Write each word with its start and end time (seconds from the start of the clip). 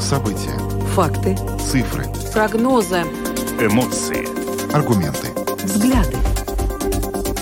События. 0.00 0.56
Факты. 0.94 1.36
Цифры. 1.58 2.04
Прогнозы. 2.32 3.02
Эмоции. 3.60 4.26
Аргументы. 4.72 5.28
Взгляды. 5.64 6.16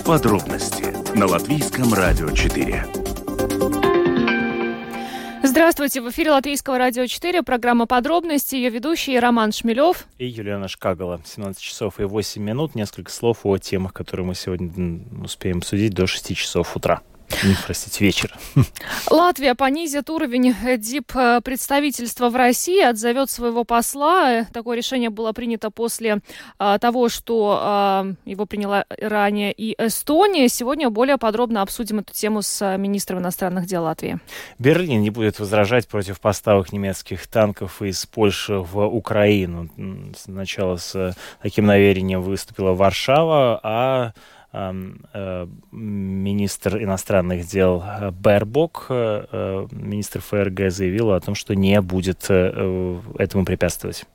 Подробности 0.04 0.94
на 1.16 1.26
Латвийском 1.26 1.92
радио 1.94 2.30
4. 2.30 2.86
Здравствуйте, 5.42 6.00
в 6.00 6.10
эфире 6.10 6.30
Латвийского 6.32 6.78
радио 6.78 7.06
4, 7.06 7.42
программа 7.42 7.86
«Подробности», 7.86 8.56
ее 8.56 8.70
ведущий 8.70 9.18
Роман 9.18 9.52
Шмелев. 9.52 10.06
И 10.18 10.26
Юлиана 10.26 10.68
Шкагала. 10.68 11.20
17 11.24 11.62
часов 11.62 12.00
и 12.00 12.04
8 12.04 12.42
минут. 12.42 12.74
Несколько 12.74 13.12
слов 13.12 13.40
о 13.44 13.58
темах, 13.58 13.92
которые 13.92 14.26
мы 14.26 14.34
сегодня 14.34 15.00
успеем 15.22 15.58
обсудить 15.58 15.92
до 15.92 16.06
6 16.06 16.34
часов 16.34 16.74
утра. 16.76 17.02
Не, 17.42 17.56
простите, 17.66 18.04
вечер. 18.04 18.34
Латвия 19.10 19.54
понизит 19.54 20.08
уровень 20.10 20.54
дип-представительства 20.78 22.30
в 22.30 22.36
России, 22.36 22.82
отзовет 22.82 23.30
своего 23.30 23.64
посла. 23.64 24.44
Такое 24.52 24.76
решение 24.76 25.10
было 25.10 25.32
принято 25.32 25.70
после 25.70 26.20
а, 26.58 26.78
того, 26.78 27.08
что 27.08 27.58
а, 27.60 28.06
его 28.24 28.46
приняла 28.46 28.84
ранее 28.88 29.52
и 29.52 29.74
Эстония. 29.78 30.48
Сегодня 30.48 30.90
более 30.90 31.18
подробно 31.18 31.62
обсудим 31.62 32.00
эту 32.00 32.12
тему 32.12 32.42
с 32.42 32.76
министром 32.76 33.18
иностранных 33.18 33.66
дел 33.66 33.84
Латвии. 33.84 34.18
Берлин 34.58 35.02
не 35.02 35.10
будет 35.10 35.38
возражать 35.38 35.88
против 35.88 36.20
поставок 36.20 36.72
немецких 36.72 37.26
танков 37.26 37.82
из 37.82 38.06
Польши 38.06 38.54
в 38.54 38.86
Украину. 38.86 39.68
Сначала 40.16 40.76
с 40.76 41.16
таким 41.42 41.66
намерением 41.66 42.22
выступила 42.22 42.72
Варшава, 42.72 43.60
а 43.62 44.12
министр 45.72 46.82
иностранных 46.82 47.46
дел 47.46 47.82
Бербок, 48.12 48.86
э, 48.88 49.66
министр 49.72 50.20
ФРГ, 50.20 50.70
заявила 50.70 51.16
о 51.16 51.20
том, 51.20 51.34
что 51.34 51.54
не 51.54 51.80
будет 51.80 52.26
э, 52.28 53.00
этому 53.18 53.44
препятствовать. 53.44 54.06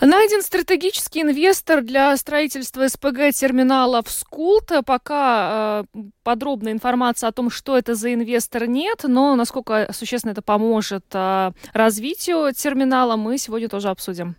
Найден 0.00 0.40
стратегический 0.42 1.20
инвестор 1.20 1.82
для 1.82 2.16
строительства 2.16 2.88
СПГ-терминала 2.88 4.02
в 4.02 4.10
Скулт. 4.10 4.72
Пока 4.86 5.84
э, 5.94 5.98
подробной 6.22 6.72
информации 6.72 7.26
о 7.26 7.32
том, 7.32 7.50
что 7.50 7.76
это 7.76 7.94
за 7.94 8.14
инвестор, 8.14 8.66
нет, 8.66 9.04
но 9.04 9.36
насколько 9.36 9.90
существенно 9.92 10.32
это 10.32 10.40
поможет 10.40 11.04
э, 11.12 11.52
развитию 11.74 12.54
терминала, 12.54 13.16
мы 13.16 13.36
сегодня 13.36 13.68
тоже 13.68 13.90
обсудим. 13.90 14.36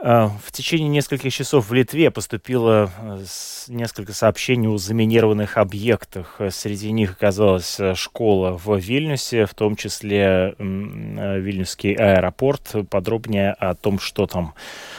А, 0.00 0.30
в 0.44 0.52
течение 0.52 0.88
нескольких 0.88 1.32
часов 1.32 1.68
в 1.68 1.72
Литве 1.72 2.12
поступило 2.12 2.88
э, 3.00 3.24
несколько 3.66 4.12
сообщений 4.12 4.68
о 4.68 4.78
заминированных 4.78 5.56
объектах. 5.56 6.40
Среди 6.50 6.92
них 6.92 7.12
оказалась 7.12 7.80
э, 7.80 7.96
школа 7.96 8.56
в 8.56 8.76
Вильнюсе, 8.76 9.44
в 9.46 9.54
том 9.54 9.74
числе 9.74 10.54
э, 10.56 11.40
Вильнюсский 11.40 11.94
аэропорт. 11.94 12.76
Подробнее 12.88 13.52
о 13.52 13.74
том, 13.74 13.98
что 13.98 14.26
там 14.26 14.54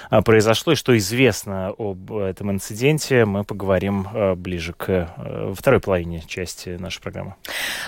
произошло 0.09 0.73
и 0.73 0.75
что 0.75 0.97
известно 0.97 1.73
об 1.77 2.11
этом 2.11 2.51
инциденте, 2.51 3.23
мы 3.23 3.43
поговорим 3.45 4.07
ближе 4.35 4.73
к 4.73 5.53
второй 5.55 5.79
половине 5.79 6.23
части 6.27 6.69
нашей 6.69 7.01
программы. 7.01 7.35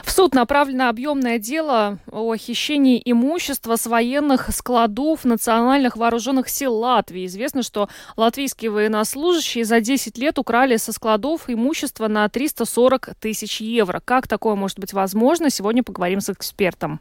В 0.04 0.12
суд 0.12 0.34
направлено 0.34 0.88
объемное 0.89 1.39
дело 1.39 1.98
о 2.12 2.36
хищении 2.38 3.02
имущества 3.04 3.76
с 3.76 3.88
военных 3.88 4.54
складов 4.54 5.26
национальных 5.26 5.98
вооруженных 5.98 6.48
сил 6.48 6.73
Латвии. 7.02 7.26
Известно, 7.26 7.64
что 7.64 7.90
латвийские 8.16 8.70
военнослужащие 8.70 9.66
за 9.66 9.82
10 9.82 10.20
лет 10.20 10.38
украли 10.38 10.78
со 10.78 10.94
складов 10.94 11.50
имущество 11.50 12.08
на 12.08 12.30
340 12.30 13.16
тысяч 13.20 13.60
евро. 13.60 14.02
Как 14.06 14.28
такое 14.28 14.54
может 14.54 14.78
быть 14.78 14.94
возможно? 14.94 15.50
Сегодня 15.50 15.84
поговорим 15.84 16.22
с 16.22 16.30
экспертом. 16.30 17.00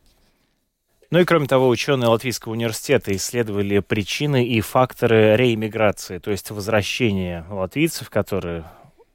Ну 1.11 1.19
и 1.19 1.25
кроме 1.25 1.47
того, 1.47 1.69
ученые 1.69 2.09
Латвийского 2.09 2.53
университета 2.53 3.15
исследовали 3.15 3.81
причины 3.81 4.47
и 4.47 4.61
факторы 4.61 5.37
реиммиграции, 5.37 6.19
то 6.19 6.31
есть 6.31 6.51
возвращения 6.51 7.45
латвийцев, 7.51 8.09
которые 8.09 8.65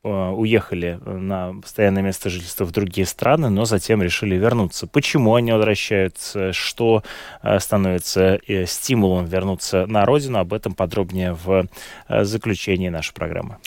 уехали 0.09 0.99
на 1.05 1.53
постоянное 1.61 2.03
место 2.03 2.29
жительства 2.29 2.65
в 2.65 2.71
другие 2.71 3.07
страны, 3.07 3.49
но 3.49 3.65
затем 3.65 4.01
решили 4.03 4.35
вернуться. 4.35 4.87
Почему 4.87 5.35
они 5.35 5.51
возвращаются? 5.51 6.53
Что 6.53 7.03
э, 7.41 7.59
становится 7.59 8.39
э, 8.47 8.65
стимулом 8.65 9.25
вернуться 9.25 9.85
на 9.87 10.05
родину? 10.05 10.39
Об 10.39 10.53
этом 10.53 10.75
подробнее 10.75 11.33
в 11.33 11.67
заключении 12.09 12.89
нашей 12.89 13.13
программы. 13.13 13.57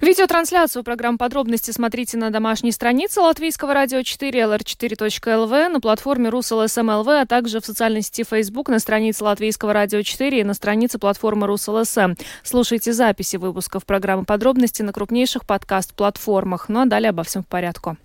Видеотрансляцию 0.00 0.84
программ 0.84 1.18
«Подробности» 1.18 1.70
смотрите 1.70 2.16
на 2.16 2.30
домашней 2.30 2.72
странице 2.72 3.20
Латвийского 3.20 3.74
радио 3.74 4.02
4 4.02 4.40
lr4.lv, 4.40 5.68
на 5.68 5.80
платформе 5.80 6.28
rus.lsm.lv, 6.28 7.08
а 7.08 7.26
также 7.26 7.60
в 7.60 7.66
социальной 7.66 8.02
сети 8.02 8.24
Facebook 8.24 8.68
на 8.68 8.78
странице 8.78 9.24
Латвийского 9.24 9.72
радио 9.72 10.02
4 10.02 10.40
и 10.40 10.44
на 10.44 10.54
странице 10.54 10.98
платформы 10.98 11.46
Rus.LSM. 11.46 12.14
Слушайте 12.42 12.92
записи 12.92 13.36
выпусков 13.36 13.84
программы 13.84 14.24
«Подробности» 14.24 14.82
на 14.82 14.92
крупнейших 14.92 15.44
подкастах 15.44 15.87
подкаст-платформах. 15.88 16.68
Ну 16.68 16.80
а 16.80 16.86
далее 16.86 17.10
обо 17.10 17.22
всем 17.22 17.42
по 17.42 17.46
порядку. 17.46 17.96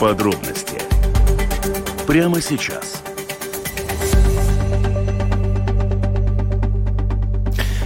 Подробности 0.00 0.80
прямо 2.06 2.40
сейчас. 2.40 3.02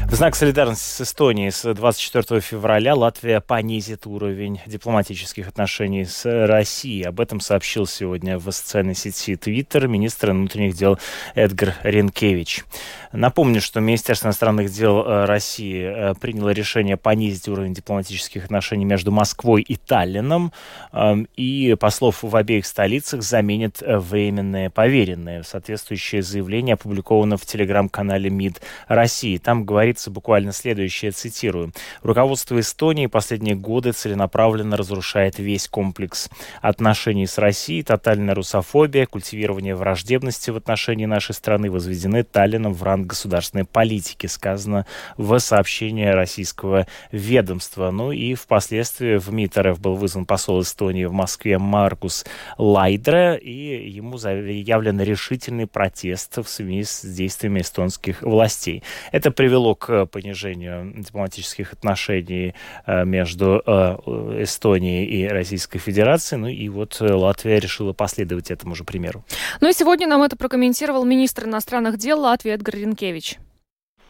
В 0.09 0.15
знак 0.15 0.35
солидарности 0.37 0.85
с 0.85 1.01
Эстонией 1.03 1.51
с 1.51 1.75
24 1.75 2.41
февраля 2.41 2.95
Латвия 2.95 3.43
понизит 3.43 4.07
уровень 4.07 4.59
дипломатических 4.65 5.47
отношений 5.49 6.07
с 6.07 6.25
Россией. 6.47 7.03
Об 7.03 7.21
этом 7.21 7.41
сообщил 7.41 7.87
сегодня 7.87 8.39
в 8.39 8.51
социальной 8.51 8.95
сети 8.95 9.37
Твиттер 9.37 9.87
министр 9.87 10.31
внутренних 10.31 10.75
дел 10.75 10.99
Эдгар 11.35 11.75
Ренкевич. 11.83 12.65
Напомню, 13.13 13.61
что 13.61 13.81
Министерство 13.81 14.27
иностранных 14.27 14.71
дел 14.71 15.03
э, 15.03 15.25
России 15.25 15.83
э, 15.83 16.15
приняло 16.15 16.51
решение 16.51 16.97
понизить 16.97 17.49
уровень 17.49 17.73
дипломатических 17.73 18.45
отношений 18.45 18.85
между 18.85 19.11
Москвой 19.11 19.63
и 19.63 19.77
Таллином, 19.77 20.53
эм, 20.93 21.27
и 21.37 21.75
послов 21.79 22.23
в 22.23 22.37
обеих 22.37 22.67
столицах 22.67 23.23
заменят 23.23 23.83
э, 23.83 23.99
временные 23.99 24.69
поверенные. 24.69 25.43
Соответствующее 25.43 26.23
заявление 26.23 26.75
опубликовано 26.75 27.39
в 27.39 27.47
телеграм-канале 27.47 28.29
МИД 28.29 28.61
России. 28.89 29.39
Там 29.39 29.65
говорится 29.99 30.11
буквально 30.11 30.53
следующее, 30.53 31.11
цитирую. 31.11 31.73
«Руководство 32.03 32.59
Эстонии 32.61 33.07
последние 33.07 33.57
годы 33.57 33.93
целенаправленно 33.93 34.77
разрушает 34.77 35.39
весь 35.39 35.69
комплекс 35.69 36.29
отношений 36.63 37.27
с 37.27 37.39
Россией, 37.39 37.83
тотальная 37.83 38.35
русофобия, 38.35 39.07
культивирование 39.07 39.75
враждебности 39.75 40.51
в 40.51 40.57
отношении 40.57 41.07
нашей 41.07 41.35
страны 41.35 41.71
возведены 41.71 42.23
Таллином 42.23 42.75
в 42.75 42.83
ранг 42.83 43.09
государственной 43.09 43.65
политики, 43.65 44.27
сказано 44.27 44.87
в 45.17 45.39
сообщении 45.41 46.07
российского 46.07 46.87
ведомства. 47.11 47.91
Ну 47.91 48.13
и 48.13 48.35
впоследствии 48.35 49.17
в 49.17 49.33
МИД 49.33 49.59
РФ 49.59 49.81
был 49.81 49.97
вызван 49.97 50.27
посол 50.27 50.63
Эстонии 50.63 51.07
в 51.07 51.13
Москве 51.13 51.59
Маркус 51.59 52.25
Лайдре, 52.57 53.37
и 53.39 53.91
ему 53.91 54.17
заявлен 54.19 55.01
решительный 55.01 55.67
протест 55.67 56.39
в 56.39 56.49
связи 56.49 56.85
с 56.85 57.05
действиями 57.05 57.61
эстонских 57.61 58.23
властей. 58.23 58.83
Это 59.13 59.31
привело 59.31 59.75
к 59.75 59.88
понижению 60.11 60.93
дипломатических 60.97 61.73
отношений 61.73 62.55
э, 62.87 63.05
между 63.05 63.63
э, 63.65 64.43
Эстонией 64.43 65.05
и 65.05 65.29
Российской 65.29 65.79
Федерацией. 65.79 66.41
Ну 66.41 66.49
и 66.49 66.69
вот 66.69 66.97
Латвия 67.01 67.59
решила 67.59 67.93
последовать 67.93 68.51
этому 68.51 68.75
же 68.75 68.85
примеру. 68.85 69.25
Ну 69.61 69.69
и 69.69 69.73
сегодня 69.73 70.07
нам 70.07 70.23
это 70.23 70.37
прокомментировал 70.37 71.05
министр 71.05 71.45
иностранных 71.45 71.99
дел 71.99 72.21
Латвии 72.21 72.53
Эдгар 72.53 72.77
Ренкевич? 72.77 73.39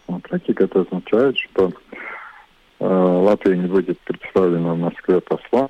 На 0.08 0.20
практике 0.20 0.64
это 0.64 0.80
означает, 0.80 1.36
что 1.36 1.72
э, 2.80 2.84
Латвия 2.86 3.56
не 3.56 3.66
будет 3.66 3.98
представлена 4.00 4.74
в 4.74 4.78
Москве 4.78 5.20
послом. 5.20 5.68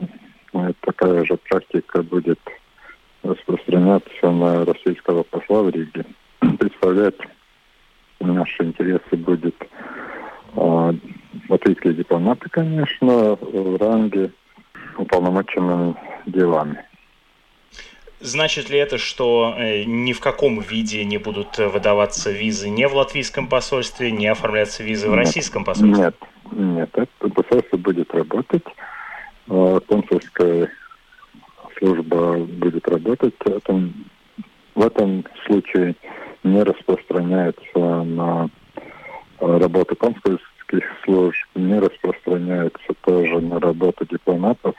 И 0.54 0.72
такая 0.80 1.24
же 1.24 1.36
практика 1.36 2.02
будет 2.02 2.40
распространяться 3.22 4.30
на 4.30 4.64
российского 4.64 5.22
посла 5.24 5.62
в 5.62 5.70
Риге. 5.70 6.04
Представлять 6.58 7.16
наши 8.20 8.64
интересы 8.64 9.16
будет 9.16 9.56
э, 10.54 10.92
латвийские 11.48 11.94
дипломаты, 11.94 12.46
конечно, 12.58 13.36
в 13.40 13.76
ранге 13.76 14.32
уполномоченными 14.96 15.94
делами. 16.26 16.84
Значит 18.20 18.68
ли 18.68 18.78
это, 18.78 18.98
что 18.98 19.54
э, 19.56 19.84
ни 19.84 20.12
в 20.12 20.18
каком 20.18 20.60
виде 20.60 21.04
не 21.04 21.18
будут 21.18 21.56
выдаваться 21.56 22.32
визы 22.32 22.68
ни 22.68 22.84
в 22.84 22.96
латвийском 22.96 23.46
посольстве, 23.46 24.10
не 24.10 24.26
оформляться 24.26 24.82
визы 24.82 25.08
в 25.08 25.14
российском 25.14 25.64
посольстве? 25.64 26.06
Нет, 26.06 26.16
нет, 26.50 26.90
это 26.94 27.32
посольство 27.32 27.76
будет 27.76 28.12
работать, 28.12 28.64
а 29.48 29.78
консульская 29.78 30.68
служба 31.78 32.38
будет 32.38 32.88
работать. 32.88 33.34
Это, 33.44 33.88
в 34.74 34.84
этом 34.84 35.24
случае 35.46 35.94
не 36.42 36.64
распространяется 36.64 37.78
на 37.78 38.50
работу 39.38 39.94
консульских 40.68 40.84
служб, 41.04 41.46
не 41.54 41.78
распространяется 41.78 42.94
тоже 43.02 43.40
на 43.40 43.58
работу 43.60 44.06
дипломатов 44.06 44.74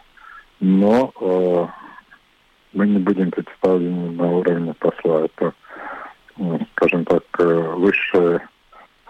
но 0.62 1.14
э, 1.22 1.68
мы 2.74 2.88
не 2.88 3.00
будем 3.00 3.32
представлены 3.32 4.12
на 4.12 4.30
уровне 4.30 4.74
посла. 4.74 5.26
Это, 5.26 5.54
ну, 6.38 6.60
скажем 6.72 7.06
так, 7.06 7.24
э, 7.40 7.74
высшая 7.78 8.48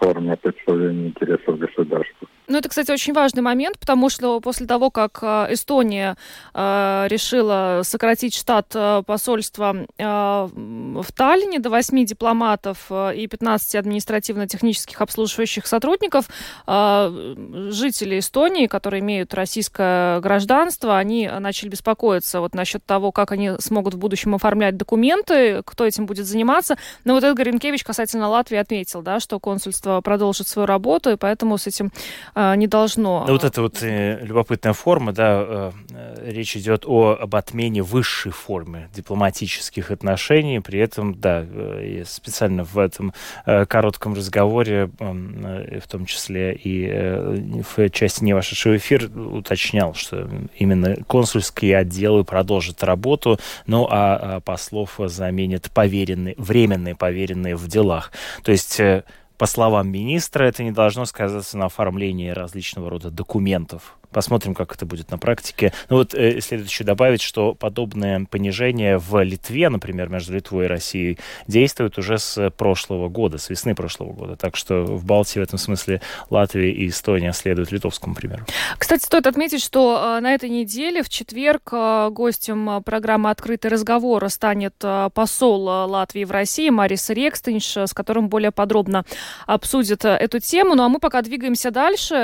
форма 0.00 0.36
представления 0.36 1.08
интересов 1.08 1.58
государства. 1.58 2.28
Ну, 2.50 2.58
это, 2.58 2.68
кстати, 2.68 2.90
очень 2.90 3.12
важный 3.12 3.42
момент, 3.42 3.78
потому 3.78 4.10
что 4.10 4.40
после 4.40 4.66
того, 4.66 4.90
как 4.90 5.20
э, 5.22 5.46
Эстония 5.50 6.16
э, 6.52 7.06
решила 7.08 7.82
сократить 7.84 8.34
штат 8.34 8.72
э, 8.74 9.04
посольства 9.06 9.76
э, 9.76 10.02
в 10.02 11.12
Таллине 11.14 11.60
до 11.60 11.70
8 11.70 12.04
дипломатов 12.04 12.86
э, 12.90 13.14
и 13.14 13.28
15 13.28 13.76
административно-технических 13.76 15.00
обслуживающих 15.00 15.64
сотрудников, 15.68 16.28
э, 16.66 17.36
жители 17.70 18.18
Эстонии, 18.18 18.66
которые 18.66 18.98
имеют 18.98 19.32
российское 19.32 20.18
гражданство, 20.18 20.98
они 20.98 21.30
начали 21.38 21.68
беспокоиться 21.68 22.40
вот 22.40 22.56
насчет 22.56 22.84
того, 22.84 23.12
как 23.12 23.30
они 23.30 23.52
смогут 23.60 23.94
в 23.94 23.98
будущем 23.98 24.34
оформлять 24.34 24.76
документы, 24.76 25.62
кто 25.64 25.86
этим 25.86 26.06
будет 26.06 26.26
заниматься. 26.26 26.76
Но 27.04 27.14
вот 27.14 27.22
Эдгар 27.22 27.46
Ренкевич 27.46 27.84
касательно 27.84 28.28
Латвии 28.28 28.58
отметил, 28.58 29.02
да, 29.02 29.20
что 29.20 29.38
консульство 29.38 29.89
продолжит 30.02 30.48
свою 30.48 30.66
работу, 30.66 31.10
и 31.10 31.16
поэтому 31.16 31.58
с 31.58 31.66
этим 31.66 31.90
а, 32.34 32.54
не 32.56 32.66
должно. 32.66 33.24
Ну, 33.26 33.32
вот 33.32 33.44
это 33.44 33.62
вот 33.62 33.82
э, 33.82 34.24
любопытная 34.24 34.72
форма, 34.72 35.12
да, 35.12 35.72
э, 35.90 36.30
речь 36.30 36.56
идет 36.56 36.84
о, 36.86 37.16
об 37.20 37.34
отмене 37.34 37.82
высшей 37.82 38.32
формы 38.32 38.88
дипломатических 38.94 39.90
отношений, 39.90 40.60
при 40.60 40.78
этом, 40.78 41.14
да, 41.14 41.44
э, 41.44 42.04
специально 42.06 42.64
в 42.64 42.78
этом 42.78 43.12
э, 43.46 43.66
коротком 43.66 44.14
разговоре, 44.14 44.90
э, 44.98 45.80
в 45.80 45.88
том 45.88 46.06
числе 46.06 46.54
и 46.54 46.86
э, 46.90 47.62
в 47.62 47.90
части 47.90 48.24
не 48.24 48.34
вошедшего 48.34 48.76
эфир, 48.76 49.10
уточнял, 49.16 49.94
что 49.94 50.28
именно 50.56 50.96
консульские 51.06 51.76
отделы 51.76 52.24
продолжат 52.24 52.82
работу, 52.84 53.38
ну 53.66 53.86
а, 53.90 54.36
а 54.36 54.40
послов 54.40 54.98
заменят 54.98 55.70
поверенные, 55.72 56.34
временные 56.36 56.94
поверенные 56.94 57.56
в 57.56 57.66
делах. 57.68 58.12
То 58.42 58.52
есть 58.52 58.78
э, 58.80 59.04
по 59.40 59.46
словам 59.46 59.88
министра, 59.88 60.44
это 60.44 60.62
не 60.62 60.70
должно 60.70 61.06
сказаться 61.06 61.56
на 61.56 61.64
оформлении 61.64 62.28
различного 62.28 62.90
рода 62.90 63.10
документов 63.10 63.96
Посмотрим, 64.12 64.54
как 64.54 64.74
это 64.74 64.86
будет 64.86 65.10
на 65.10 65.18
практике. 65.18 65.72
Ну 65.88 65.96
вот 65.96 66.14
э, 66.14 66.40
следует 66.40 66.68
еще 66.68 66.84
добавить, 66.84 67.22
что 67.22 67.54
подобное 67.54 68.26
понижение 68.28 68.98
в 68.98 69.22
Литве, 69.22 69.68
например, 69.68 70.08
между 70.08 70.34
Литвой 70.34 70.64
и 70.64 70.68
Россией, 70.68 71.18
действует 71.46 71.98
уже 71.98 72.18
с 72.18 72.50
прошлого 72.50 73.08
года, 73.08 73.38
с 73.38 73.50
весны 73.50 73.74
прошлого 73.74 74.12
года. 74.12 74.36
Так 74.36 74.56
что 74.56 74.84
в 74.84 75.04
Балтии 75.04 75.38
в 75.38 75.42
этом 75.42 75.58
смысле 75.58 76.00
Латвия 76.28 76.72
и 76.72 76.88
Эстония 76.88 77.32
следуют 77.32 77.72
литовскому 77.72 78.14
примеру. 78.14 78.44
Кстати, 78.78 79.04
стоит 79.04 79.26
отметить, 79.26 79.62
что 79.62 80.16
э, 80.16 80.20
на 80.20 80.34
этой 80.34 80.48
неделе, 80.48 81.02
в 81.02 81.08
четверг, 81.08 81.70
э, 81.72 82.08
гостем 82.10 82.82
программы 82.82 83.30
«Открытый 83.30 83.70
разговор» 83.70 84.28
станет 84.28 84.74
э, 84.82 85.10
посол 85.14 85.62
Латвии 85.62 86.24
в 86.24 86.30
России 86.30 86.70
Марис 86.70 87.10
Рекстенш, 87.10 87.76
с 87.76 87.94
которым 87.94 88.28
более 88.28 88.50
подробно 88.50 89.04
обсудит 89.46 90.04
эту 90.04 90.40
тему. 90.40 90.74
Ну 90.74 90.82
а 90.84 90.88
мы 90.88 90.98
пока 90.98 91.22
двигаемся 91.22 91.70
дальше, 91.70 92.14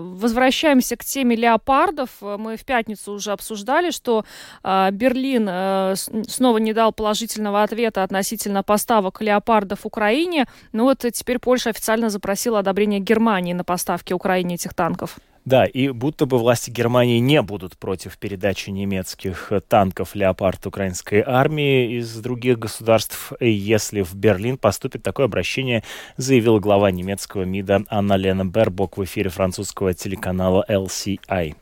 возвращаемся 0.00 0.96
к 0.96 1.04
теме 1.12 1.36
леопардов. 1.36 2.10
Мы 2.20 2.56
в 2.56 2.64
пятницу 2.64 3.12
уже 3.12 3.32
обсуждали, 3.32 3.90
что 3.90 4.24
э, 4.64 4.90
Берлин 4.92 5.46
э, 5.50 5.94
снова 6.28 6.58
не 6.58 6.72
дал 6.72 6.92
положительного 6.92 7.62
ответа 7.62 8.02
относительно 8.02 8.62
поставок 8.62 9.20
леопардов 9.20 9.84
Украине. 9.84 10.46
Ну 10.72 10.84
вот 10.84 11.04
теперь 11.12 11.38
Польша 11.38 11.70
официально 11.70 12.08
запросила 12.08 12.60
одобрение 12.60 13.00
Германии 13.00 13.52
на 13.52 13.64
поставки 13.64 14.12
Украине 14.12 14.54
этих 14.54 14.74
танков. 14.74 15.18
Да, 15.44 15.64
и 15.64 15.88
будто 15.88 16.24
бы 16.26 16.38
власти 16.38 16.70
Германии 16.70 17.18
не 17.18 17.42
будут 17.42 17.76
против 17.76 18.16
передачи 18.16 18.70
немецких 18.70 19.50
танков 19.66 20.14
«Леопард» 20.14 20.64
украинской 20.68 21.20
армии 21.26 21.98
из 21.98 22.14
других 22.20 22.60
государств, 22.60 23.32
если 23.40 24.02
в 24.02 24.14
Берлин 24.14 24.56
поступит 24.56 25.02
такое 25.02 25.26
обращение, 25.26 25.82
заявила 26.16 26.60
глава 26.60 26.92
немецкого 26.92 27.42
МИДа 27.42 27.82
Анна 27.88 28.14
Лена 28.14 28.44
Бербок 28.44 28.98
в 28.98 29.02
эфире 29.02 29.30
французского 29.30 29.94
телеканала 29.94 30.64
LCI. 30.68 31.56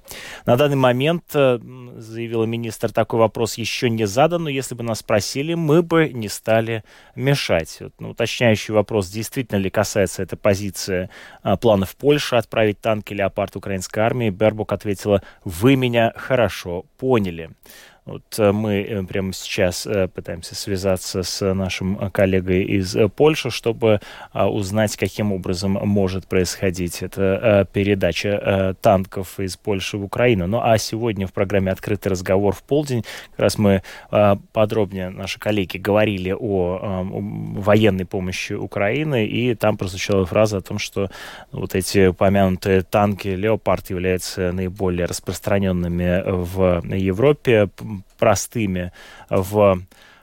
На 0.44 0.56
данный 0.59 0.77
момент, 0.77 1.25
э, 1.32 1.59
заявила 1.97 2.44
министр, 2.44 2.93
такой 2.93 3.21
вопрос 3.21 3.56
еще 3.56 3.88
не 3.88 4.06
задан, 4.06 4.44
но 4.44 4.50
если 4.50 4.75
бы 4.75 4.82
нас 4.82 4.99
спросили, 4.99 5.55
мы 5.55 5.82
бы 5.82 6.11
не 6.11 6.29
стали 6.29 6.85
мешать. 7.15 7.79
Вот, 7.81 7.94
ну, 7.99 8.11
уточняющий 8.11 8.75
вопрос, 8.75 9.09
действительно 9.09 9.59
ли 9.59 9.71
касается 9.71 10.23
эта 10.23 10.37
позиция 10.37 11.09
а, 11.43 11.56
планов 11.56 11.97
Польши 11.97 12.37
отправить 12.37 12.79
танки 12.79 13.15
«Леопард» 13.15 13.56
Украине 13.56 13.69
украинской 13.70 14.00
армии, 14.00 14.31
Бербук 14.31 14.72
ответила, 14.72 15.22
вы 15.44 15.76
меня 15.76 16.12
хорошо 16.17 16.87
поняли. 16.99 17.50
Вот 18.11 18.39
э, 18.39 18.51
мы 18.51 18.83
э, 18.83 19.03
прямо 19.05 19.33
сейчас 19.33 19.87
э, 19.87 20.09
пытаемся 20.09 20.57
связаться 20.57 21.23
с 21.23 21.55
нашим 21.55 22.11
коллегой 22.11 22.65
из 22.65 22.97
Польши, 23.15 23.51
чтобы 23.51 24.01
узнать, 24.35 24.97
каким 24.97 25.33
образом 25.33 25.73
может 25.73 26.27
происходить 26.27 27.03
эта 27.03 27.69
передача 27.73 28.75
танков 28.81 29.39
из 29.39 29.57
Польши 29.57 29.97
в 29.97 30.05
Украину. 30.05 30.47
Ну 30.47 30.61
а 30.62 30.79
сегодня 30.79 31.27
в 31.27 31.33
программе 31.33 31.71
«Открытый 31.71 32.11
разговор 32.11 32.55
в 32.55 32.62
полдень» 32.62 33.05
как 33.31 33.39
раз 33.39 33.59
мы 33.59 33.83
подробнее, 34.53 35.11
наши 35.11 35.39
коллеги, 35.39 35.77
говорили 35.77 36.35
о 36.39 37.05
военной 37.05 38.06
помощи 38.06 38.53
Украины, 38.55 39.27
и 39.27 39.55
там 39.55 39.77
прозвучала 39.77 40.27
фраза 40.27 40.59
о 40.59 40.63
том, 40.63 40.79
что 40.79 41.11
вот 41.53 41.75
эти 41.75 42.09
упомянутые 42.09 42.83
танки 42.83 43.29
«Леопард» 43.29 43.91
являются 43.91 44.53
наиболее 44.53 45.06
распространенными 45.06 46.23
в 46.27 46.83
Европе 46.95 47.69
простыми 48.19 48.93
в 49.29 49.81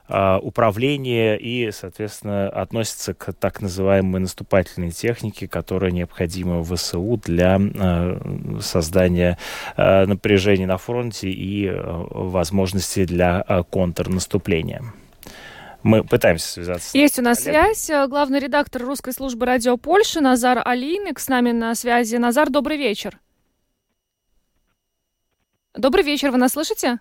а, 0.10 0.40
управления 0.40 1.36
и, 1.36 1.70
соответственно, 1.72 2.48
относится 2.48 3.14
к 3.14 3.34
так 3.34 3.62
называемой 3.62 4.22
наступательной 4.22 4.92
технике, 4.92 5.50
которая 5.50 5.92
необходима 5.92 6.60
в 6.62 6.74
ВСУ 6.76 7.20
для 7.26 7.60
а, 7.60 8.60
создания 8.62 9.38
а, 9.76 10.06
напряжения 10.06 10.66
на 10.66 10.78
фронте 10.78 11.30
и 11.30 11.70
возможности 11.70 13.04
для 13.04 13.44
контрнаступления. 13.70 14.82
Мы 15.84 16.04
пытаемся 16.04 16.54
связаться. 16.54 16.98
Есть 16.98 17.20
у 17.20 17.22
нас 17.22 17.44
связь. 17.44 17.90
Главный 18.08 18.40
редактор 18.40 18.84
русской 18.84 19.14
службы 19.14 19.46
радио 19.46 19.78
Польши 19.78 20.22
Назар 20.22 20.62
Алиник 20.64 21.20
с 21.20 21.28
нами 21.28 21.52
на 21.52 21.76
связи. 21.76 22.16
Назар, 22.16 22.50
добрый 22.50 22.78
вечер. 22.78 23.20
Добрый 25.76 26.04
вечер, 26.04 26.32
вы 26.32 26.38
нас 26.38 26.54
слышите? 26.54 27.00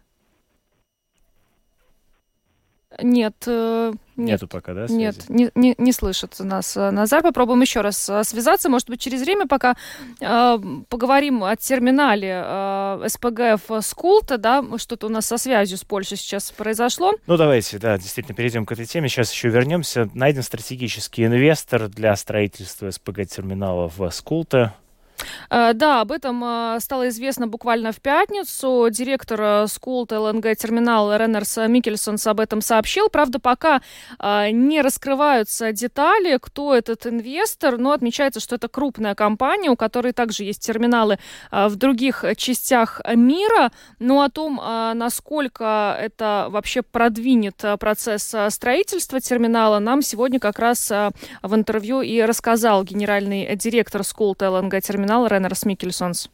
Нет, 3.03 3.35
э, 3.47 3.93
нет. 4.17 4.29
Нету 4.29 4.49
пока, 4.49 4.73
да, 4.75 4.89
связи? 4.89 4.99
Нет, 4.99 5.29
не, 5.29 5.51
не, 5.55 5.75
не 5.77 5.93
слышит 5.93 6.39
нас 6.39 6.77
э, 6.77 6.91
Назар. 6.91 7.23
Попробуем 7.23 7.61
еще 7.61 7.83
раз 7.83 8.09
э, 8.09 8.25
связаться. 8.25 8.69
Может 8.69 8.89
быть, 8.89 9.01
через 9.01 9.23
время, 9.23 9.47
пока 9.47 9.77
э, 10.21 10.59
поговорим 10.89 11.45
о 11.45 11.55
терминале 11.57 12.43
э, 12.45 13.07
СПГФ 13.09 13.85
Скулта, 13.85 14.39
да, 14.39 14.65
что-то 14.79 15.07
у 15.07 15.11
нас 15.11 15.27
со 15.27 15.39
связью 15.39 15.79
с 15.79 15.85
Польшей 15.85 16.17
сейчас 16.17 16.51
произошло. 16.51 17.13
Ну, 17.27 17.37
давайте, 17.37 17.79
да, 17.79 17.99
действительно, 17.99 18.35
перейдем 18.35 18.65
к 18.65 18.73
этой 18.73 18.87
теме. 18.87 19.09
Сейчас 19.09 19.33
еще 19.33 19.49
вернемся. 19.49 20.09
Найден 20.15 20.43
стратегический 20.43 21.27
инвестор 21.27 21.89
для 21.89 22.17
строительства 22.17 22.91
СПГ-терминала 22.91 23.91
в 23.95 24.11
Скулте. 24.11 24.75
Э, 25.51 25.73
да, 25.75 26.01
об 26.01 26.13
этом 26.13 26.43
э, 26.45 26.81
стало 26.81 27.09
известно 27.09 27.47
буквально 27.47 27.93
в 27.93 28.01
пятницу. 28.01 28.89
Директор 28.91 29.41
э, 29.41 29.67
Skulte 29.69 30.13
LNG 30.13 30.57
Terminal 30.57 31.15
Ренарс 31.17 31.57
Микельсонс 31.69 32.27
об 32.27 32.41
этом 32.41 32.61
сообщил. 32.61 33.09
Правда, 33.09 33.39
пока 33.39 33.81
не 34.21 34.83
раскрываются 34.83 35.73
детали, 35.73 36.39
кто 36.41 36.75
этот 36.75 37.07
инвестор, 37.07 37.79
но 37.79 37.93
отмечается, 37.93 38.41
что 38.41 38.57
это 38.57 38.69
крупная 38.69 39.15
компания, 39.15 39.71
у 39.71 39.77
которой 39.77 40.13
также 40.13 40.45
есть 40.45 40.65
терминалы 40.65 41.19
в 41.51 41.77
других 41.77 42.25
частях 42.37 43.01
мира. 43.15 43.71
Но 43.99 44.23
о 44.23 44.31
том, 44.31 44.61
насколько 44.95 45.97
это 46.01 46.47
вообще 46.51 46.83
продвинет 46.83 47.63
процесс 47.79 48.35
строительства 48.49 49.21
терминала, 49.21 49.79
нам 49.79 50.03
сегодня 50.03 50.39
как 50.39 50.59
раз 50.59 50.91
в 50.91 51.55
интервью 51.55 52.01
и 52.01 52.21
рассказал 52.23 52.85
генеральный 52.85 53.57
директор 53.57 54.03
Skulte 54.05 54.43
LNG 54.43 54.81
Terminal 54.81 55.16
Terminal 55.17 55.27
Ренарс 55.27 55.65
Микельсонс? 55.65 56.31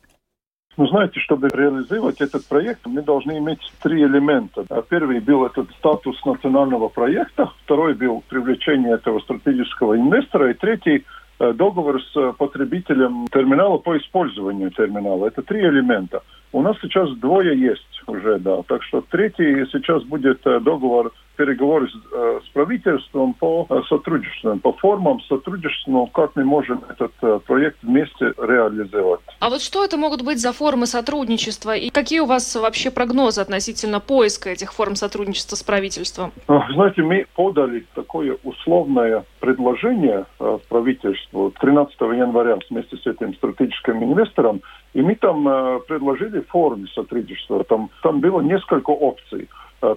Ну, 0.76 0.86
знаете, 0.86 1.20
чтобы 1.20 1.48
реализовать 1.48 2.20
этот 2.20 2.46
проект, 2.46 2.86
мы 2.86 3.02
должны 3.02 3.38
иметь 3.38 3.60
три 3.82 4.02
элемента. 4.02 4.64
Первый 4.88 5.20
был 5.20 5.44
этот 5.44 5.70
статус 5.78 6.16
национального 6.24 6.88
проекта, 6.88 7.50
второй 7.64 7.94
был 7.94 8.22
привлечение 8.28 8.94
этого 8.94 9.20
стратегического 9.20 9.96
инвестора, 9.96 10.50
и 10.50 10.54
третий 10.54 11.04
э, 11.38 11.52
договор 11.52 12.00
с 12.02 12.32
потребителем 12.38 13.26
терминала 13.30 13.76
по 13.78 13.98
использованию 13.98 14.70
терминала. 14.70 15.26
Это 15.26 15.42
три 15.42 15.60
элемента. 15.60 16.22
У 16.52 16.62
нас 16.62 16.76
сейчас 16.80 17.10
двое 17.18 17.58
есть 17.58 18.02
уже, 18.06 18.38
да. 18.38 18.62
Так 18.62 18.82
что 18.82 19.02
третий 19.02 19.66
сейчас 19.72 20.02
будет 20.04 20.40
э, 20.46 20.58
договор 20.60 21.12
переговоры 21.44 21.88
с, 21.88 21.94
э, 22.12 22.40
с 22.44 22.48
правительством 22.50 23.34
по 23.34 23.66
э, 23.68 23.80
сотрудничеству, 23.88 24.56
по 24.58 24.72
формам 24.74 25.20
сотрудничества, 25.22 25.90
ну, 25.90 26.06
как 26.06 26.36
мы 26.36 26.44
можем 26.44 26.84
этот 26.88 27.12
э, 27.22 27.40
проект 27.44 27.78
вместе 27.82 28.32
реализовать. 28.38 29.20
А 29.40 29.50
вот 29.50 29.60
что 29.60 29.84
это 29.84 29.96
могут 29.96 30.22
быть 30.22 30.40
за 30.40 30.52
формы 30.52 30.86
сотрудничества 30.86 31.74
и 31.74 31.90
какие 31.90 32.20
у 32.20 32.26
вас 32.26 32.54
вообще 32.54 32.92
прогнозы 32.92 33.40
относительно 33.40 33.98
поиска 33.98 34.50
этих 34.50 34.72
форм 34.72 34.94
сотрудничества 34.94 35.56
с 35.56 35.62
правительством? 35.64 36.32
Знаете, 36.46 37.02
мы 37.02 37.26
подали 37.34 37.86
такое 37.94 38.36
условное 38.44 39.24
предложение 39.40 40.26
в 40.38 40.60
правительству 40.68 41.52
13 41.60 42.00
января 42.00 42.58
вместе 42.70 42.96
с 42.96 43.06
этим 43.06 43.34
стратегическим 43.34 44.04
инвестором, 44.04 44.60
и 44.94 45.02
мы 45.02 45.16
там 45.16 45.44
предложили 45.88 46.40
формы 46.40 46.86
сотрудничества. 46.94 47.64
Там, 47.64 47.90
там 48.02 48.20
было 48.20 48.40
несколько 48.40 48.90
опций. 48.90 49.48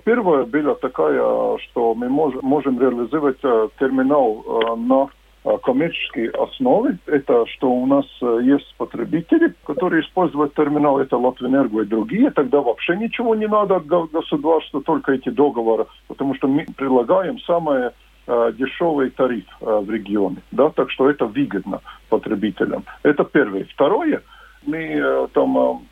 Первая 0.04 0.46
была 0.46 0.75
такая, 0.75 1.58
что 1.60 1.94
мы 1.94 2.10
можем, 2.10 2.39
можем 2.42 2.80
реализовать 2.80 3.39
терминал 3.80 4.44
на 4.77 5.10
коммерческой 5.60 6.30
основе. 6.30 6.98
Это 7.06 7.46
что 7.46 7.70
у 7.70 7.86
нас 7.86 8.06
есть 8.42 8.74
потребители, 8.77 9.54
которые 9.63 10.01
используют 10.01 10.56
терминал, 10.56 11.00
это 11.00 11.18
Латвэнерго 11.18 11.82
и 11.82 11.86
другие. 11.86 12.32
Тогда 12.32 12.62
вообще 12.62 12.98
ничего 12.98 13.36
не 13.36 13.48
надо 13.48 13.75
от 13.75 13.86
государства, 13.86 14.82
только 14.82 15.12
эти 15.12 15.30
договоры, 15.30 15.86
потому 16.08 16.34
что 16.34 16.48
мы 16.48 16.65
предлагаем 16.75 17.38
самое 17.42 17.92
дешевый 18.27 19.12
тариф 19.12 19.46
в 19.60 19.88
регионе. 19.88 20.38
Да? 20.51 20.72
Так 20.72 20.89
что 20.89 21.08
это 21.08 21.27
выгодно 21.27 21.82
потребителям. 22.10 22.84
Это 23.04 23.24
первое. 23.24 23.65
Второе, 23.65 24.24
мы 24.65 25.27
там 25.34 25.84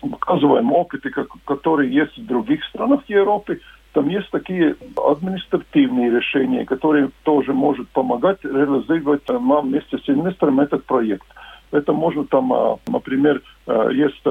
показываем 0.00 0.72
опыты, 0.72 1.10
которые 1.44 1.92
есть 1.92 2.16
в 2.16 2.26
других 2.26 2.64
странах 2.64 3.00
Европы. 3.08 3.60
Там 3.92 4.08
есть 4.08 4.30
такие 4.30 4.76
административные 4.96 6.10
решения, 6.10 6.64
которые 6.64 7.10
тоже 7.24 7.52
могут 7.52 7.88
помогать 7.88 8.44
реализовать 8.44 9.28
нам 9.28 9.68
вместе 9.68 9.98
с 9.98 10.08
инвестором 10.08 10.60
этот 10.60 10.84
проект. 10.84 11.26
Это 11.70 11.92
можно 11.92 12.24
там, 12.24 12.52
а, 12.52 12.78
например, 12.86 13.42
а, 13.66 13.88
есть 13.88 14.22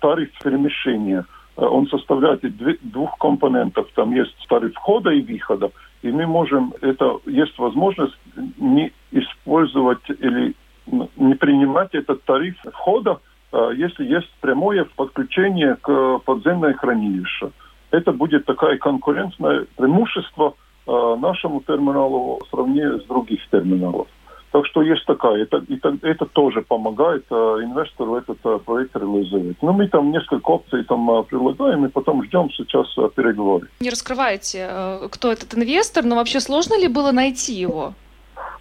тариф 0.00 0.30
перемещения. 0.42 1.24
Он 1.56 1.88
составляет 1.88 2.44
двух 2.82 3.18
компонентов. 3.18 3.88
Там 3.94 4.14
есть 4.14 4.36
тариф 4.48 4.74
входа 4.74 5.10
и 5.10 5.22
выхода. 5.22 5.70
И 6.02 6.12
мы 6.12 6.26
можем, 6.26 6.72
это 6.80 7.18
есть 7.26 7.58
возможность 7.58 8.16
не 8.58 8.92
использовать 9.10 10.08
или 10.08 10.54
не 10.86 11.34
принимать 11.34 11.94
этот 11.94 12.22
тариф 12.22 12.54
входа, 12.72 13.18
Э, 13.18 13.27
если 13.52 14.04
есть 14.04 14.30
прямое 14.40 14.84
подключение 14.96 15.76
к 15.76 16.18
подземной 16.18 16.74
хранилище. 16.74 17.50
Это 17.90 18.12
будет 18.12 18.44
такая 18.44 18.76
конкурентное 18.76 19.66
преимущество 19.76 20.54
э, 20.86 21.16
нашему 21.18 21.60
терминалу 21.60 22.40
в 22.44 22.50
сравнении 22.50 22.98
с 23.00 23.04
других 23.04 23.40
терминалов. 23.50 24.08
Так 24.50 24.66
что 24.66 24.82
есть 24.82 25.04
такая, 25.04 25.42
это, 25.42 25.62
это, 25.68 25.96
это 26.02 26.24
тоже 26.24 26.62
помогает 26.62 27.24
э, 27.30 27.34
инвестору 27.34 28.16
этот 28.16 28.38
э, 28.44 28.58
проект 28.64 28.96
реализовать. 28.96 29.56
Но 29.62 29.72
мы 29.72 29.88
там 29.88 30.10
несколько 30.10 30.50
опций 30.50 30.84
там 30.84 31.10
э, 31.10 31.22
предлагаем 31.24 31.84
и 31.84 31.88
потом 31.88 32.24
ждем 32.24 32.50
сейчас 32.50 32.86
э, 32.96 33.08
переговоры. 33.14 33.68
Не 33.80 33.90
раскрываете, 33.90 34.66
э, 34.70 35.08
кто 35.10 35.30
этот 35.32 35.54
инвестор, 35.54 36.04
но 36.04 36.16
вообще 36.16 36.40
сложно 36.40 36.78
ли 36.80 36.88
было 36.88 37.12
найти 37.12 37.54
его? 37.54 37.92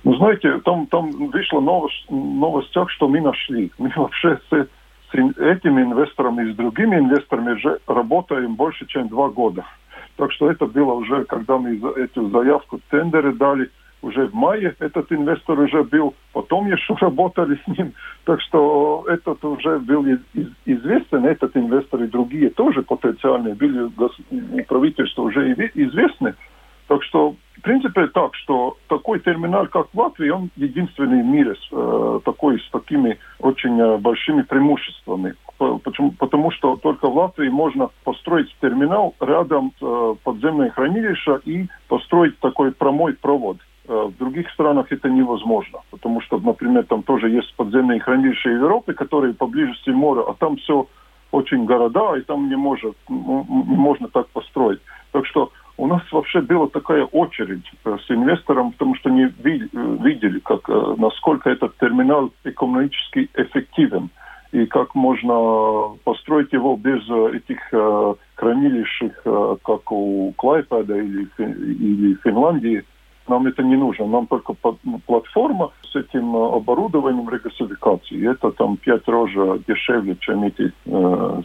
Ну, 0.03 0.15
знаете, 0.17 0.59
там, 0.65 0.87
там 0.87 1.09
вышла 1.29 1.61
новость, 1.61 2.05
новость 2.09 2.71
так, 2.71 2.89
что 2.89 3.07
мы 3.07 3.21
нашли. 3.21 3.71
Мы 3.77 3.91
вообще 3.95 4.39
с 4.49 4.67
с 5.11 5.15
этими 5.15 5.83
инвесторами 5.83 6.49
и 6.49 6.53
с 6.53 6.55
другими 6.55 6.97
инвесторами 6.97 7.53
уже 7.53 7.79
работаем 7.87 8.55
больше, 8.55 8.85
чем 8.87 9.07
два 9.07 9.29
года. 9.29 9.65
Так 10.17 10.31
что 10.33 10.51
это 10.51 10.65
было 10.65 10.93
уже, 10.93 11.25
когда 11.25 11.57
мы 11.57 11.79
эту 11.95 12.29
заявку 12.29 12.79
тендеры 12.89 13.33
дали, 13.33 13.69
уже 14.01 14.27
в 14.27 14.33
мае 14.33 14.75
этот 14.79 15.11
инвестор 15.11 15.59
уже 15.59 15.83
был, 15.83 16.13
потом 16.33 16.67
еще 16.67 16.95
работали 17.01 17.59
с 17.63 17.77
ним. 17.77 17.93
Так 18.25 18.41
что 18.41 19.05
этот 19.07 19.43
уже 19.43 19.79
был 19.79 20.05
известен, 20.65 21.25
этот 21.25 21.55
инвестор 21.55 22.03
и 22.03 22.07
другие 22.07 22.49
тоже 22.49 22.81
потенциальные 22.81 23.55
были 23.55 23.89
правительства 24.63 25.23
уже 25.23 25.53
известны. 25.73 26.35
Так 26.87 27.03
что, 27.03 27.35
в 27.57 27.61
принципе, 27.61 28.07
так, 28.07 28.33
что 28.35 28.77
такой 28.87 29.19
терминал, 29.19 29.67
как 29.67 29.87
в 29.93 29.99
Латвии, 29.99 30.29
он 30.29 30.49
единственный 30.55 31.21
в 31.21 31.25
мире 31.25 31.55
э, 31.71 32.19
такой 32.23 32.59
с 32.59 32.69
такими 32.71 33.17
очень 33.39 33.79
э, 33.79 33.97
большими 33.97 34.41
преимуществами. 34.43 35.35
Почему? 35.57 36.11
Потому 36.11 36.51
что 36.51 36.77
только 36.77 37.09
в 37.09 37.17
Латвии 37.17 37.49
можно 37.49 37.89
построить 38.03 38.55
терминал 38.61 39.15
рядом 39.19 39.73
э, 39.81 40.15
подземное 40.23 40.69
хранилище 40.69 41.39
и 41.45 41.67
построить 41.89 42.39
такой 42.39 42.71
прямой 42.71 43.13
провод. 43.13 43.57
Э, 43.87 44.07
в 44.07 44.17
других 44.17 44.49
странах 44.51 44.91
это 44.91 45.09
невозможно, 45.09 45.79
потому 45.91 46.21
что, 46.21 46.37
например, 46.39 46.85
там 46.85 47.03
тоже 47.03 47.29
есть 47.29 47.53
подземные 47.55 47.99
хранилища 47.99 48.49
Европы, 48.49 48.93
которые 48.93 49.33
поблизости 49.33 49.89
моря, 49.89 50.21
а 50.21 50.35
там 50.35 50.55
все 50.57 50.87
очень 51.31 51.65
города, 51.65 52.15
и 52.15 52.21
там 52.21 52.47
не, 52.47 52.55
может, 52.55 52.95
не 53.09 53.75
можно 53.77 54.07
так 54.07 54.27
построить. 54.29 54.79
Так 55.11 55.25
что 55.25 55.51
у 55.77 55.85
нас 55.85 56.01
вообще 56.11 56.41
была 56.41 56.67
такая 56.67 57.05
очередь 57.05 57.65
э, 57.85 57.97
с 58.05 58.11
инвестором, 58.11 58.71
потому 58.71 58.95
что 58.95 59.09
не 59.09 59.25
э, 59.25 59.29
видели, 59.43 60.39
как, 60.39 60.67
э, 60.69 60.95
насколько 60.97 61.49
этот 61.49 61.77
терминал 61.77 62.31
экономически 62.43 63.29
эффективен 63.35 64.09
и 64.51 64.65
как 64.65 64.95
можно 64.95 65.97
построить 66.03 66.51
его 66.53 66.77
без 66.77 67.03
этих 67.35 67.59
хранилищ, 68.35 69.03
как 69.23 69.91
у 69.91 70.33
Клайпеда 70.37 70.95
или, 70.95 71.27
или 71.37 72.15
Финляндии. 72.23 72.85
Нам 73.27 73.45
это 73.45 73.61
не 73.61 73.75
нужно. 73.75 74.07
Нам 74.07 74.25
только 74.25 74.53
платформа 75.05 75.71
с 75.91 75.97
этим 75.97 76.33
оборудованием 76.33 77.29
регасификации. 77.29 78.25
Это 78.25 78.51
там 78.51 78.77
пять 78.77 79.05
раз 79.05 79.29
дешевле, 79.67 80.15
чем 80.21 80.43
эти 80.43 80.71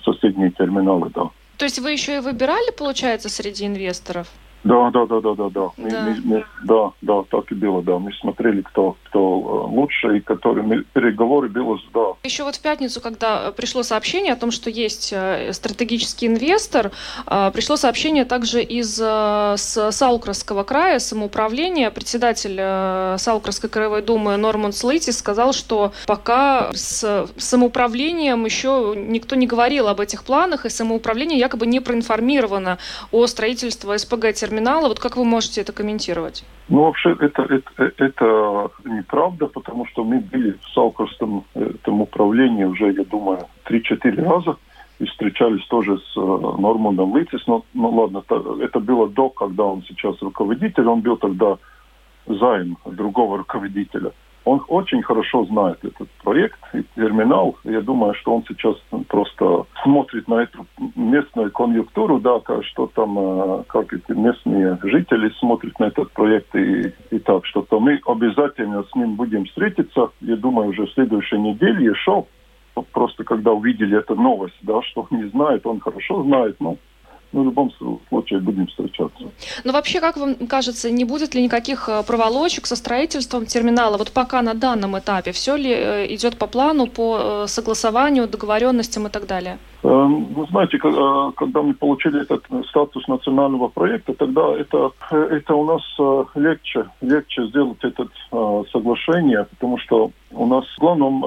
соседние 0.05 0.53
терминалы, 0.53 1.11
да. 1.13 1.29
То 1.59 1.65
есть 1.65 1.79
вы 1.79 1.93
еще 1.93 2.17
и 2.17 2.21
выбирали, 2.21 2.71
получается, 2.77 3.29
среди 3.29 3.67
инвесторов? 3.67 4.29
Да, 4.65 4.91
да, 4.91 5.07
да, 5.07 5.21
да, 5.21 5.35
да, 5.35 5.49
да. 5.51 5.71
Мы, 5.77 5.91
да. 5.91 6.03
Мы, 6.03 6.21
мы, 6.25 6.45
да, 6.65 6.93
да, 7.01 7.23
так 7.31 7.51
и 7.51 7.55
было, 7.55 7.83
да. 7.83 7.99
Мы 7.99 8.13
смотрели, 8.15 8.63
кто, 8.63 8.97
кто 9.13 9.69
э, 9.69 9.75
лучше, 9.75 10.17
и 10.17 10.21
которые 10.21 10.65
мы, 10.65 10.85
переговоры 10.95 11.51
было, 11.51 11.79
да. 11.93 12.15
Еще 12.25 12.45
вот 12.45 12.57
в 12.57 12.61
пятницу, 12.61 13.01
когда 13.03 13.53
пришло 13.53 13.83
сообщение 13.83 14.33
о 14.33 14.37
том, 14.37 14.51
что 14.51 14.71
есть 14.71 15.13
э, 15.13 15.53
стратегический 15.53 16.29
инвестор, 16.29 16.93
э, 17.27 17.51
пришло 17.53 17.77
сообщение 17.77 18.25
также 18.25 18.63
из 18.63 18.93
с 19.03 19.93
Саукросского 19.93 20.65
края, 20.65 20.99
самоуправления. 20.99 21.91
Председатель 21.91 23.19
Саукросской 23.19 23.69
краевой 23.69 24.03
думы 24.03 24.37
Норман 24.37 24.73
Слейтис 24.73 25.19
сказал, 25.19 25.53
что 25.53 25.93
пока 26.07 26.71
с 26.73 27.29
самоуправлением 27.37 28.45
еще 28.45 28.95
никто 28.97 29.35
не 29.35 29.47
говорил 29.47 29.89
об 29.89 30.01
этих 30.01 30.25
планах, 30.25 30.65
и 30.65 30.71
самоуправление 30.71 31.39
якобы 31.39 31.67
не 31.67 31.81
проинформировано 31.81 32.79
о 33.11 33.27
строительстве 33.27 33.99
СПГ-терминала 33.99 34.63
терминала. 34.63 34.89
Вот 34.89 35.01
как 35.01 35.17
вы 35.17 35.25
можете 35.25 35.61
это 35.61 35.73
комментировать? 35.73 36.45
Ну, 36.69 36.85
вообще, 36.85 37.17
это, 37.19 37.43
это, 37.43 37.93
это 37.99 38.71
неправда, 38.85 39.47
потому 39.47 39.87
что 39.87 40.05
мы 40.05 40.21
были 40.21 40.53
в 40.53 40.69
Салкорском 40.75 41.45
этом 41.55 42.01
управлении 42.01 42.65
уже, 42.65 42.93
я 42.93 43.05
думаю, 43.05 43.47
3-4 43.65 44.23
раза 44.23 44.57
и 44.99 45.05
встречались 45.07 45.65
тоже 45.67 45.99
с 45.99 46.17
э, 46.17 46.21
Нормандом 46.21 47.17
Литис. 47.17 47.45
Но, 47.47 47.65
ну 47.75 47.91
ладно, 47.91 48.23
это 48.61 48.79
было 48.79 49.09
до, 49.09 49.29
когда 49.31 49.65
он 49.65 49.83
сейчас 49.83 50.21
руководитель, 50.23 50.87
он 50.87 51.01
был 51.01 51.17
тогда 51.17 51.59
займ 52.27 52.79
другого 52.87 53.39
руководителя. 53.39 54.13
Он 54.45 54.63
очень 54.69 55.03
хорошо 55.03 55.45
знает 55.45 55.79
этот 55.85 56.09
проект 56.23 56.59
и 56.75 56.83
терминал. 56.97 57.57
Я 57.65 57.81
думаю, 57.81 58.15
что 58.15 58.35
он 58.35 58.45
сейчас 58.49 58.77
просто 59.09 59.67
смотрит 59.83 60.27
на 60.29 60.43
эту 60.43 60.67
местную 60.97 61.51
конъюнктуру, 61.53 62.19
да, 62.19 62.41
что 62.63 62.91
там, 62.95 63.19
э, 63.19 63.65
как 63.69 63.93
эти 63.93 64.13
местные 64.13 64.79
жители 64.83 65.31
смотрят 65.39 65.79
на 65.79 65.85
этот 65.87 66.11
проект 66.13 66.55
и, 66.57 66.93
и 67.11 67.19
так, 67.19 67.47
что-то 67.47 67.79
мы 67.79 68.01
обязательно 68.07 68.83
с 68.83 68.95
ним 68.95 69.15
будем 69.15 69.45
встретиться. 69.45 70.11
Я 70.21 70.37
думаю, 70.37 70.71
уже 70.71 70.87
в 70.87 70.93
следующей 70.93 71.39
неделе 71.39 71.87
еще 71.87 72.27
просто 72.93 73.25
когда 73.25 73.53
увидели 73.53 73.99
эту 73.99 74.15
новость, 74.15 74.57
да, 74.63 74.81
что 74.83 75.07
не 75.11 75.29
знает, 75.29 75.67
он 75.67 75.81
хорошо 75.81 76.23
знает, 76.25 76.57
ну, 76.59 76.79
ну, 77.33 77.43
в 77.43 77.45
любом 77.45 77.73
случае 78.09 78.41
будем 78.41 78.67
встречаться. 78.67 79.25
Но 79.65 79.73
вообще, 79.73 80.01
как 80.01 80.17
вам 80.17 80.35
кажется, 80.47 80.91
не 80.91 81.05
будет 81.05 81.35
ли 81.35 81.43
никаких 81.43 81.89
э, 81.89 82.03
проволочек 82.07 82.67
со 82.67 82.77
строительством 82.77 83.47
терминала? 83.47 83.97
Вот 83.97 84.13
пока 84.13 84.43
на 84.43 84.55
данном 84.55 84.99
этапе 84.99 85.33
все 85.33 85.57
ли 85.57 85.71
э, 85.71 86.15
идет 86.15 86.37
по 86.39 86.47
плану, 86.47 86.87
по 86.87 87.19
э, 87.19 87.47
согласованию, 87.47 88.29
договоренностям 88.29 89.07
и 89.07 89.11
так 89.11 89.27
далее? 89.27 89.59
Эм, 89.83 90.25
вы 90.35 90.47
знаете, 90.47 90.79
когда 90.79 91.63
мы 91.63 91.75
получили 91.75 92.21
этот 92.21 92.45
статус 92.69 93.09
национального 93.09 93.69
проекта, 93.69 94.13
тогда 94.13 94.55
это, 94.55 94.93
это 95.11 95.55
у 95.55 95.65
нас 95.65 95.83
легче, 96.35 96.85
легче 97.01 97.47
сделать 97.47 97.79
это 97.83 98.07
соглашение, 98.73 99.47
потому 99.51 99.79
что 99.79 100.11
у 100.31 100.47
нас 100.47 100.65
главным 100.79 101.25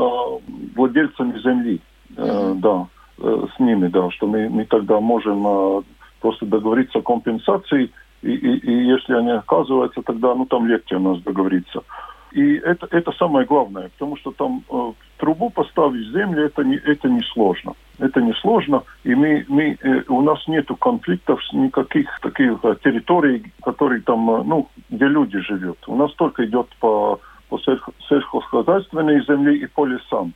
владельцами 0.76 1.40
земли, 1.40 1.82
mm-hmm. 2.16 2.56
да, 2.56 2.88
с 3.18 3.60
ними, 3.60 3.88
да, 3.88 4.10
что 4.12 4.28
мы, 4.28 4.50
мы 4.50 4.66
тогда 4.66 5.00
можем 5.00 5.84
просто 6.26 6.46
договориться 6.48 7.00
о 7.00 7.02
компенсации, 7.04 7.92
И, 8.24 8.32
и, 8.32 8.52
и 8.72 8.72
если 8.96 9.14
они 9.14 9.32
оказываются, 9.32 10.02
тогда 10.02 10.34
ну, 10.36 10.46
там 10.46 10.68
легче 10.68 10.96
у 10.96 11.00
нас 11.00 11.22
договориться. 11.24 11.82
И 12.34 12.56
это, 12.72 12.88
это 12.98 13.12
самое 13.12 13.46
главное, 13.46 13.90
потому 13.90 14.18
что 14.18 14.32
там 14.32 14.64
э, 14.72 14.94
трубу 15.18 15.50
поставить 15.50 16.08
в 16.08 16.12
землю, 16.12 16.46
это 16.46 16.64
не, 16.64 16.78
это 16.78 17.08
не 17.10 17.22
сложно. 17.34 17.74
Это 18.00 18.22
не 18.22 18.34
сложно, 18.42 18.82
и 19.04 19.16
мы, 19.16 19.46
мы, 19.48 19.78
э, 19.84 20.04
у 20.08 20.22
нас 20.22 20.48
нет 20.48 20.68
конфликтов 20.80 21.40
никаких 21.54 22.10
таких 22.22 22.60
э, 22.64 22.76
территорий, 22.84 23.44
которые 23.64 24.02
там, 24.02 24.30
э, 24.30 24.44
ну, 24.44 24.68
где 24.90 25.08
люди 25.08 25.40
живут. 25.40 25.78
У 25.88 25.96
нас 25.96 26.12
только 26.16 26.44
идет 26.46 26.68
по, 26.80 27.20
по 27.50 27.60
сельскохозяйственной 28.10 29.24
земле 29.26 29.54
и 29.64 29.68
по 29.68 29.86
лесам 29.86 30.34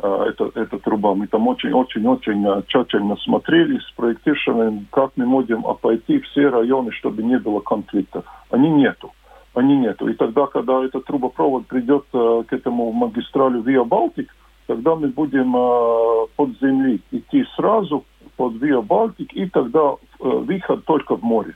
эта, 0.00 0.50
эта 0.54 0.78
труба. 0.78 1.14
Мы 1.14 1.26
там 1.26 1.46
очень-очень-очень 1.48 2.46
э, 2.46 2.62
тщательно 2.66 3.16
смотрели 3.16 3.78
с 3.78 3.90
проектированием, 3.96 4.86
как 4.90 5.12
мы 5.16 5.26
можем 5.26 5.66
обойти 5.66 6.20
все 6.20 6.48
районы, 6.48 6.92
чтобы 6.92 7.22
не 7.22 7.38
было 7.38 7.60
конфликтов. 7.60 8.24
Они 8.50 8.70
нету 8.70 9.12
они 9.54 9.76
нету. 9.76 10.08
И 10.08 10.14
тогда, 10.14 10.46
когда 10.46 10.84
этот 10.84 11.04
трубопровод 11.06 11.66
придет 11.66 12.04
э, 12.12 12.42
к 12.46 12.52
этому 12.52 12.92
магистралю 12.92 13.62
Виа 13.62 13.84
Балтик, 13.84 14.34
тогда 14.66 14.94
мы 14.94 15.08
будем 15.08 15.56
э, 15.56 16.26
под 16.36 16.58
земли 16.60 17.00
идти 17.10 17.44
сразу 17.56 18.04
под 18.36 18.54
Виа 18.54 18.80
Балтик, 18.80 19.32
и 19.32 19.46
тогда 19.46 19.94
э, 20.20 20.24
выход 20.24 20.84
только 20.84 21.16
в 21.16 21.22
море. 21.22 21.54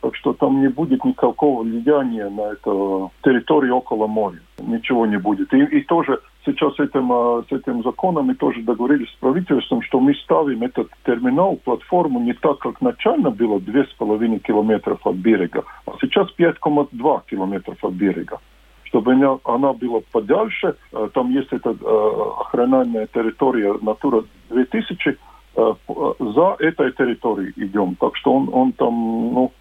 Так 0.00 0.14
что 0.14 0.32
там 0.32 0.60
не 0.60 0.68
будет 0.68 1.04
никакого 1.04 1.62
влияния 1.62 2.28
на 2.28 2.52
эту 2.52 3.10
территорию 3.22 3.76
около 3.76 4.06
моря. 4.06 4.40
Ничего 4.58 5.06
не 5.06 5.18
будет. 5.18 5.52
И, 5.52 5.58
и 5.58 5.82
тоже 5.82 6.20
сейчас 6.46 6.74
с 6.76 6.80
этим, 6.80 7.10
с 7.48 7.52
этим 7.52 7.82
законом 7.82 8.26
мы 8.26 8.34
тоже 8.34 8.62
договорились 8.62 9.10
с 9.10 9.16
правительством, 9.16 9.82
что 9.82 10.00
мы 10.00 10.14
ставим 10.14 10.62
этот 10.62 10.88
терминал, 11.04 11.56
платформу 11.56 12.20
не 12.20 12.32
так, 12.32 12.58
как 12.58 12.80
начально 12.80 13.30
было 13.30 13.58
2,5 13.58 14.38
километров 14.38 15.06
от 15.06 15.16
берега, 15.16 15.64
а 15.86 15.92
сейчас 16.00 16.28
5,2 16.38 17.22
километров 17.28 17.84
от 17.84 17.92
берега 17.92 18.38
чтобы 18.84 19.14
она, 19.14 19.36
она 19.44 19.72
была 19.72 20.00
подальше. 20.12 20.76
Там 21.12 21.30
есть 21.30 21.52
эта 21.52 21.70
э, 21.70 23.06
территория 23.12 23.74
Натура 23.82 24.22
2000. 24.48 25.18
Э, 25.56 25.72
за 26.18 26.56
этой 26.58 26.92
территорией 26.92 27.52
идем. 27.56 27.96
Так 27.98 28.14
что 28.16 28.34
он, 28.34 28.50
он 28.52 28.72
там, 28.72 28.92
ну, 28.92 29.52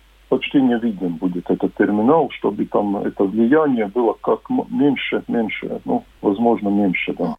не 0.62 0.80
виден 0.80 1.16
будет 1.16 1.50
этот 1.50 1.76
терминал, 1.76 2.30
чтобы 2.32 2.66
там 2.66 2.98
это 2.98 3.24
влияние 3.24 3.88
было 3.88 4.14
как 4.14 4.50
меньше, 4.70 5.24
меньше, 5.28 5.82
ну, 5.86 6.04
возможно, 6.22 6.70
меньше, 6.70 7.14
да. 7.18 7.36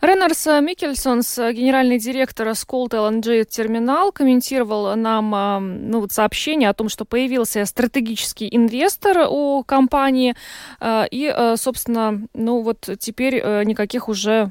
Ренарс 0.00 0.46
Микельсонс, 0.60 1.38
генеральный 1.38 1.98
директор 1.98 2.54
Сколт 2.54 2.92
LNG 2.92 3.44
терминал, 3.44 4.12
комментировал 4.12 4.94
нам 4.96 5.34
а, 5.34 5.60
ну, 5.60 6.00
вот 6.00 6.12
сообщение 6.12 6.68
о 6.68 6.74
том, 6.74 6.90
что 6.90 7.06
появился 7.06 7.64
стратегический 7.64 8.48
инвестор 8.54 9.26
у 9.30 9.62
компании, 9.64 10.34
а, 10.78 11.06
и, 11.10 11.26
а, 11.26 11.56
собственно, 11.56 12.20
ну 12.34 12.60
вот 12.60 12.86
теперь 12.98 13.36
э, 13.36 13.64
никаких 13.64 14.08
уже 14.08 14.50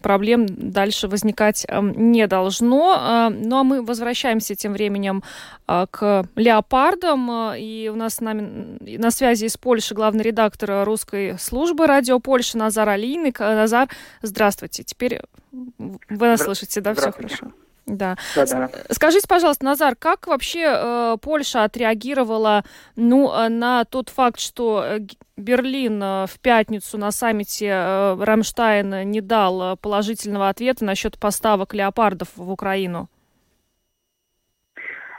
проблем 0.00 0.46
дальше 0.48 1.08
возникать 1.08 1.64
эм, 1.68 2.12
не 2.12 2.26
должно. 2.26 2.94
Э, 2.94 3.28
ну 3.30 3.58
а 3.58 3.64
мы 3.64 3.82
возвращаемся 3.82 4.54
тем 4.54 4.72
временем 4.72 5.22
э, 5.66 5.86
к 5.90 6.26
леопардам. 6.36 7.30
Э, 7.30 7.60
и 7.60 7.88
у 7.88 7.96
нас 7.96 8.16
с 8.16 8.20
нами 8.20 8.78
на 8.98 9.10
связи 9.10 9.46
из 9.46 9.56
Польши 9.56 9.94
главный 9.94 10.22
редактор 10.24 10.84
русской 10.84 11.38
службы 11.38 11.86
радио 11.86 12.18
Польши 12.20 12.56
Назар 12.56 12.88
Алийник. 12.88 13.40
Назар, 13.40 13.88
здравствуйте. 14.22 14.82
Теперь 14.82 15.20
вы 15.50 16.26
нас 16.26 16.42
слышите, 16.42 16.80
да? 16.80 16.94
Все 16.94 17.12
хорошо. 17.12 17.52
Да. 17.88 18.16
да, 18.36 18.44
да. 18.46 18.70
Скажите, 18.90 19.26
пожалуйста, 19.26 19.64
Назар, 19.64 19.96
как 19.96 20.26
вообще 20.26 20.64
э, 20.66 21.16
Польша 21.22 21.64
отреагировала 21.64 22.64
ну, 22.96 23.32
э, 23.32 23.48
на 23.48 23.84
тот 23.84 24.10
факт, 24.10 24.38
что 24.38 24.84
э, 24.84 24.98
Берлин 25.36 26.02
э, 26.02 26.26
в 26.26 26.38
пятницу 26.40 26.98
на 26.98 27.10
саммите 27.10 27.68
э, 27.68 28.16
Рамштайн 28.20 29.10
не 29.10 29.20
дал 29.20 29.76
положительного 29.78 30.50
ответа 30.50 30.84
насчет 30.84 31.18
поставок 31.18 31.74
леопардов 31.74 32.28
в 32.36 32.50
Украину? 32.50 33.08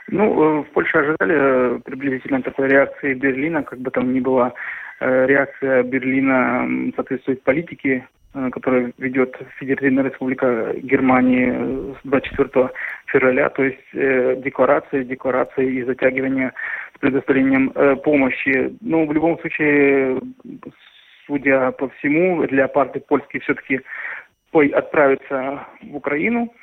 Ну, 0.08 0.62
в 0.62 0.70
Польше 0.72 0.98
ожидали 0.98 1.80
приблизительно 1.80 2.42
такой 2.42 2.68
реакции 2.68 3.14
Берлина, 3.14 3.62
как 3.62 3.78
бы 3.78 3.90
там 3.90 4.12
ни 4.12 4.20
была. 4.20 4.52
Реакция 5.00 5.82
Берлина 5.82 6.92
соответствует 6.94 7.42
политике 7.42 8.06
Э, 8.32 8.48
которую 8.50 8.92
ведет 8.98 9.36
Федеративная 9.58 10.04
Республика 10.04 10.72
Германии 10.76 11.94
с 11.94 11.98
24 12.04 12.70
февраля, 13.06 13.48
то 13.48 13.64
есть 13.64 13.78
э, 13.92 14.36
декларации, 14.36 15.02
декларации 15.02 15.78
и 15.78 15.82
затягивание 15.82 16.52
с 16.94 16.98
предоставлением 17.00 17.72
э, 17.74 17.96
помощи. 17.96 18.72
Ну, 18.82 19.04
в 19.08 19.12
любом 19.12 19.36
случае, 19.40 20.20
судя 21.26 21.72
по 21.72 21.88
всему, 21.88 22.46
для 22.46 22.68
партии 22.68 23.00
польские 23.00 23.42
все-таки 23.42 23.80
отправятся 24.52 25.66
в 25.82 25.96
Украину. 25.96 26.54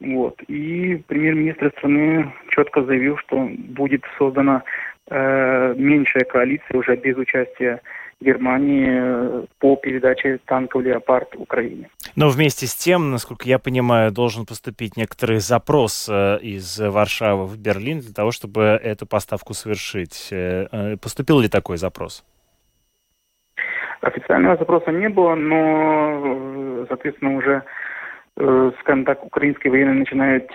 Вот. 0.00 0.40
И 0.48 1.02
премьер-министр 1.06 1.72
страны 1.78 2.32
четко 2.48 2.82
заявил, 2.84 3.16
что 3.18 3.48
будет 3.58 4.02
создана 4.18 4.62
э, 5.08 5.74
меньшая 5.76 6.24
коалиция 6.24 6.78
уже 6.78 6.96
без 6.96 7.16
участия 7.16 7.80
Германии 8.22 8.88
э, 8.88 9.44
по 9.58 9.76
передаче 9.76 10.38
танков 10.46 10.82
«Леопард» 10.82 11.34
Украине. 11.36 11.88
Но 12.16 12.28
вместе 12.28 12.66
с 12.66 12.74
тем, 12.74 13.10
насколько 13.10 13.48
я 13.48 13.58
понимаю, 13.58 14.12
должен 14.12 14.46
поступить 14.46 14.96
некоторый 14.96 15.38
запрос 15.38 16.08
э, 16.08 16.38
из 16.40 16.78
Варшавы 16.78 17.46
в 17.46 17.58
Берлин 17.58 18.00
для 18.00 18.12
того, 18.12 18.30
чтобы 18.30 18.62
эту 18.62 19.06
поставку 19.06 19.54
совершить. 19.54 20.28
Э, 20.30 20.96
поступил 20.96 21.40
ли 21.40 21.48
такой 21.48 21.76
запрос? 21.76 22.24
Официального 24.00 24.56
запроса 24.56 24.90
не 24.90 25.08
было, 25.08 25.34
но, 25.34 26.84
соответственно, 26.88 27.36
уже, 27.36 27.62
скажем 28.36 29.04
так, 29.04 29.24
украинские 29.24 29.70
военные 29.70 30.00
начинают, 30.00 30.50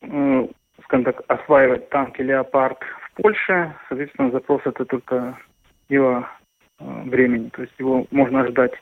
скажем 0.00 1.04
так, 1.04 1.22
осваивать 1.28 1.88
танки 1.90 2.20
«Леопард» 2.22 2.78
в 3.02 3.22
Польше. 3.22 3.74
Соответственно, 3.88 4.30
запрос 4.30 4.62
это 4.64 4.84
только 4.84 5.38
дело 5.88 6.28
Э, 6.82 7.02
времени. 7.04 7.48
То 7.50 7.62
есть 7.62 7.74
его 7.78 8.06
можно 8.10 8.40
ожидать 8.40 8.72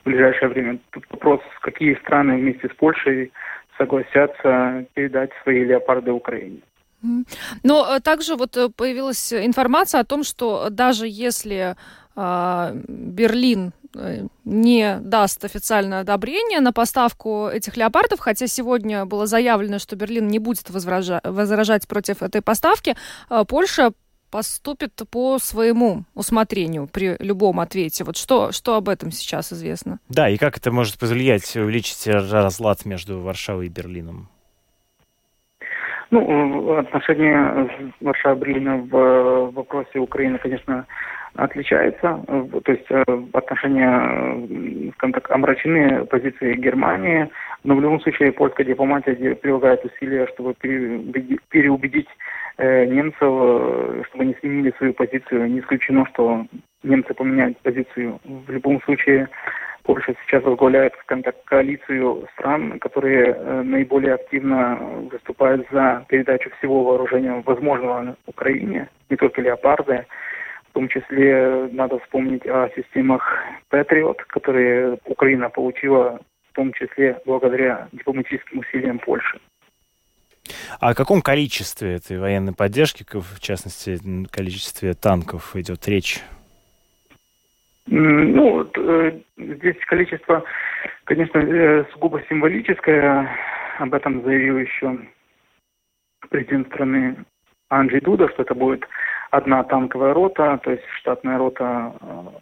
в 0.00 0.04
ближайшее 0.04 0.48
время. 0.48 0.78
Тут 0.90 1.04
вопрос, 1.10 1.40
какие 1.60 1.94
страны 1.96 2.36
вместе 2.36 2.68
с 2.68 2.76
Польшей 2.76 3.32
согласятся 3.76 4.86
передать 4.94 5.30
свои 5.42 5.64
леопарды 5.64 6.12
Украине. 6.12 6.60
Но 7.62 7.86
э, 7.88 8.00
также 8.00 8.36
вот 8.36 8.56
э, 8.56 8.68
появилась 8.74 9.32
информация 9.32 10.00
о 10.00 10.04
том, 10.04 10.22
что 10.22 10.68
даже 10.70 11.06
если 11.06 11.74
э, 12.16 12.72
Берлин 12.88 13.72
не 14.44 14.98
даст 15.00 15.44
официальное 15.44 16.00
одобрение 16.00 16.60
на 16.60 16.72
поставку 16.72 17.48
этих 17.48 17.76
леопардов, 17.76 18.20
хотя 18.20 18.46
сегодня 18.46 19.04
было 19.04 19.26
заявлено, 19.26 19.78
что 19.78 19.96
Берлин 19.96 20.28
не 20.28 20.38
будет 20.38 20.70
возражать 20.70 21.88
против 21.88 22.22
этой 22.22 22.40
поставки, 22.42 22.94
Польша 23.48 23.92
поступит 24.30 24.92
по 25.10 25.38
своему 25.40 26.04
усмотрению 26.14 26.86
при 26.86 27.16
любом 27.18 27.58
ответе. 27.58 28.04
Вот 28.04 28.16
что, 28.16 28.52
что 28.52 28.76
об 28.76 28.88
этом 28.88 29.10
сейчас 29.10 29.52
известно? 29.52 29.98
Да, 30.08 30.28
и 30.28 30.36
как 30.36 30.56
это 30.56 30.70
может 30.70 30.98
повлиять, 30.98 31.56
увеличить 31.56 32.06
разлад 32.06 32.84
между 32.84 33.18
Варшавой 33.18 33.66
и 33.66 33.68
Берлином? 33.68 34.28
Ну, 36.12 36.76
отношения 36.76 37.92
Варшавы 38.00 38.36
и 38.36 38.40
Берлина 38.40 38.76
в 38.76 39.50
вопросе 39.50 39.98
Украины, 39.98 40.38
конечно, 40.38 40.86
отличается. 41.34 42.22
То 42.26 42.72
есть 42.72 42.86
э, 42.90 43.04
отношения, 43.32 44.92
скажем 44.94 45.12
так, 45.12 45.30
омрачены 45.30 46.04
позиции 46.06 46.54
Германии, 46.54 47.28
но 47.64 47.74
в 47.76 47.80
любом 47.80 48.00
случае 48.00 48.32
польская 48.32 48.64
дипломатия 48.64 49.34
прилагает 49.34 49.84
усилия, 49.84 50.26
чтобы 50.28 50.54
переубедить 50.54 52.08
Э, 52.62 52.84
немцев, 52.84 53.22
э, 53.22 54.02
чтобы 54.08 54.24
они 54.24 54.36
сменили 54.38 54.74
свою 54.76 54.92
позицию. 54.92 55.50
Не 55.50 55.60
исключено, 55.60 56.04
что 56.12 56.44
немцы 56.82 57.14
поменяют 57.14 57.56
позицию. 57.60 58.20
В 58.24 58.50
любом 58.50 58.82
случае, 58.82 59.30
Польша 59.84 60.14
сейчас 60.26 60.44
возглавляет, 60.44 60.92
скажем 61.02 61.22
так, 61.22 61.42
коалицию 61.44 62.28
стран, 62.34 62.78
которые 62.78 63.32
э, 63.32 63.62
наиболее 63.62 64.12
активно 64.12 64.76
выступают 65.10 65.66
за 65.72 66.04
передачу 66.08 66.50
всего 66.58 66.84
вооружения 66.84 67.42
возможного 67.46 68.14
Украине, 68.26 68.90
не 69.08 69.16
только 69.16 69.40
леопарды. 69.40 70.04
В 70.70 70.72
том 70.72 70.88
числе 70.88 71.68
надо 71.72 71.98
вспомнить 71.98 72.46
о 72.46 72.70
системах 72.76 73.22
Patriot, 73.70 74.16
которые 74.28 74.98
Украина 75.04 75.50
получила 75.50 76.20
в 76.50 76.54
том 76.54 76.72
числе 76.72 77.20
благодаря 77.26 77.88
дипломатическим 77.92 78.60
усилиям 78.60 78.98
Польши. 78.98 79.38
О 80.80 80.94
каком 80.94 81.22
количестве 81.22 81.94
этой 81.94 82.18
военной 82.18 82.54
поддержки, 82.54 83.04
в 83.12 83.40
частности, 83.40 83.98
количестве 84.30 84.94
танков 84.94 85.54
идет 85.56 85.86
речь? 85.88 86.20
Ну, 87.86 88.62
э, 88.62 89.20
здесь 89.36 89.76
количество, 89.86 90.44
конечно, 91.04 91.38
э, 91.38 91.84
сугубо 91.92 92.22
символическое. 92.28 93.28
Об 93.78 93.94
этом 93.94 94.22
заявил 94.22 94.58
еще 94.58 94.98
президент 96.28 96.68
страны 96.68 97.16
Анджи 97.68 98.00
Дуда, 98.00 98.28
что 98.28 98.42
это 98.42 98.54
будет 98.54 98.86
одна 99.30 99.62
танковая 99.64 100.12
рота, 100.14 100.58
то 100.62 100.70
есть 100.70 100.84
штатная 100.98 101.38
рота 101.38 101.92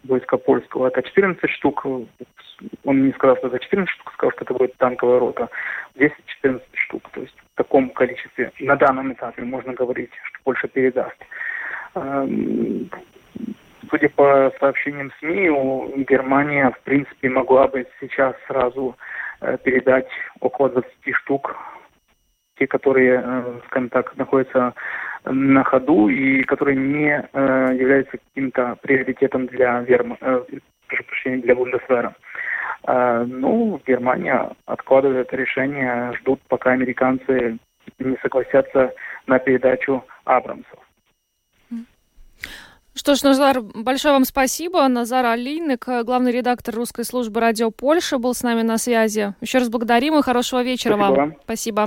войска 0.04 0.36
польского, 0.36 0.88
это 0.88 1.02
14 1.02 1.50
штук. 1.50 1.84
Он 2.84 3.06
не 3.06 3.12
сказал, 3.12 3.36
что 3.36 3.48
это 3.48 3.58
14 3.58 3.94
штук, 3.94 4.12
сказал, 4.14 4.32
что 4.32 4.44
это 4.44 4.54
будет 4.54 4.76
танковая 4.76 5.20
рота. 5.20 5.48
10-14 5.96 6.60
штук. 6.72 7.08
То 7.12 7.20
есть 7.20 7.34
в 7.54 7.56
таком 7.56 7.90
количестве 7.90 8.52
на 8.60 8.76
данном 8.76 9.12
этапе 9.12 9.42
можно 9.42 9.72
говорить, 9.74 10.10
что 10.24 10.38
Польша 10.44 10.68
передаст. 10.68 11.16
Эм, 11.94 12.90
судя 13.90 14.08
по 14.10 14.52
сообщениям 14.58 15.12
СМИ, 15.18 16.04
Германия, 16.04 16.70
в 16.70 16.80
принципе, 16.80 17.28
могла 17.28 17.68
бы 17.68 17.86
сейчас 18.00 18.34
сразу 18.46 18.96
э, 19.40 19.58
передать 19.62 20.08
около 20.40 20.70
20 20.70 20.90
штук, 21.22 21.56
те, 22.58 22.66
которые, 22.66 23.22
э, 23.24 23.60
скажем 23.66 23.88
так, 23.88 24.16
находятся 24.16 24.74
на 25.24 25.64
ходу 25.64 26.08
и 26.08 26.42
которые 26.42 26.76
не 26.76 27.28
э, 27.32 27.74
являются 27.74 28.18
каким-то 28.18 28.76
приоритетом 28.82 29.46
для 29.46 29.80
Верма, 29.80 30.16
прошу 30.20 31.04
прощения, 31.04 31.42
для 31.42 31.54
Бундесвера. 31.54 32.14
Ну, 32.86 33.80
Германия 33.86 34.50
откладывает 34.64 35.26
это 35.26 35.36
решение, 35.36 36.12
ждут, 36.20 36.40
пока 36.48 36.70
американцы 36.70 37.58
не 37.98 38.16
согласятся 38.22 38.94
на 39.26 39.38
передачу 39.38 40.04
Абрамсов. 40.24 40.78
Что 42.98 43.14
ж, 43.14 43.22
Назар, 43.22 43.60
большое 43.60 44.14
вам 44.14 44.24
спасибо. 44.24 44.88
Назар 44.88 45.24
Алиник, 45.26 45.86
главный 46.04 46.32
редактор 46.32 46.74
русской 46.74 47.04
службы 47.04 47.40
«Радио 47.40 47.70
Польша», 47.70 48.18
был 48.18 48.34
с 48.34 48.42
нами 48.42 48.62
на 48.62 48.76
связи. 48.76 49.34
Еще 49.40 49.58
раз 49.58 49.68
благодарим 49.68 50.18
и 50.18 50.22
хорошего 50.22 50.64
вечера 50.64 50.96
спасибо 50.96 51.14
вам. 51.14 51.36
Спасибо. 51.44 51.86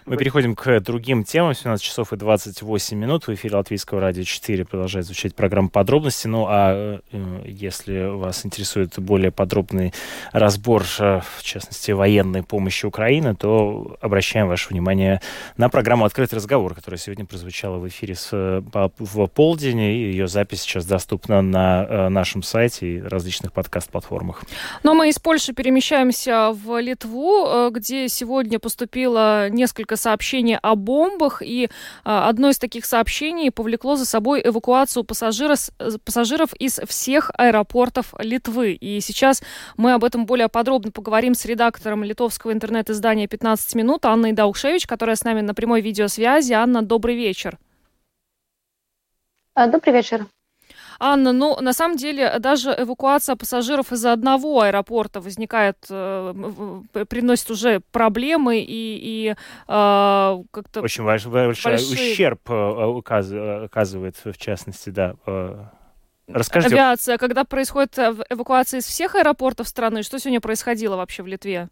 Мы 0.11 0.17
переходим 0.17 0.55
к 0.55 0.81
другим 0.81 1.23
темам. 1.23 1.53
17 1.53 1.81
часов 1.81 2.11
и 2.11 2.17
28 2.17 2.97
минут. 2.97 3.27
В 3.27 3.33
эфире 3.33 3.55
Латвийского 3.55 4.01
радио 4.01 4.23
4 4.23 4.65
продолжает 4.65 5.05
звучать 5.05 5.33
программа 5.33 5.69
«Подробности». 5.69 6.27
Ну, 6.27 6.47
а 6.49 6.99
э, 7.13 7.43
если 7.45 8.07
вас 8.13 8.45
интересует 8.45 8.99
более 8.99 9.31
подробный 9.31 9.93
разбор, 10.33 10.83
э, 10.99 11.21
в 11.37 11.43
частности, 11.43 11.91
военной 11.91 12.43
помощи 12.43 12.85
Украины, 12.85 13.37
то 13.37 13.95
обращаем 14.01 14.49
ваше 14.49 14.71
внимание 14.71 15.21
на 15.55 15.69
программу 15.69 16.03
«Открытый 16.03 16.35
разговор», 16.35 16.75
которая 16.75 16.99
сегодня 16.99 17.25
прозвучала 17.25 17.77
в 17.77 17.87
эфире 17.87 18.15
с, 18.15 18.31
в 18.33 19.27
полдень, 19.27 19.79
и 19.79 20.11
ее 20.11 20.27
запись 20.27 20.63
сейчас 20.63 20.85
доступна 20.85 21.41
на 21.41 21.85
э, 21.89 22.09
нашем 22.09 22.43
сайте 22.43 22.95
и 22.95 23.01
различных 23.01 23.53
подкаст-платформах. 23.53 24.43
Но 24.83 24.91
ну, 24.91 24.99
мы 24.99 25.07
из 25.07 25.19
Польши 25.19 25.53
перемещаемся 25.53 26.51
в 26.51 26.81
Литву, 26.81 27.69
где 27.71 28.09
сегодня 28.09 28.59
поступило 28.59 29.49
несколько 29.49 30.00
сообщений 30.01 30.57
о 30.57 30.75
бомбах, 30.75 31.41
и 31.41 31.69
а, 32.03 32.27
одно 32.27 32.49
из 32.49 32.57
таких 32.57 32.85
сообщений 32.85 33.51
повлекло 33.51 33.95
за 33.95 34.05
собой 34.05 34.41
эвакуацию 34.43 35.03
пассажиров, 35.03 35.69
пассажиров 36.03 36.53
из 36.53 36.79
всех 36.87 37.31
аэропортов 37.37 38.13
Литвы. 38.19 38.73
И 38.73 38.99
сейчас 38.99 39.41
мы 39.77 39.93
об 39.93 40.03
этом 40.03 40.25
более 40.25 40.49
подробно 40.49 40.91
поговорим 40.91 41.33
с 41.33 41.45
редактором 41.45 42.03
литовского 42.03 42.51
интернет-издания 42.51 43.27
«15 43.27 43.77
минут» 43.77 44.05
Анной 44.05 44.33
Даушевич, 44.33 44.87
которая 44.87 45.15
с 45.15 45.23
нами 45.23 45.41
на 45.41 45.53
прямой 45.53 45.81
видеосвязи. 45.81 46.53
Анна, 46.53 46.81
добрый 46.81 47.15
вечер. 47.15 47.57
А, 49.53 49.67
добрый 49.67 49.93
вечер. 49.93 50.25
Анна, 51.03 51.31
ну, 51.31 51.59
на 51.59 51.73
самом 51.73 51.97
деле, 51.97 52.37
даже 52.37 52.75
эвакуация 52.77 53.35
пассажиров 53.35 53.91
из 53.91 54.05
одного 54.05 54.61
аэропорта 54.61 55.19
возникает, 55.19 55.77
э, 55.89 56.33
приносит 57.09 57.49
уже 57.49 57.79
проблемы 57.91 58.59
и, 58.59 58.65
и 58.67 59.29
э, 59.31 59.35
как-то... 60.51 60.81
Очень 60.81 61.03
большой, 61.03 61.31
большой 61.31 61.71
большие... 61.71 62.13
ущерб 62.13 62.41
э, 62.51 63.65
оказывает, 63.65 64.15
в 64.23 64.37
частности, 64.37 64.91
да. 64.91 65.15
Э, 65.25 65.63
расскажите. 66.27 66.75
Авиация, 66.75 67.17
когда 67.17 67.45
происходит 67.45 67.97
эвакуация 67.97 68.81
из 68.81 68.85
всех 68.85 69.15
аэропортов 69.15 69.67
страны, 69.67 70.03
что 70.03 70.19
сегодня 70.19 70.39
происходило 70.39 70.97
вообще 70.97 71.23
в 71.23 71.27
Литве? 71.27 71.69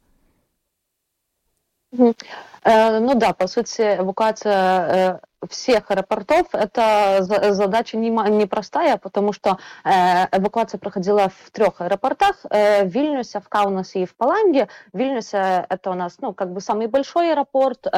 Э, 1.92 3.00
ну 3.00 3.16
да, 3.16 3.34
по 3.34 3.48
сути, 3.48 3.82
эвакуация 3.82 5.20
э, 5.42 5.48
всех 5.48 5.90
аэропортов– 5.90 6.48
это 6.54 7.18
задача 7.22 7.98
непростая, 7.98 8.98
потому 8.98 9.34
что 9.34 9.58
э, 9.84 10.26
эвакуация 10.38 10.78
проходила 10.78 11.30
в 11.30 11.52
трех 11.52 11.82
аэропортах– 11.82 12.36
в 12.50 12.86
Вильнюсе, 12.86 13.40
в 13.40 13.50
Каунасе 13.50 14.04
и 14.04 14.06
в 14.06 14.16
Паланге. 14.16 14.68
Вильнюсе– 14.94 15.66
это 15.70 15.92
у 15.92 15.94
нас 15.94 16.18
ну, 16.22 16.34
как 16.34 16.52
бы 16.54 16.62
самый 16.62 16.88
большой 16.88 17.32
аэропорт– 17.32 17.88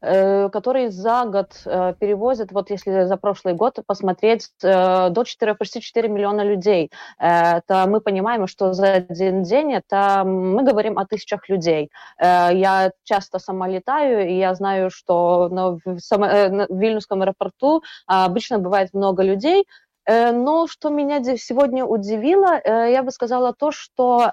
который 0.00 0.88
за 0.88 1.24
год 1.24 1.60
э, 1.64 1.94
перевозит, 1.98 2.52
вот 2.52 2.70
если 2.70 3.04
за 3.04 3.16
прошлый 3.16 3.54
год 3.54 3.78
посмотреть, 3.84 4.48
э, 4.62 5.10
до 5.10 5.24
4, 5.24 5.54
почти 5.54 5.80
4 5.80 6.08
миллиона 6.08 6.42
людей. 6.42 6.90
Это 7.18 7.86
мы 7.88 8.00
понимаем, 8.00 8.46
что 8.46 8.72
за 8.72 8.92
один 8.92 9.42
день 9.42 9.74
это 9.74 10.22
мы 10.24 10.62
говорим 10.62 10.98
о 10.98 11.06
тысячах 11.06 11.48
людей. 11.48 11.90
Я 12.20 12.92
часто 13.04 13.38
сама 13.38 13.68
летаю, 13.68 14.28
и 14.28 14.38
я 14.38 14.54
знаю, 14.54 14.90
что 14.90 15.48
на, 15.48 15.78
Вильнюсском 16.68 17.22
аэропорту 17.22 17.82
обычно 18.06 18.58
бывает 18.58 18.94
много 18.94 19.22
людей, 19.22 19.66
но 20.06 20.66
что 20.68 20.90
меня 20.90 21.22
сегодня 21.36 21.84
удивило, 21.84 22.60
я 22.64 23.02
бы 23.02 23.10
сказала 23.10 23.52
то, 23.52 23.72
что 23.72 24.32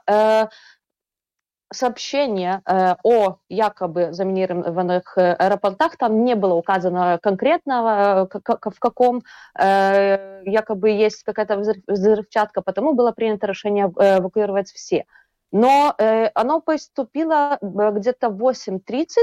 сообщение 1.73 2.61
э, 2.65 2.95
о 3.03 3.37
якобы 3.49 4.13
заминированных 4.13 5.17
э, 5.17 5.33
аэропортах, 5.33 5.97
там 5.97 6.23
не 6.23 6.35
было 6.35 6.53
указано 6.53 7.19
конкретного, 7.21 8.29
э, 8.31 8.69
в 8.71 8.79
каком 8.79 9.23
э, 9.59 10.43
якобы 10.45 10.89
есть 10.89 11.23
какая-то 11.23 11.57
взрывчатка, 11.87 12.61
потому 12.61 12.93
было 12.93 13.11
принято 13.11 13.47
решение 13.47 13.91
э, 13.97 14.19
эвакуировать 14.19 14.71
все. 14.71 15.05
Но 15.51 15.95
э, 15.97 16.27
оно 16.35 16.61
поступило 16.61 17.57
где-то 17.61 18.29
в 18.29 18.41
8.30, 18.41 19.15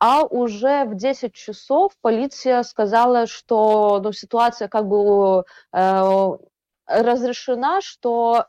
а 0.00 0.22
уже 0.24 0.84
в 0.84 0.96
10 0.96 1.32
часов 1.34 1.92
полиция 2.00 2.62
сказала, 2.62 3.26
что 3.26 4.00
ну, 4.02 4.12
ситуация 4.12 4.68
как 4.68 4.88
бы 4.88 5.44
э, 5.72 6.28
разрешена, 6.86 7.80
что 7.80 8.44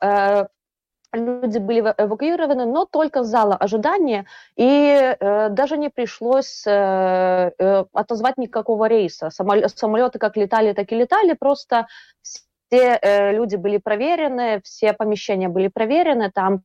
люди 1.15 1.57
были 1.57 1.81
эвакуированы, 1.97 2.65
но 2.65 2.85
только 2.85 3.23
с 3.23 3.27
зала 3.27 3.55
ожидания, 3.55 4.25
и 4.55 5.15
э, 5.19 5.49
даже 5.49 5.77
не 5.77 5.89
пришлось 5.89 6.63
э, 6.67 7.51
э, 7.57 7.85
отозвать 7.93 8.37
никакого 8.37 8.87
рейса. 8.87 9.29
Самолеты 9.29 10.19
как 10.19 10.37
летали, 10.37 10.73
так 10.73 10.91
и 10.91 10.95
летали, 10.95 11.33
просто 11.33 11.87
все 12.21 12.99
э, 13.01 13.31
люди 13.33 13.55
были 13.55 13.77
проверены, 13.77 14.61
все 14.63 14.93
помещения 14.93 15.49
были 15.49 15.67
проверены, 15.67 16.31
там 16.31 16.61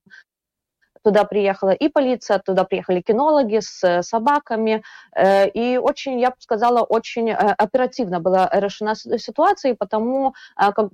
Туда 1.02 1.24
приехала 1.24 1.70
и 1.70 1.88
полиция, 1.88 2.38
туда 2.38 2.64
приехали 2.64 3.00
кинологи 3.00 3.60
с 3.60 3.82
э, 3.82 4.02
собаками. 4.02 4.82
Э, 5.16 5.48
и 5.48 5.78
очень, 5.78 6.20
я 6.20 6.30
бы 6.30 6.36
сказала, 6.38 6.82
очень 6.82 7.30
э, 7.30 7.34
оперативно 7.34 8.20
была 8.20 8.50
решена 8.52 8.94
ситуация, 8.94 9.72
и 9.72 9.74
потому 9.74 10.34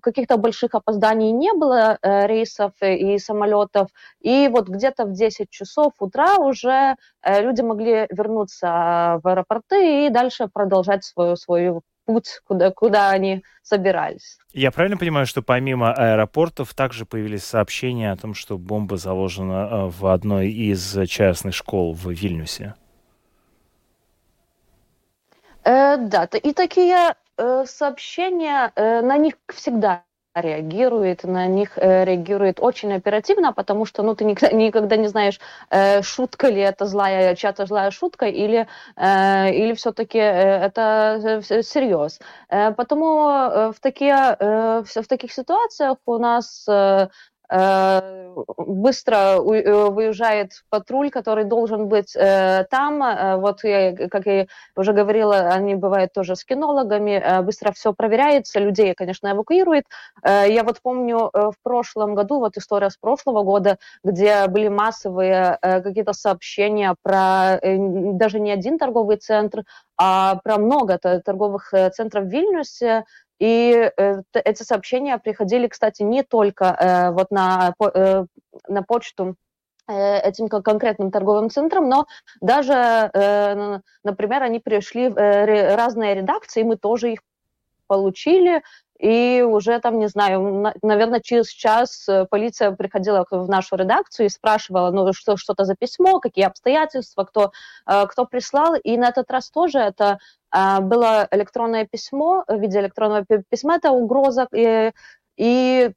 каких-то 0.00 0.36
больших 0.36 0.74
опозданий 0.74 1.32
не 1.32 1.52
было 1.52 1.98
рейсов 2.02 2.72
и 2.80 3.18
самолетов. 3.18 3.88
И 4.20 4.48
вот 4.48 4.68
где-то 4.68 5.04
в 5.06 5.12
10 5.12 5.50
часов 5.50 5.92
утра 5.98 6.36
уже 6.36 6.96
люди 7.24 7.62
могли 7.62 8.06
вернуться 8.10 9.20
в 9.22 9.28
аэропорты 9.28 10.06
и 10.06 10.10
дальше 10.10 10.48
продолжать 10.52 11.04
свою, 11.04 11.36
свою 11.36 11.82
путь, 12.06 12.40
куда, 12.46 12.70
куда 12.70 13.10
они 13.10 13.44
собирались. 13.62 14.38
Я 14.52 14.70
правильно 14.70 14.96
понимаю, 14.96 15.26
что 15.26 15.42
помимо 15.42 15.92
аэропортов 15.92 16.72
также 16.72 17.04
появились 17.04 17.44
сообщения 17.44 18.12
о 18.12 18.16
том, 18.16 18.34
что 18.34 18.56
бомба 18.56 18.96
заложена 18.96 19.68
э, 19.70 19.86
в 19.88 20.06
одной 20.06 20.50
из 20.50 20.96
частных 21.08 21.54
школ 21.54 21.92
в 21.92 22.10
Вильнюсе? 22.10 22.74
Э, 25.64 25.96
да, 25.98 26.24
и 26.24 26.52
такие 26.52 27.14
э, 27.36 27.64
сообщения, 27.66 28.72
э, 28.76 29.02
на 29.02 29.18
них 29.18 29.34
всегда 29.52 30.05
реагирует, 30.40 31.24
на 31.24 31.46
них 31.46 31.76
э, 31.76 32.04
реагирует 32.04 32.60
очень 32.60 32.92
оперативно, 32.92 33.52
потому 33.52 33.84
что 33.84 34.02
ну, 34.02 34.14
ты 34.14 34.24
никогда, 34.24 34.56
никогда 34.56 34.96
не 34.96 35.08
знаешь, 35.08 35.40
э, 35.70 36.02
шутка 36.02 36.48
ли 36.48 36.60
это 36.60 36.86
злая, 36.86 37.34
чья-то 37.34 37.66
злая 37.66 37.90
шутка, 37.90 38.26
или, 38.26 38.66
э, 38.96 39.50
или 39.54 39.74
все-таки 39.74 40.18
это 40.18 41.40
серьез. 41.62 42.20
Потому 42.48 43.28
э, 43.28 43.72
в, 43.72 43.80
такие, 43.80 44.36
в 44.38 45.06
таких 45.08 45.32
ситуациях 45.32 45.98
у 46.06 46.18
нас 46.18 46.66
быстро 47.48 49.16
э, 49.16 49.90
выезжает 49.90 50.62
патруль, 50.68 51.10
который 51.10 51.44
должен 51.44 51.88
быть 51.88 52.12
там. 52.12 53.40
Вот, 53.40 53.64
я, 53.64 54.08
как 54.08 54.26
я 54.26 54.46
уже 54.76 54.92
говорила, 54.92 55.36
они 55.36 55.74
бывают 55.74 56.12
тоже 56.12 56.36
с 56.36 56.44
кинологами, 56.44 57.42
быстро 57.42 57.72
все 57.72 57.92
проверяется, 57.92 58.58
людей, 58.60 58.94
конечно, 58.94 59.30
эвакуирует. 59.30 59.84
Я 60.24 60.64
вот 60.64 60.80
помню 60.82 61.30
в 61.32 61.54
прошлом 61.62 62.14
году, 62.14 62.40
вот 62.40 62.56
история 62.56 62.90
с 62.90 62.96
прошлого 62.96 63.42
года, 63.42 63.78
где 64.04 64.46
были 64.48 64.68
массовые 64.68 65.58
какие-то 65.62 66.12
сообщения 66.12 66.94
про 67.02 67.58
даже 67.62 68.40
не 68.40 68.50
один 68.52 68.78
торговый 68.78 69.16
центр, 69.16 69.64
а 69.96 70.36
про 70.44 70.58
много 70.58 70.98
торговых 70.98 71.72
центров 71.92 72.24
в 72.24 72.28
Вильнюсе, 72.28 73.04
и 73.38 73.90
э, 73.96 74.22
эти 74.32 74.62
сообщения 74.62 75.18
приходили, 75.18 75.66
кстати, 75.66 76.02
не 76.02 76.22
только 76.22 76.64
э, 76.64 77.10
вот 77.10 77.30
на, 77.30 77.74
э, 77.94 78.24
на 78.68 78.82
почту 78.82 79.36
этим 79.88 80.48
конкретным 80.48 81.12
торговым 81.12 81.48
центрам, 81.48 81.88
но 81.88 82.08
даже, 82.40 83.08
например, 84.02 84.42
они 84.42 84.58
пришли 84.58 85.08
в 85.08 85.14
разные 85.76 86.16
редакции, 86.16 86.64
мы 86.64 86.76
тоже 86.76 87.12
их 87.12 87.20
получили, 87.86 88.62
и 88.98 89.42
уже 89.42 89.78
там, 89.80 89.98
не 89.98 90.08
знаю, 90.08 90.72
наверное, 90.82 91.20
через 91.20 91.48
час 91.48 92.08
полиция 92.30 92.72
приходила 92.72 93.26
в 93.30 93.48
нашу 93.48 93.76
редакцию 93.76 94.26
и 94.26 94.30
спрашивала, 94.30 94.90
ну, 94.90 95.12
что, 95.12 95.36
что-то 95.36 95.64
за 95.64 95.74
письмо, 95.74 96.20
какие 96.20 96.46
обстоятельства, 96.46 97.24
кто, 97.24 97.52
кто 97.84 98.24
прислал. 98.24 98.74
И 98.74 98.96
на 98.96 99.08
этот 99.08 99.30
раз 99.30 99.50
тоже 99.50 99.78
это 99.78 100.18
а, 100.50 100.80
было 100.80 101.28
электронное 101.30 101.86
письмо, 101.86 102.44
в 102.48 102.58
виде 102.58 102.80
электронного 102.80 103.24
письма, 103.50 103.76
это 103.76 103.90
угроза, 103.90 104.48
и, 104.54 104.92
и 105.36 105.92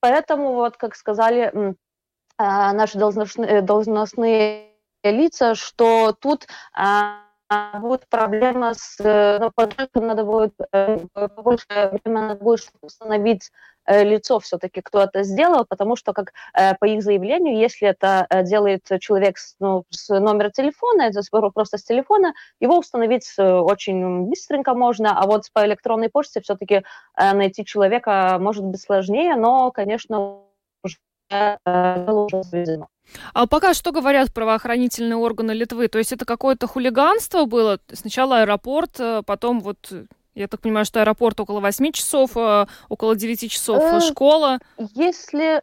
поэтому, 0.00 0.52
вот 0.54 0.76
как 0.76 0.94
сказали 0.94 1.74
а, 2.36 2.72
наши 2.72 2.98
должностные, 2.98 3.62
должностные 3.62 4.68
лица, 5.02 5.54
что 5.54 6.12
тут 6.12 6.46
а, 6.72 7.22
будет 7.80 8.08
проблема 8.08 8.74
с, 8.74 8.98
ну, 8.98 9.50
надо 9.94 10.24
будет 10.24 10.54
э, 10.72 10.98
больше 11.36 11.66
времени 11.68 12.22
надо 12.22 12.34
будет 12.36 12.70
установить 12.82 13.50
Э, 13.88 14.04
лицо 14.04 14.38
все-таки, 14.38 14.82
кто 14.82 15.02
это 15.02 15.22
сделал, 15.22 15.64
потому 15.64 15.96
что, 15.96 16.12
как 16.12 16.32
э, 16.52 16.74
по 16.74 16.84
их 16.84 17.02
заявлению, 17.02 17.56
если 17.56 17.88
это 17.88 18.26
э, 18.28 18.44
делает 18.44 18.82
человек 19.00 19.38
с, 19.38 19.56
ну, 19.60 19.84
с 19.88 20.08
номера 20.20 20.50
телефона, 20.50 21.10
просто 21.54 21.78
с 21.78 21.84
телефона, 21.84 22.34
его 22.60 22.78
установить 22.78 23.34
очень 23.38 24.26
быстренько 24.28 24.74
можно, 24.74 25.18
а 25.18 25.26
вот 25.26 25.44
по 25.54 25.64
электронной 25.64 26.10
почте 26.10 26.40
все-таки 26.42 26.82
найти 27.16 27.64
человека 27.64 28.36
может 28.38 28.64
быть 28.64 28.80
сложнее, 28.80 29.36
но, 29.36 29.70
конечно, 29.70 30.42
уже 30.82 30.98
заведено. 32.42 32.88
А 33.32 33.46
пока 33.46 33.74
что 33.74 33.92
говорят 33.92 34.32
правоохранительные 34.32 35.16
органы 35.16 35.52
Литвы? 35.52 35.88
То 35.88 35.98
есть 35.98 36.12
это 36.12 36.24
какое-то 36.24 36.66
хулиганство 36.66 37.44
было? 37.44 37.78
Сначала 37.92 38.40
аэропорт, 38.40 39.00
потом 39.26 39.60
вот 39.60 39.92
я 40.38 40.46
так 40.46 40.60
понимаю, 40.60 40.84
что 40.84 41.00
аэропорт 41.00 41.40
около 41.40 41.58
8 41.58 41.90
часов, 41.90 42.36
э, 42.36 42.66
около 42.88 43.16
9 43.16 43.50
часов 43.50 43.82
э, 43.82 44.00
школа. 44.00 44.60
Если... 44.94 45.62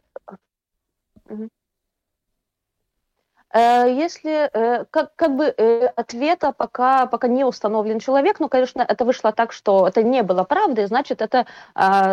Э, 3.55 3.85
если 3.87 4.49
как, 4.91 5.15
как 5.15 5.35
бы 5.35 5.47
ответа 5.95 6.51
пока, 6.51 7.05
пока 7.05 7.27
не 7.27 7.45
установлен 7.45 7.99
человек, 7.99 8.39
ну, 8.39 8.49
конечно, 8.49 8.81
это 8.81 9.05
вышло 9.05 9.31
так, 9.31 9.53
что 9.53 9.87
это 9.87 10.03
не 10.03 10.23
было 10.23 10.43
правдой, 10.43 10.87
значит, 10.87 11.21
это, 11.21 11.45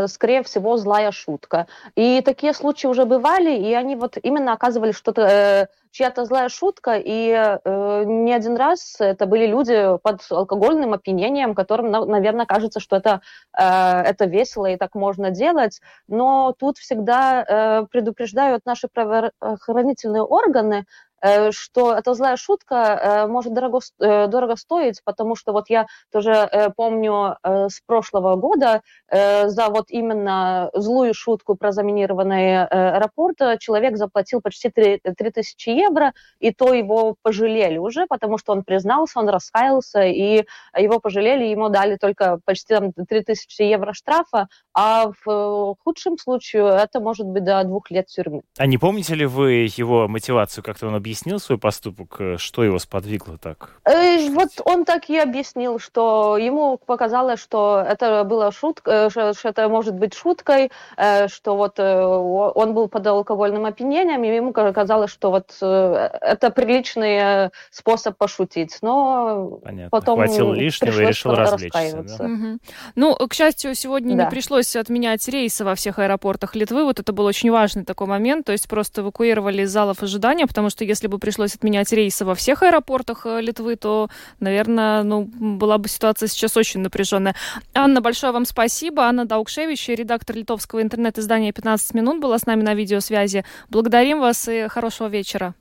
скорее 0.09 0.43
всего, 0.43 0.77
злая 0.77 1.11
шутка. 1.13 1.67
И 1.97 2.23
такие 2.23 2.53
случаи 2.53 2.87
уже 2.87 3.05
бывали, 3.05 3.51
и 3.51 3.75
они 3.75 3.97
вот 3.97 4.17
именно 4.23 4.53
оказывали 4.53 4.93
что-то 4.93 5.69
чья-то 5.93 6.25
злая 6.25 6.49
шутка, 6.49 6.97
и 6.97 7.31
э, 7.31 8.05
не 8.05 8.33
один 8.33 8.57
раз 8.57 8.97
это 8.99 9.27
были 9.27 9.47
люди 9.47 9.99
под 10.03 10.23
алкогольным 10.31 10.95
опьянением, 10.95 11.55
которым, 11.55 11.91
наверное, 11.91 12.47
кажется, 12.47 12.81
что 12.81 12.97
это, 12.97 13.21
э, 13.57 13.63
это 13.63 14.25
весело 14.25 14.67
и 14.67 14.77
так 14.77 14.95
можно 14.95 15.31
делать, 15.31 15.81
но 16.09 16.55
тут 16.59 16.79
всегда 16.79 17.45
э, 17.47 17.87
предупреждают 17.91 18.65
наши 18.65 18.89
правоохранительные 18.89 20.23
органы, 20.23 20.79
Э, 20.81 21.12
что 21.53 21.95
эта 21.95 22.15
злая 22.15 22.37
шутка 22.37 22.75
э, 22.77 23.27
может 23.29 23.55
дорого, 23.55 23.79
э, 24.01 24.27
дорого 24.27 24.57
стоить, 24.57 25.01
потому 25.05 25.37
что 25.37 25.53
вот 25.53 25.69
я 25.69 25.87
тоже 26.11 26.73
помню 26.77 27.37
с 27.45 27.81
прошлого 27.87 28.37
года 28.37 28.83
за 29.11 29.69
вот 29.69 29.87
именно 29.91 30.71
злую 30.75 31.15
шутку 31.15 31.55
про 31.55 31.73
заминированный 31.73 32.65
аэропорт 32.65 33.37
человек 33.61 33.97
заплатил 33.97 34.41
почти 34.41 34.71
3, 34.71 35.01
3000 35.17 35.69
евро, 35.71 36.13
и 36.41 36.53
то 36.53 36.73
его 36.73 37.17
пожалели 37.23 37.79
уже, 37.79 38.07
потому 38.07 38.39
что 38.39 38.53
он 38.53 38.65
признался, 38.65 39.21
он 39.21 39.29
раскаялся, 39.29 40.03
и 40.03 40.45
его 40.77 41.01
пожалели, 41.01 41.45
ему 41.45 41.69
дали 41.69 41.97
только 41.97 42.41
почти 42.45 42.75
там, 42.75 42.93
3000 42.93 43.63
евро 43.63 43.93
штрафа, 43.93 44.49
а 44.75 45.11
в 45.25 45.77
худшем 45.85 46.19
случае 46.19 46.69
это 46.69 47.01
может 47.01 47.27
быть 47.27 47.45
до 47.45 47.63
двух 47.65 47.91
лет 47.91 48.07
тюрьмы. 48.07 48.43
А 48.59 48.67
не 48.67 48.79
помните 48.79 49.15
ли 49.15 49.27
вы 49.27 49.69
его 49.77 50.09
мотивацию, 50.09 50.65
как-то 50.65 50.89
он 50.89 50.95
объяснил? 50.95 51.12
Объяснил 51.13 51.39
свой 51.39 51.59
поступок? 51.59 52.17
Э, 52.19 52.37
что 52.39 52.65
его 52.65 52.79
сподвигло 52.79 53.37
так? 53.37 53.71
Э, 53.85 54.31
вот 54.31 54.49
он 54.65 54.85
так 54.85 55.11
и 55.11 55.19
объяснил, 55.19 55.79
что 55.79 56.39
ему 56.39 56.79
показалось, 56.79 57.41
что 57.41 57.85
это 57.87 58.25
была 58.25 58.51
шутка, 58.51 59.11
э, 59.15 59.33
что 59.35 59.49
это 59.49 59.69
может 59.69 59.95
быть 59.95 60.15
шуткой, 60.15 60.71
э, 60.97 61.29
что 61.29 61.57
вот 61.57 61.79
он 61.79 62.75
был 62.75 62.89
под 62.89 63.07
алкогольным 63.07 63.67
опьянением, 63.67 64.25
и 64.25 64.35
ему 64.35 64.53
казалось, 64.53 65.11
что 65.11 65.31
вот 65.31 65.53
это 65.61 66.51
приличный 66.51 67.51
способ 67.71 68.17
пошутить. 68.17 68.79
Но 68.83 69.59
Понятно. 69.63 69.91
потом 69.91 70.17
Хватило 70.17 70.55
лишнего 70.55 71.01
и 71.01 71.07
решил 71.07 71.35
развлечься. 71.35 72.03
Да? 72.03 72.25
Угу. 72.25 72.59
Ну, 72.95 73.15
к 73.29 73.35
счастью, 73.35 73.75
сегодня 73.75 74.17
да. 74.17 74.25
не 74.25 74.31
пришлось 74.31 74.75
отменять 74.77 75.29
рейсы 75.29 75.65
во 75.65 75.75
всех 75.75 75.99
аэропортах 75.99 76.55
Литвы. 76.55 76.85
Вот 76.85 77.01
это 77.01 77.13
был 77.13 77.25
очень 77.25 77.51
важный 77.51 77.85
такой 77.85 78.07
момент. 78.07 78.47
То 78.47 78.53
есть 78.53 78.69
просто 78.69 79.03
эвакуировали 79.03 79.63
из 79.63 79.71
залов 79.71 80.03
ожидания, 80.03 80.47
потому 80.47 80.71
что 80.71 80.85
если 80.85 81.02
бы 81.07 81.19
пришлось 81.19 81.55
отменять 81.55 81.93
рейсы 81.93 82.25
во 82.25 82.35
всех 82.35 82.63
аэропортах 82.63 83.27
э, 83.27 83.41
Литвы, 83.41 83.77
то, 83.77 84.09
наверное, 84.41 85.03
ну, 85.03 85.25
была 85.25 85.79
бы 85.79 85.89
ситуация 85.89 86.29
сейчас 86.29 86.57
очень 86.57 86.81
напряженная. 86.81 87.35
Анна, 87.75 88.01
большое 88.01 88.33
вам 88.33 88.45
спасибо. 88.45 89.05
Анна 89.05 89.25
Даукшевич, 89.25 89.89
редактор 89.89 90.37
литовского 90.37 90.83
интернет-издания 90.83 91.51
«15 91.51 91.97
минут», 91.97 92.21
была 92.21 92.39
с 92.39 92.47
нами 92.47 92.63
на 92.63 92.75
видеосвязи. 92.75 93.45
Благодарим 93.69 94.21
вас 94.21 94.49
и 94.49 94.69
хорошего 94.69 95.09
вечера. 95.09 95.55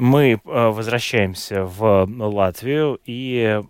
Мы 0.00 0.32
э, 0.32 0.38
возвращаемся 0.44 1.64
в 1.64 2.08
Латвию 2.08 2.98
и 3.04 3.60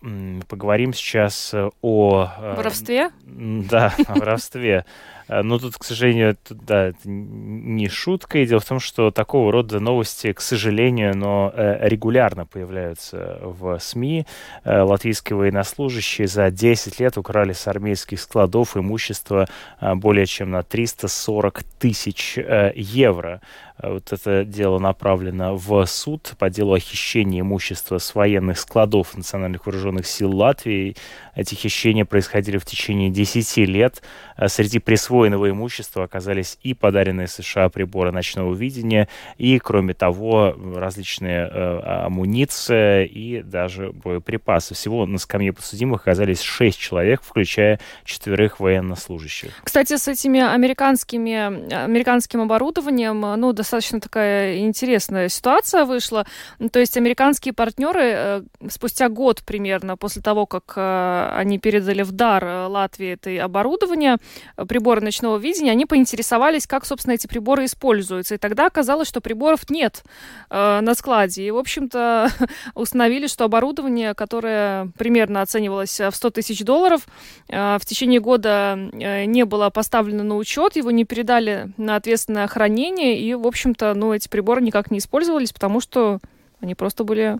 поговорим 0.46 0.94
сейчас 0.94 1.52
о... 1.82 2.28
Э, 2.38 2.54
воровстве? 2.54 3.10
Да, 3.24 3.92
о 4.06 4.14
воровстве. 4.14 4.84
Э, 5.30 5.42
но 5.42 5.58
тут, 5.58 5.76
к 5.78 5.84
сожалению, 5.84 6.30
это, 6.30 6.54
да, 6.54 6.88
это 6.88 7.08
не 7.08 7.88
шутка. 7.88 8.38
И 8.38 8.46
дело 8.46 8.60
в 8.60 8.64
том, 8.64 8.80
что 8.80 9.10
такого 9.10 9.52
рода 9.52 9.80
новости, 9.80 10.32
к 10.32 10.40
сожалению, 10.40 11.16
но 11.16 11.52
э, 11.54 11.88
регулярно 11.88 12.44
появляются 12.46 13.38
в 13.42 13.78
СМИ. 13.78 14.26
Э, 14.64 14.82
латвийские 14.82 15.36
военнослужащие 15.36 16.26
за 16.26 16.50
10 16.50 16.98
лет 17.00 17.16
украли 17.16 17.52
с 17.52 17.66
армейских 17.68 18.20
складов 18.20 18.76
имущество 18.76 19.48
более 19.80 20.26
чем 20.26 20.50
на 20.50 20.62
340 20.62 21.62
тысяч 21.78 22.36
евро. 22.74 23.40
Вот 23.82 24.12
это 24.12 24.44
дело 24.44 24.78
направлено 24.78 25.56
в 25.56 25.86
суд 25.86 26.34
по 26.38 26.50
делу 26.50 26.74
о 26.74 26.78
хищении 26.78 27.40
имущества 27.40 27.98
с 27.98 28.14
военных 28.14 28.58
складов 28.58 29.16
Национальных 29.16 29.66
вооруженных 29.66 30.06
сил 30.06 30.36
Латвии. 30.36 30.96
Эти 31.34 31.54
хищения 31.54 32.04
происходили 32.04 32.58
в 32.58 32.66
течение 32.66 33.10
10 33.10 33.56
лет. 33.68 34.02
Среди 34.48 34.80
присвоенных 34.80 35.19
присвоенного 35.20 35.50
имущества 35.50 36.04
оказались 36.04 36.58
и 36.62 36.72
подаренные 36.72 37.28
США 37.28 37.68
приборы 37.68 38.10
ночного 38.10 38.54
видения, 38.54 39.08
и, 39.36 39.58
кроме 39.58 39.92
того, 39.92 40.54
различные 40.74 41.46
э, 41.46 41.80
амуниция 42.06 43.04
и 43.04 43.42
даже 43.42 43.92
боеприпасы. 43.92 44.74
Всего 44.74 45.04
на 45.04 45.18
скамье 45.18 45.52
подсудимых 45.52 46.02
оказались 46.02 46.40
шесть 46.40 46.78
человек, 46.78 47.20
включая 47.22 47.80
четверых 48.04 48.60
военнослужащих. 48.60 49.52
Кстати, 49.62 49.96
с 49.96 50.08
этими 50.08 50.40
американскими, 50.40 51.84
американским 51.84 52.40
оборудованием, 52.40 53.20
ну, 53.20 53.52
достаточно 53.52 54.00
такая 54.00 54.58
интересная 54.58 55.28
ситуация 55.28 55.84
вышла. 55.84 56.24
То 56.72 56.80
есть 56.80 56.96
американские 56.96 57.52
партнеры 57.52 58.02
э, 58.02 58.42
спустя 58.70 59.08
год 59.08 59.42
примерно 59.44 59.96
после 59.96 60.22
того, 60.22 60.46
как 60.46 60.72
э, 60.76 61.30
они 61.34 61.58
передали 61.58 62.02
в 62.02 62.12
дар 62.12 62.44
э, 62.44 62.66
Латвии 62.66 63.12
это 63.12 63.44
оборудование, 63.44 64.16
приборы 64.68 64.99
ночного 65.00 65.38
видения, 65.38 65.70
они 65.72 65.86
поинтересовались, 65.86 66.66
как, 66.66 66.84
собственно, 66.84 67.14
эти 67.14 67.26
приборы 67.26 67.64
используются. 67.64 68.34
И 68.34 68.38
тогда 68.38 68.66
оказалось, 68.66 69.08
что 69.08 69.20
приборов 69.20 69.68
нет 69.70 70.02
на 70.50 70.94
складе. 70.94 71.46
И, 71.46 71.50
в 71.50 71.56
общем-то, 71.56 72.30
установили, 72.74 73.26
что 73.26 73.44
оборудование, 73.44 74.14
которое 74.14 74.90
примерно 74.98 75.42
оценивалось 75.42 76.00
в 76.00 76.12
100 76.12 76.30
тысяч 76.30 76.64
долларов, 76.64 77.06
в 77.48 77.80
течение 77.84 78.20
года 78.20 78.76
не 78.92 79.44
было 79.44 79.70
поставлено 79.70 80.22
на 80.22 80.36
учет, 80.36 80.76
его 80.76 80.90
не 80.90 81.04
передали 81.04 81.72
на 81.76 81.96
ответственное 81.96 82.46
хранение, 82.46 83.18
и, 83.18 83.34
в 83.34 83.46
общем-то, 83.46 83.94
ну, 83.94 84.12
эти 84.12 84.28
приборы 84.28 84.62
никак 84.62 84.90
не 84.90 84.98
использовались, 84.98 85.52
потому 85.52 85.80
что 85.80 86.18
они 86.60 86.74
просто 86.74 87.04
были 87.04 87.38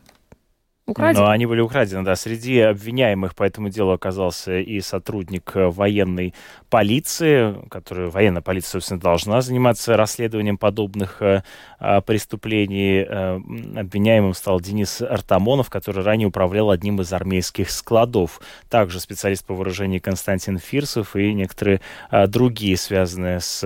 Украдены? 0.90 1.24
Но 1.24 1.30
они 1.30 1.46
были 1.46 1.60
украдены, 1.60 2.02
да. 2.04 2.16
Среди 2.16 2.60
обвиняемых 2.60 3.34
по 3.34 3.44
этому 3.44 3.68
делу 3.68 3.92
оказался 3.92 4.58
и 4.58 4.80
сотрудник 4.80 5.52
э, 5.54 5.68
военной 5.68 6.34
полиции, 6.68 7.56
который, 7.68 8.08
военная 8.08 8.42
полиция, 8.42 8.72
собственно, 8.72 9.00
должна 9.00 9.40
заниматься 9.40 9.96
расследованием 9.96 10.58
подобных 10.58 11.20
э, 11.20 11.42
а, 11.78 12.00
преступлений. 12.00 13.04
Э, 13.06 13.36
обвиняемым 13.76 14.34
стал 14.34 14.60
Денис 14.60 15.02
Артамонов, 15.02 15.70
который 15.70 16.02
ранее 16.02 16.28
управлял 16.28 16.70
одним 16.70 17.00
из 17.00 17.12
армейских 17.12 17.70
складов. 17.70 18.40
Также 18.68 19.00
специалист 19.00 19.44
по 19.44 19.54
вооружению 19.54 20.00
Константин 20.00 20.58
Фирсов 20.58 21.16
и 21.16 21.32
некоторые 21.34 21.80
э, 22.10 22.26
другие, 22.26 22.76
связанные 22.76 23.40
с 23.40 23.64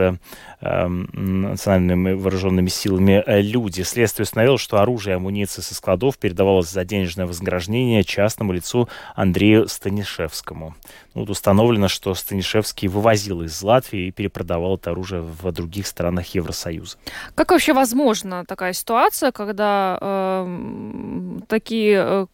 э, 0.60 0.88
национальными 0.88 2.12
вооруженными 2.12 2.68
силами 2.68 3.22
э, 3.26 3.40
люди. 3.40 3.82
Следствие 3.82 4.24
установило, 4.24 4.58
что 4.58 4.78
оружие 4.78 5.14
и 5.14 5.16
амуниция 5.16 5.62
со 5.62 5.74
складов 5.74 6.18
передавалось 6.18 6.70
за 6.70 6.84
денежные 6.84 7.13
денежное 7.14 7.27
вознаграждение 7.27 8.05
частному 8.05 8.53
лицу 8.53 8.88
Андрею 9.14 9.68
Станишевскому. 9.68 10.74
Ну, 11.14 11.20
вот 11.20 11.31
установлено, 11.31 11.88
что 11.88 12.14
Станишевский 12.14 12.88
вывозил 12.88 13.42
из 13.42 13.62
Латвии 13.62 14.09
и 14.09 14.11
перепродавал 14.11 14.77
это 14.77 14.90
оружие 14.90 15.22
в 15.22 15.53
других 15.53 15.87
странах 15.87 16.35
Евросоюза. 16.35 16.96
Как 17.35 17.50
вообще 17.50 17.72
возможна 17.72 18.44
такая 18.44 18.72
ситуация, 18.72 19.33
когда 19.33 19.98
э, 20.00 21.40
такие 21.48 22.27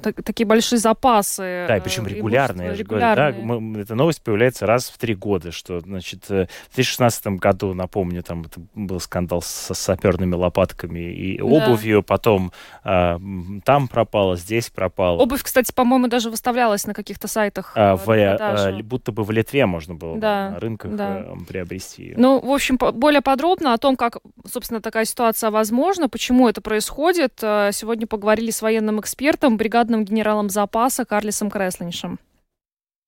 так, 0.00 0.22
такие 0.22 0.46
большие 0.46 0.78
запасы. 0.78 1.66
Да, 1.68 1.76
и 1.76 1.80
причем 1.80 2.06
регулярные, 2.06 2.68
я 2.68 2.74
же 2.74 2.84
говорю. 2.84 3.14
Да, 3.14 3.32
мы, 3.32 3.80
эта 3.80 3.94
новость 3.94 4.22
появляется 4.22 4.66
раз 4.66 4.88
в 4.88 4.98
три 4.98 5.14
года, 5.14 5.52
что, 5.52 5.80
значит, 5.80 6.24
э, 6.30 6.46
в 6.70 6.74
2016 6.74 7.26
году, 7.38 7.74
напомню, 7.74 8.22
там 8.22 8.42
это 8.42 8.60
был 8.74 9.00
скандал 9.00 9.42
со 9.42 9.74
саперными 9.74 10.34
лопатками 10.34 11.00
и 11.00 11.40
обувью, 11.40 12.00
да. 12.00 12.02
потом 12.02 12.52
э, 12.84 13.18
там 13.64 13.88
пропало, 13.88 14.36
здесь 14.36 14.70
пропало. 14.70 15.18
Обувь, 15.18 15.42
кстати, 15.42 15.72
по-моему, 15.72 16.08
даже 16.08 16.30
выставлялась 16.30 16.86
на 16.86 16.94
каких-то 16.94 17.28
сайтах. 17.28 17.72
А, 17.74 17.96
в, 17.96 18.10
э, 18.10 18.82
будто 18.82 19.12
бы 19.12 19.24
в 19.24 19.30
Литве 19.30 19.66
можно 19.66 19.94
было 19.94 20.18
да, 20.18 20.50
на 20.50 20.60
рынках 20.60 20.94
да. 20.94 21.24
э, 21.26 21.34
приобрести 21.48 22.02
ее. 22.02 22.14
Ну, 22.16 22.40
в 22.40 22.50
общем, 22.50 22.76
более 22.76 23.22
подробно 23.22 23.72
о 23.72 23.78
том, 23.78 23.96
как, 23.96 24.18
собственно, 24.50 24.80
такая 24.80 25.04
ситуация 25.04 25.50
возможна, 25.50 26.08
почему 26.08 26.48
это 26.48 26.60
происходит, 26.60 27.38
э, 27.42 27.70
сегодня 27.72 28.06
поговорили 28.06 28.50
с 28.50 28.62
военным 28.62 29.00
экспертом, 29.00 29.56
бригадным 29.56 29.85
бригадным 29.86 30.04
генералом 30.04 30.50
запаса 30.50 31.04
Карлисом 31.04 31.50
Креслиншем. 31.50 32.18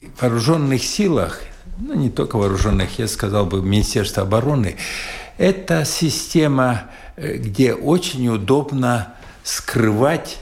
В 0.01 0.23
вооруженных 0.23 0.83
силах, 0.83 1.41
ну 1.81 1.95
не 1.95 2.11
только 2.11 2.37
вооруженных, 2.37 2.99
я 2.99 3.09
сказал 3.09 3.47
бы, 3.47 3.63
Министерство 3.63 4.23
обороны, 4.23 4.77
это 5.39 5.85
система, 5.85 6.83
э, 7.17 7.37
где 7.37 7.75
очень 7.75 8.29
удобно 8.29 9.15
скрывать 9.43 10.39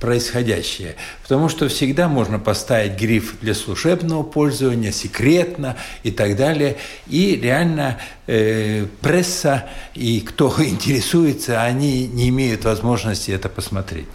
происходящее. 0.00 0.96
Потому 1.22 1.48
что 1.48 1.68
всегда 1.68 2.08
можно 2.08 2.38
поставить 2.38 2.98
гриф 2.98 3.36
для 3.40 3.54
служебного 3.54 4.22
пользования, 4.22 4.90
секретно 4.90 5.76
и 6.02 6.10
так 6.10 6.36
далее. 6.36 6.78
И 7.06 7.38
реально 7.40 7.98
э, 8.26 8.86
пресса 9.02 9.68
и 9.94 10.20
кто 10.20 10.52
интересуется, 10.58 11.62
они 11.62 12.06
не 12.08 12.30
имеют 12.30 12.64
возможности 12.64 13.30
это 13.30 13.48
посмотреть. 13.48 14.08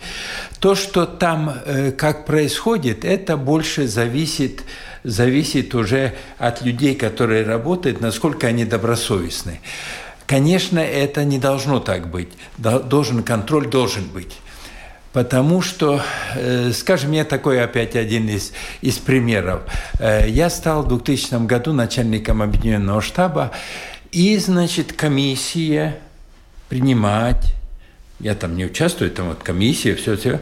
То, 0.59 0.73
что 0.73 1.05
там 1.05 1.53
э, 1.65 1.91
как 1.91 2.25
происходит, 2.25 3.05
это 3.05 3.37
больше 3.37 3.87
зависит 3.87 4.63
зависит 5.03 5.75
уже 5.75 6.15
от 6.39 6.63
людей, 6.63 6.95
которые 6.95 7.43
работают, 7.43 8.01
насколько 8.01 8.47
они 8.47 8.65
добросовестны. 8.65 9.59
Конечно, 10.25 10.79
это 10.79 11.23
не 11.23 11.37
должно 11.37 11.79
так 11.79 12.09
быть. 12.09 12.29
Должен 12.57 13.21
контроль 13.21 13.67
должен 13.67 14.05
быть. 14.05 14.39
Потому 15.15 15.61
что, 15.61 16.01
э, 16.35 16.73
скажем, 16.73 17.13
я 17.13 17.23
такой 17.23 17.63
опять 17.63 17.95
один 17.95 18.27
из, 18.27 18.51
из 18.81 18.97
примеров. 18.97 19.61
Э, 19.97 20.29
я 20.29 20.49
стал 20.49 20.83
в 20.83 20.89
2000 20.89 21.45
году 21.45 21.71
начальником 21.71 22.41
объединенного 22.41 23.01
штаба, 23.01 23.51
и, 24.11 24.37
значит, 24.37 24.91
комиссия 24.91 25.99
принимать, 26.67 27.53
я 28.19 28.35
там 28.35 28.57
не 28.57 28.65
участвую, 28.65 29.09
там 29.09 29.29
вот 29.29 29.41
комиссия, 29.41 29.95
все, 29.95 30.17
все, 30.17 30.41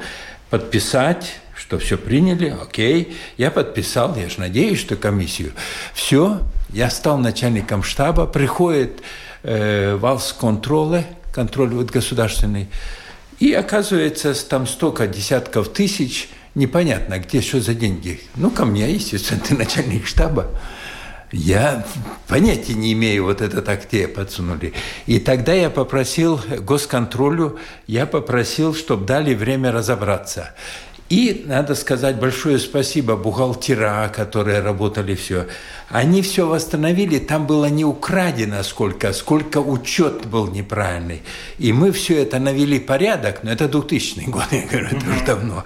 подписать, 0.50 1.36
что 1.56 1.78
все 1.78 1.96
приняли, 1.96 2.50
окей. 2.60 3.16
Я 3.38 3.52
подписал, 3.52 4.16
я 4.16 4.28
же 4.28 4.40
надеюсь, 4.40 4.80
что 4.80 4.96
комиссию. 4.96 5.54
Все, 5.94 6.40
я 6.70 6.90
стал 6.90 7.20
начальником 7.20 7.84
штаба, 7.84 8.26
приходит 8.26 9.04
э, 9.44 9.96
валс 9.98 10.34
контроля, 10.34 11.06
контроль 11.32 11.70
вот 11.76 11.92
государственный, 11.92 12.70
и 13.40 13.54
оказывается, 13.54 14.34
там 14.48 14.68
столько 14.68 15.08
десятков 15.08 15.70
тысяч, 15.70 16.30
непонятно, 16.56 17.20
где 17.20 17.42
что 17.42 17.60
за 17.62 17.74
деньги. 17.74 18.22
Ну, 18.36 18.50
ко 18.50 18.66
мне, 18.66 18.92
естественно, 18.92 19.42
ты 19.42 19.56
начальник 19.56 20.06
штаба. 20.06 20.50
Я 21.32 21.84
понятия 22.28 22.76
не 22.76 22.94
имею, 22.94 23.24
вот 23.24 23.42
это 23.42 23.64
так 23.64 23.90
те 23.90 24.08
подсунули. 24.08 24.74
И 25.08 25.20
тогда 25.20 25.52
я 25.54 25.72
попросил 25.72 26.40
госконтролю, 26.60 27.58
я 27.88 28.06
попросил, 28.06 28.76
чтобы 28.76 29.08
дали 29.08 29.34
время 29.34 29.72
разобраться. 29.72 30.54
И 31.10 31.44
надо 31.46 31.76
сказать 31.76 32.20
большое 32.20 32.58
спасибо 32.58 33.16
бухгалтера, 33.16 34.12
которые 34.14 34.62
работали 34.62 35.16
все. 35.16 35.48
Они 35.90 36.24
все 36.24 36.48
восстановили, 36.48 37.20
там 37.20 37.46
было 37.46 37.66
не 37.66 37.86
украдено 37.86 38.64
сколько, 38.64 39.14
сколько 39.14 39.60
учет 39.60 40.26
был 40.26 40.48
неправильный. 40.48 41.22
И 41.60 41.72
мы 41.72 41.92
все 41.92 42.20
это 42.24 42.40
навели 42.40 42.80
порядок, 42.80 43.44
но 43.44 43.52
это 43.52 43.68
2000 43.68 44.22
год, 44.30 44.46
я 44.52 44.66
говорю, 44.66 44.88
это 44.88 45.06
уже 45.08 45.26
давно. 45.26 45.64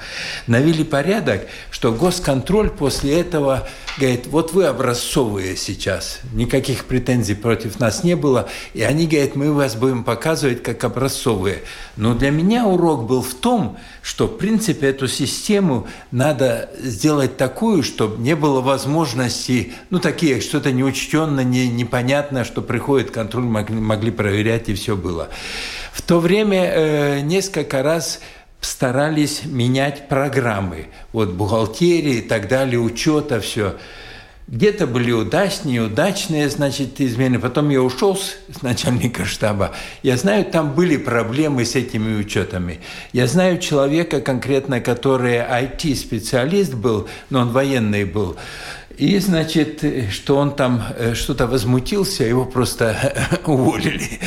Навели 0.47 0.83
порядок, 0.83 1.47
что 1.71 1.93
госконтроль 1.93 2.71
после 2.71 3.21
этого 3.21 3.69
говорит, 3.97 4.27
вот 4.27 4.51
вы 4.51 4.65
образцовые 4.65 5.55
сейчас, 5.55 6.19
никаких 6.33 6.85
претензий 6.85 7.35
против 7.35 7.79
нас 7.79 8.03
не 8.03 8.15
было, 8.15 8.49
и 8.73 8.81
они 8.81 9.07
говорят, 9.07 9.35
мы 9.35 9.53
вас 9.53 9.75
будем 9.75 10.03
показывать 10.03 10.61
как 10.61 10.83
образцовые. 10.83 11.63
Но 11.95 12.13
для 12.13 12.31
меня 12.31 12.65
урок 12.65 13.05
был 13.07 13.21
в 13.21 13.33
том, 13.33 13.77
что, 14.01 14.27
в 14.27 14.37
принципе, 14.37 14.87
эту 14.87 15.07
систему 15.07 15.26
надо 16.11 16.69
сделать 16.79 17.37
такую, 17.37 17.83
чтобы 17.83 18.21
не 18.21 18.35
было 18.35 18.61
возможности, 18.61 19.73
ну, 19.89 19.99
такие, 19.99 20.41
что-то 20.41 20.71
неучтенно, 20.71 21.41
не, 21.41 21.67
непонятно, 21.67 22.43
что 22.43 22.61
приходит 22.61 23.11
контроль, 23.11 23.43
могли, 23.43 23.75
могли 23.75 24.11
проверять, 24.11 24.69
и 24.69 24.73
все 24.73 24.95
было. 24.95 25.29
В 25.91 26.01
то 26.01 26.19
время 26.19 26.65
э, 26.65 27.19
несколько 27.21 27.83
раз 27.83 28.19
старались 28.61 29.41
менять 29.45 30.07
программы. 30.07 30.87
Вот 31.13 31.29
бухгалтерии 31.29 32.17
и 32.17 32.21
так 32.21 32.47
далее, 32.47 32.79
учета, 32.79 33.39
все. 33.39 33.75
Где-то 34.47 34.87
были 34.87 35.11
удачные, 35.11 35.73
неудачные, 35.73 36.49
значит, 36.49 37.01
измены. 37.01 37.37
Потом 37.37 37.67
я 37.67 37.81
ушел 37.81 38.15
с 38.15 38.61
начальника 38.61 39.25
штаба. 39.25 39.75
Я 40.03 40.15
знаю, 40.15 40.45
там 40.45 40.73
были 40.73 40.95
проблемы 40.95 41.65
с 41.65 41.75
этими 41.75 42.17
учетами. 42.17 42.79
Я 43.11 43.27
знаю 43.27 43.59
человека 43.59 44.21
конкретно, 44.21 44.79
который 44.79 45.35
IT-специалист 45.35 46.73
был, 46.73 47.09
но 47.29 47.41
он 47.41 47.49
военный 47.49 48.05
был. 48.05 48.37
И, 48.97 49.19
значит, 49.19 49.83
что 50.11 50.37
он 50.37 50.55
там 50.55 50.81
э, 50.97 51.13
что-то 51.13 51.45
возмутился, 51.45 52.23
его 52.23 52.45
просто 52.45 53.13
уволили. 53.45 54.19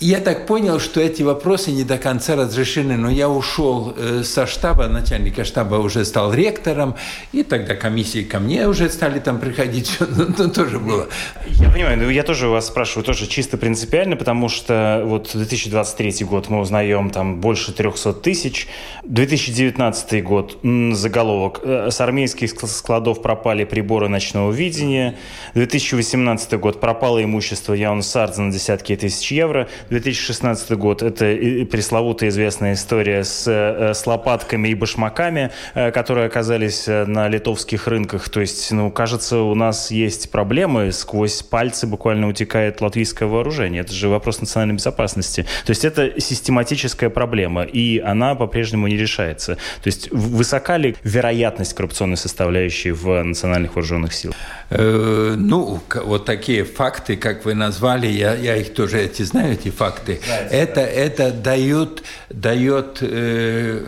Я 0.00 0.20
так 0.20 0.46
понял, 0.46 0.78
что 0.78 1.00
эти 1.00 1.24
вопросы 1.24 1.72
не 1.72 1.82
до 1.82 1.98
конца 1.98 2.36
разрешены, 2.36 2.96
но 2.96 3.10
я 3.10 3.28
ушел 3.28 3.94
э, 3.96 4.22
со 4.22 4.46
штаба, 4.46 4.86
начальника 4.86 5.44
штаба 5.44 5.74
уже 5.76 6.04
стал 6.04 6.32
ректором, 6.32 6.94
и 7.32 7.42
тогда 7.42 7.74
комиссии 7.74 8.22
ко 8.22 8.38
мне 8.38 8.68
уже 8.68 8.90
стали 8.90 9.18
там 9.18 9.40
приходить, 9.40 9.96
ну, 10.00 10.26
ну, 10.38 10.50
тоже 10.50 10.78
было. 10.78 11.08
Я 11.46 11.68
понимаю, 11.70 11.98
но 11.98 12.08
я 12.10 12.22
тоже 12.22 12.46
вас 12.46 12.68
спрашиваю, 12.68 13.04
тоже 13.04 13.26
чисто 13.26 13.58
принципиально, 13.58 14.14
потому 14.14 14.48
что 14.48 15.02
вот 15.04 15.30
2023 15.34 16.24
год 16.24 16.48
мы 16.48 16.60
узнаем 16.60 17.10
там 17.10 17.40
больше 17.40 17.72
300 17.72 18.12
тысяч, 18.12 18.68
2019 19.02 20.22
год 20.22 20.58
заголовок, 20.92 21.60
э, 21.64 21.90
с 21.90 22.00
армейских 22.00 22.52
складов 22.52 23.20
пропали 23.20 23.64
приборы 23.64 24.08
ночного 24.08 24.52
видения, 24.52 25.16
2018 25.54 26.52
год 26.60 26.78
пропало 26.78 27.20
имущество 27.24 27.74
Яун 27.74 28.02
Сардзе 28.02 28.42
на 28.42 28.52
десятки 28.52 28.94
тысяч 28.94 29.32
евро, 29.32 29.68
2016 29.90 30.70
год– 30.72 31.02
это 31.02 31.24
пресловутая 31.70 32.30
известная 32.30 32.74
история 32.74 33.24
с, 33.24 33.46
с 33.46 34.06
лопатками 34.06 34.68
и 34.68 34.74
башмаками, 34.74 35.50
которые 35.74 36.26
оказались 36.26 36.86
на 36.86 37.28
литовских 37.28 37.86
рынках. 37.86 38.28
То 38.28 38.40
есть, 38.40 38.70
ну, 38.72 38.90
кажется, 38.90 39.38
у 39.38 39.54
нас 39.54 39.90
есть 39.90 40.30
проблемы, 40.30 40.92
сквозь 40.92 41.42
пальцы 41.42 41.86
буквально 41.86 42.28
утекает 42.28 42.80
латвийское 42.80 43.28
вооружение. 43.28 43.82
Это 43.82 43.92
же 43.92 44.08
вопрос 44.08 44.40
национальной 44.40 44.74
безопасности. 44.74 45.46
То 45.64 45.70
есть 45.70 45.84
это 45.84 46.20
систематическая 46.20 47.10
проблема, 47.10 47.62
и 47.62 47.98
она 47.98 48.34
по-прежнему 48.34 48.86
не 48.88 48.96
решается. 48.96 49.54
То 49.54 49.86
есть 49.86 50.10
высока 50.10 50.76
ли 50.76 50.96
вероятность 51.02 51.74
коррупционной 51.74 52.16
составляющей 52.16 52.90
в 52.90 53.22
национальных 53.22 53.74
вооруженных 53.74 54.12
силах? 54.12 54.36
Э, 54.70 55.34
ну, 55.36 55.80
вот 56.04 56.24
такие 56.24 56.64
факты, 56.64 57.16
как 57.16 57.44
вы 57.44 57.54
назвали, 57.54 58.06
я, 58.06 58.34
я 58.34 58.56
их 58.56 58.74
тоже 58.74 59.00
эти 59.00 59.22
знаю, 59.22 59.54
эти 59.54 59.70
факты. 59.78 60.20
Знаете, 60.24 60.54
это, 60.54 60.74
да. 60.74 60.82
это 60.82 61.30
дает, 61.32 62.02
дает 62.28 62.98
э, 63.00 63.86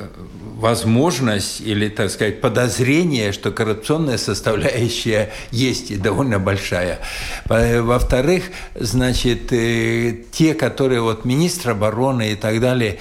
возможность 0.56 1.60
или, 1.60 1.88
так 1.88 2.10
сказать, 2.10 2.40
подозрение, 2.40 3.32
что 3.32 3.50
коррупционная 3.50 4.18
составляющая 4.18 5.30
есть 5.50 5.90
и 5.90 5.96
довольно 5.96 6.38
большая. 6.38 7.00
Во-вторых, 7.46 8.44
значит, 8.74 9.52
э, 9.52 10.16
те, 10.30 10.54
которые 10.54 11.00
вот 11.00 11.24
министр 11.24 11.70
обороны 11.70 12.32
и 12.32 12.36
так 12.36 12.60
далее, 12.60 12.98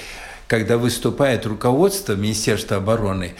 когда 0.47 0.77
выступает 0.77 1.45
руководство 1.45 2.13
Министерства 2.13 2.77
обороны, 2.77 3.33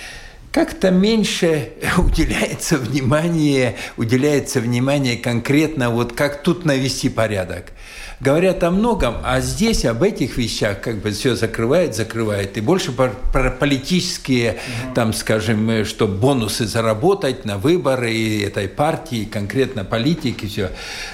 как-то 0.51 0.91
меньше 0.91 1.73
уделяется 1.97 2.77
внимание, 2.77 3.75
уделяется 3.97 4.59
внимание 4.59 5.17
конкретно 5.17 5.89
вот 5.89 6.13
как 6.13 6.43
тут 6.43 6.65
навести 6.65 7.09
порядок 7.09 7.71
говорят 8.19 8.63
о 8.63 8.71
многом, 8.71 9.15
а 9.23 9.39
здесь 9.39 9.85
об 9.85 10.03
этих 10.03 10.37
вещах 10.37 10.81
как 10.81 10.97
бы 10.97 11.11
все 11.11 11.35
закрывает, 11.35 11.95
закрывает. 11.95 12.57
И 12.57 12.61
больше 12.61 12.91
про, 12.91 13.09
про 13.09 13.49
политические, 13.49 14.51
угу. 14.51 14.93
там, 14.95 15.13
скажем, 15.13 15.69
э, 15.69 15.83
что 15.85 16.07
бонусы 16.07 16.65
заработать 16.65 17.45
на 17.45 17.57
выборы 17.57 18.13
и 18.13 18.41
этой 18.41 18.67
партии, 18.67 19.25
конкретно 19.25 19.85
политики, 19.85 20.45
все. 20.45 20.71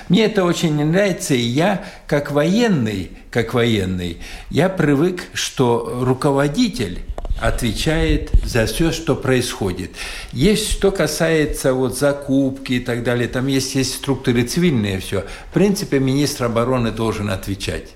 Мне 0.09 0.25
это 0.25 0.43
очень 0.43 0.83
нравится, 0.83 1.35
и 1.35 1.41
я, 1.41 1.85
как 2.07 2.31
военный, 2.31 3.11
как 3.29 3.53
военный, 3.53 4.17
я 4.49 4.69
привык, 4.69 5.25
что 5.33 5.99
руководитель 6.01 7.01
отвечает 7.39 8.31
за 8.43 8.65
все, 8.65 8.91
что 8.91 9.15
происходит. 9.15 9.91
Есть, 10.31 10.71
что 10.71 10.91
касается 10.91 11.73
вот 11.73 11.97
закупки 11.97 12.73
и 12.73 12.79
так 12.79 13.03
далее, 13.03 13.27
там 13.27 13.47
есть, 13.47 13.75
есть 13.75 13.95
структуры 13.95 14.43
цивильные, 14.43 14.99
все. 14.99 15.25
В 15.49 15.53
принципе, 15.53 15.99
министр 15.99 16.45
обороны 16.45 16.91
должен 16.91 17.29
отвечать. 17.29 17.94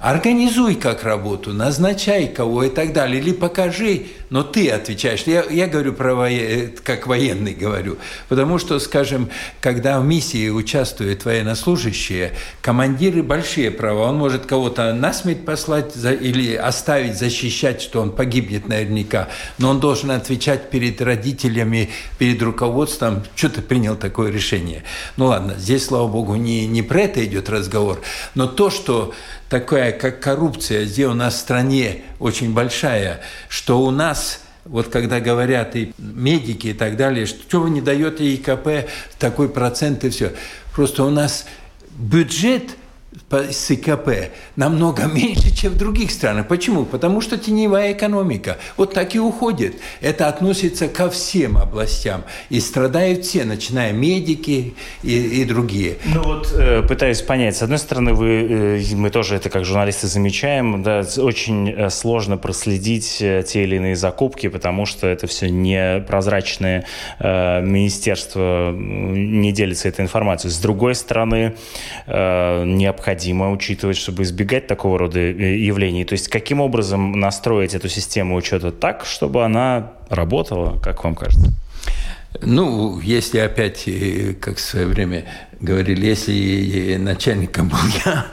Организуй 0.00 0.74
как 0.74 1.04
работу, 1.04 1.52
назначай 1.52 2.28
кого 2.28 2.64
и 2.64 2.68
так 2.68 2.92
далее, 2.92 3.20
или 3.20 3.32
покажи, 3.32 4.06
но 4.30 4.42
ты 4.42 4.68
отвечаешь. 4.70 5.22
Я, 5.26 5.44
я 5.44 5.66
говорю 5.66 5.92
про 5.92 6.14
воен... 6.14 6.72
как 6.82 7.06
военный 7.06 7.54
говорю, 7.54 7.98
потому 8.28 8.58
что, 8.58 8.78
скажем, 8.78 9.30
когда 9.60 10.00
в 10.00 10.04
миссии 10.04 10.48
участвуют 10.50 11.24
военнослужащие, 11.24 12.32
командиры 12.60 13.22
большие 13.22 13.70
права, 13.70 14.08
он 14.08 14.16
может 14.16 14.46
кого-то 14.46 14.92
насмерть 14.92 15.44
послать 15.44 15.94
за... 15.94 16.12
или 16.12 16.54
оставить 16.54 17.16
защищать, 17.16 17.80
что 17.80 18.00
он 18.02 18.10
погибнет 18.10 18.68
наверняка, 18.68 19.28
но 19.58 19.70
он 19.70 19.80
должен 19.80 20.10
отвечать 20.10 20.70
перед 20.70 21.00
родителями, 21.00 21.90
перед 22.18 22.42
руководством, 22.42 23.22
что 23.36 23.48
ты 23.48 23.62
принял 23.62 23.96
такое 23.96 24.30
решение. 24.30 24.82
Ну 25.16 25.26
ладно, 25.26 25.54
здесь, 25.56 25.86
слава 25.86 26.08
богу, 26.08 26.34
не, 26.34 26.66
не 26.66 26.82
про 26.82 27.02
это 27.02 27.24
идет 27.24 27.48
разговор, 27.48 28.00
но 28.34 28.46
то, 28.46 28.70
что 28.70 29.14
такая, 29.54 29.92
как 29.92 30.18
коррупция, 30.18 30.84
где 30.84 31.06
у 31.06 31.14
нас 31.14 31.34
в 31.34 31.38
стране 31.38 32.02
очень 32.18 32.52
большая, 32.52 33.20
что 33.48 33.82
у 33.82 33.92
нас 33.92 34.40
вот 34.64 34.88
когда 34.88 35.20
говорят 35.20 35.76
и 35.76 35.94
медики 35.96 36.68
и 36.68 36.72
так 36.72 36.96
далее, 36.96 37.24
что 37.24 37.60
вы 37.60 37.70
не 37.70 37.80
даете 37.80 38.34
ИКП 38.34 38.90
такой 39.20 39.48
процент 39.48 40.02
и 40.02 40.10
все. 40.10 40.32
Просто 40.74 41.04
у 41.04 41.10
нас 41.10 41.46
бюджет– 41.96 42.70
с 43.30 43.70
ИКП 43.70 44.30
намного 44.56 45.04
меньше, 45.12 45.54
чем 45.54 45.72
в 45.72 45.78
других 45.78 46.10
странах. 46.10 46.48
Почему? 46.48 46.84
Потому 46.84 47.20
что 47.20 47.36
теневая 47.36 47.92
экономика. 47.92 48.58
Вот 48.76 48.94
так 48.94 49.14
и 49.14 49.20
уходит. 49.20 49.76
Это 50.00 50.28
относится 50.28 50.88
ко 50.88 51.10
всем 51.10 51.56
областям. 51.56 52.24
И 52.50 52.60
страдают 52.60 53.24
все, 53.24 53.44
начиная 53.44 53.92
медики 53.92 54.74
и, 55.02 55.42
и 55.42 55.44
другие. 55.44 55.96
Ну 56.04 56.22
вот 56.22 56.52
э, 56.52 56.82
пытаюсь 56.82 57.22
понять. 57.22 57.56
С 57.56 57.62
одной 57.62 57.78
стороны, 57.78 58.14
вы, 58.14 58.78
э, 58.80 58.94
мы 58.94 59.10
тоже 59.10 59.36
это 59.36 59.50
как 59.50 59.64
журналисты 59.64 60.06
замечаем, 60.06 60.82
да, 60.82 61.02
очень 61.18 61.70
э, 61.70 61.90
сложно 61.90 62.36
проследить 62.36 63.18
те 63.18 63.62
или 63.62 63.76
иные 63.76 63.96
закупки, 63.96 64.48
потому 64.48 64.86
что 64.86 65.06
это 65.06 65.26
все 65.26 65.48
непрозрачное 65.48 66.86
министерство 67.20 68.72
не 68.72 69.52
делится 69.52 69.88
этой 69.88 70.02
информацией. 70.02 70.52
С 70.52 70.58
другой 70.58 70.94
стороны, 70.94 71.54
необходимо 72.06 73.03
необходимо 73.04 73.50
учитывать, 73.50 73.96
чтобы 73.96 74.22
избегать 74.22 74.66
такого 74.66 74.98
рода 74.98 75.18
э, 75.18 75.56
явлений? 75.56 76.04
То 76.04 76.14
есть 76.14 76.28
каким 76.28 76.60
образом 76.60 77.12
настроить 77.12 77.74
эту 77.74 77.88
систему 77.88 78.34
учета 78.36 78.72
так, 78.72 79.04
чтобы 79.04 79.44
она 79.44 79.92
работала, 80.08 80.78
как 80.80 81.04
вам 81.04 81.14
кажется? 81.14 81.52
Ну, 82.40 83.00
если 83.00 83.38
опять, 83.38 83.84
э, 83.86 84.34
как 84.40 84.56
в 84.56 84.60
свое 84.60 84.86
время 84.86 85.24
говорили, 85.60 86.06
если 86.06 86.96
начальником 86.96 87.68
был 87.68 87.78
я, 88.04 88.26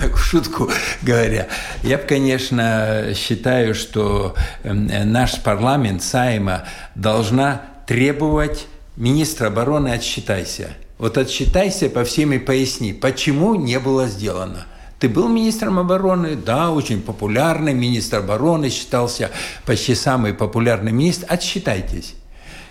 так 0.00 0.14
в 0.14 0.22
шутку 0.22 0.70
говоря, 1.02 1.48
я 1.82 1.98
бы, 1.98 2.04
конечно, 2.04 3.12
считаю, 3.14 3.74
что 3.74 4.34
эм, 4.62 4.88
наш 5.12 5.42
парламент, 5.42 6.02
Сайма, 6.02 6.64
должна 6.94 7.62
требовать 7.86 8.66
министра 8.96 9.48
обороны 9.48 9.88
«отсчитайся». 9.88 10.68
Вот 10.98 11.16
отсчитайся 11.16 11.88
по 11.88 12.04
всем 12.04 12.32
и 12.32 12.38
поясни, 12.38 12.92
почему 12.92 13.54
не 13.54 13.78
было 13.78 14.08
сделано. 14.08 14.66
Ты 14.98 15.08
был 15.08 15.28
министром 15.28 15.78
обороны? 15.78 16.34
Да, 16.34 16.72
очень 16.72 17.00
популярный 17.00 17.72
министр 17.72 18.18
обороны, 18.18 18.68
считался 18.68 19.30
почти 19.64 19.94
самый 19.94 20.34
популярный 20.34 20.90
министр. 20.90 21.26
Отсчитайтесь. 21.28 22.14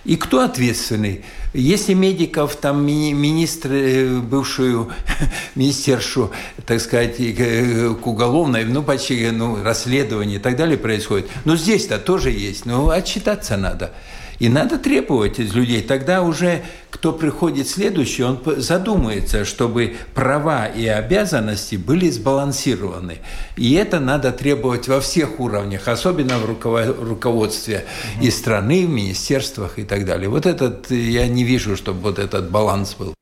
И 0.04 0.18
кто 0.18 0.42
ответственный? 0.42 1.24
Если 1.54 1.94
медиков, 1.94 2.56
там 2.58 2.86
мини 2.86 3.14
министр, 3.14 3.72
э, 3.74 4.20
бывшую 4.20 4.90
министершу, 5.56 6.32
так 6.66 6.82
сказать, 6.82 7.16
э, 7.20 7.94
к 8.02 8.08
уголовной, 8.08 8.66
ну, 8.66 8.84
почти, 8.84 9.30
ну, 9.32 9.64
расследование 9.64 10.38
и 10.38 10.40
так 10.40 10.56
далее 10.56 10.78
происходит. 10.78 11.30
Но 11.46 11.56
здесь-то 11.56 11.98
тоже 11.98 12.32
есть, 12.32 12.66
но 12.66 12.90
отчитаться 12.90 13.58
надо. 13.58 13.94
И 14.40 14.50
надо 14.50 14.78
требовать 14.78 15.40
из 15.40 15.54
людей. 15.54 15.82
Тогда 15.82 16.22
уже 16.22 16.64
кто 16.90 17.14
приходит 17.14 17.68
следующий, 17.68 18.24
он 18.24 18.40
задумается, 18.58 19.46
чтобы 19.46 19.98
права 20.14 20.66
и 20.66 20.88
обязанности 20.88 21.76
были 21.76 22.10
сбалансированы. 22.10 23.20
И 23.56 23.74
это 23.74 24.00
надо 24.00 24.32
требовать 24.32 24.88
во 24.88 25.00
всех 25.00 25.40
уровнях, 25.40 25.88
особенно 25.88 26.38
в 26.38 26.46
руководстве 26.46 27.86
и 28.22 28.32
страны, 28.32 28.86
в 28.86 28.90
министерствах 28.90 29.80
и 29.80 29.84
так 29.84 30.06
далее. 30.06 30.30
Вот 30.30 30.46
этот, 30.46 30.90
я 30.92 31.28
не 31.28 31.44
вижу, 31.44 31.76
чтобы 31.76 32.02
вот 32.02 32.20
этот 32.20 32.50
баланс 32.50 32.96
был. 32.98 33.17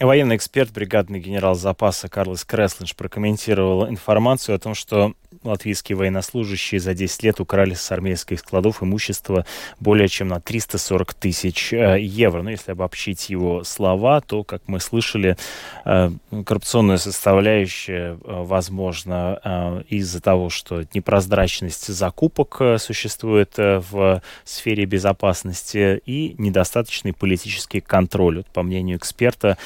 Военный 0.00 0.36
эксперт, 0.36 0.70
бригадный 0.72 1.18
генерал 1.18 1.56
запаса 1.56 2.08
Карлос 2.08 2.44
Креслинш 2.44 2.94
прокомментировал 2.94 3.88
информацию 3.88 4.54
о 4.54 4.58
том, 4.60 4.76
что 4.76 5.14
латвийские 5.42 5.96
военнослужащие 5.96 6.80
за 6.80 6.94
10 6.94 7.22
лет 7.22 7.40
украли 7.40 7.74
с 7.74 7.90
армейских 7.90 8.40
складов 8.40 8.82
имущество 8.82 9.44
более 9.80 10.08
чем 10.08 10.28
на 10.28 10.40
340 10.40 11.14
тысяч 11.14 11.72
э, 11.72 12.00
евро. 12.00 12.38
Но 12.38 12.44
ну, 12.44 12.50
если 12.50 12.72
обобщить 12.72 13.30
его 13.30 13.64
слова, 13.64 14.20
то, 14.20 14.44
как 14.44 14.62
мы 14.66 14.80
слышали, 14.80 15.36
э, 15.84 16.10
коррупционная 16.44 16.98
составляющая, 16.98 18.12
э, 18.12 18.16
возможно, 18.22 19.84
из-за 19.88 20.20
того, 20.20 20.50
что 20.50 20.84
непрозрачность 20.94 21.88
закупок 21.88 22.60
существует 22.78 23.54
в 23.56 24.22
сфере 24.44 24.84
безопасности 24.84 26.00
и 26.04 26.34
недостаточный 26.38 27.12
политический 27.12 27.80
контроль. 27.80 28.44
По 28.52 28.62
мнению 28.62 28.98
эксперта, 28.98 29.58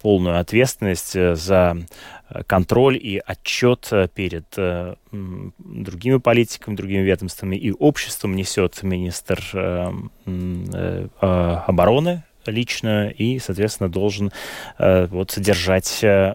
полную 0.00 0.38
ответственность 0.38 1.12
за 1.12 1.76
контроль 2.46 2.96
и 2.96 3.20
отчет 3.24 3.90
перед 4.14 4.46
э, 4.56 4.94
другими 5.58 6.18
политиками, 6.18 6.74
другими 6.74 7.02
ведомствами 7.02 7.56
и 7.56 7.72
обществом 7.72 8.34
несет 8.34 8.82
министр 8.82 9.40
э, 9.52 9.92
э, 10.26 11.08
обороны 11.20 12.24
личную 12.50 13.14
и, 13.14 13.38
соответственно, 13.38 13.88
должен 13.88 14.32
э, 14.78 15.06
вот 15.06 15.30
содержать 15.30 16.00
э, 16.02 16.34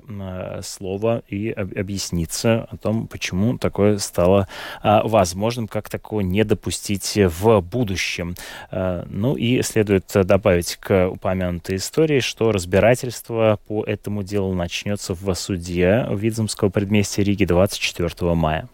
слово 0.63 1.23
и 1.27 1.49
объясниться 1.51 2.67
о 2.71 2.77
том, 2.77 3.07
почему 3.07 3.57
такое 3.57 3.97
стало 3.97 4.47
э, 4.83 4.99
возможным, 5.03 5.67
как 5.67 5.89
такого 5.89 6.21
не 6.21 6.43
допустить 6.43 7.17
в 7.17 7.61
будущем. 7.61 8.35
Э, 8.71 9.05
ну 9.07 9.35
и 9.35 9.61
следует 9.61 10.05
добавить 10.13 10.75
к 10.77 11.07
упомянутой 11.07 11.77
истории, 11.77 12.19
что 12.19 12.51
разбирательство 12.51 13.59
по 13.67 13.83
этому 13.83 14.23
делу 14.23 14.53
начнется 14.53 15.13
в 15.13 15.33
суде 15.33 16.05
Видземского 16.09 16.69
предместья 16.69 17.23
Риги 17.23 17.45
24 17.45 18.33
мая. 18.33 18.67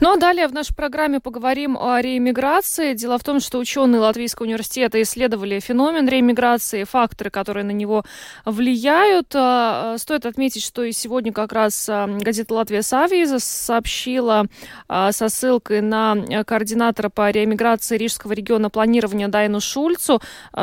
Ну 0.00 0.12
а 0.12 0.16
далее 0.16 0.48
в 0.48 0.52
нашей 0.52 0.74
программе 0.74 1.20
поговорим 1.20 1.76
о 1.76 2.00
реэмиграции. 2.00 2.94
Дело 2.94 3.18
в 3.18 3.24
том, 3.24 3.40
что 3.40 3.58
ученые 3.58 4.00
Латвийского 4.00 4.46
университета 4.46 5.00
исследовали 5.02 5.60
феномен 5.60 6.08
реэмиграции, 6.08 6.84
факторы, 6.84 7.30
которые 7.30 7.64
на 7.64 7.72
него 7.72 8.04
влияют. 8.44 9.32
А, 9.34 9.96
стоит 9.98 10.26
отметить, 10.26 10.62
что 10.62 10.82
и 10.82 10.92
сегодня 10.92 11.32
как 11.32 11.52
раз 11.52 11.88
а, 11.88 12.06
газета 12.06 12.54
«Латвия 12.54 12.82
Савиза» 12.82 13.38
сообщила 13.38 14.46
а, 14.88 15.12
со 15.12 15.28
ссылкой 15.28 15.80
на 15.80 16.16
координатора 16.46 17.08
по 17.08 17.30
реэмиграции 17.30 17.96
Рижского 17.96 18.32
региона 18.32 18.70
планирования 18.70 19.28
Дайну 19.28 19.60
Шульцу, 19.60 20.20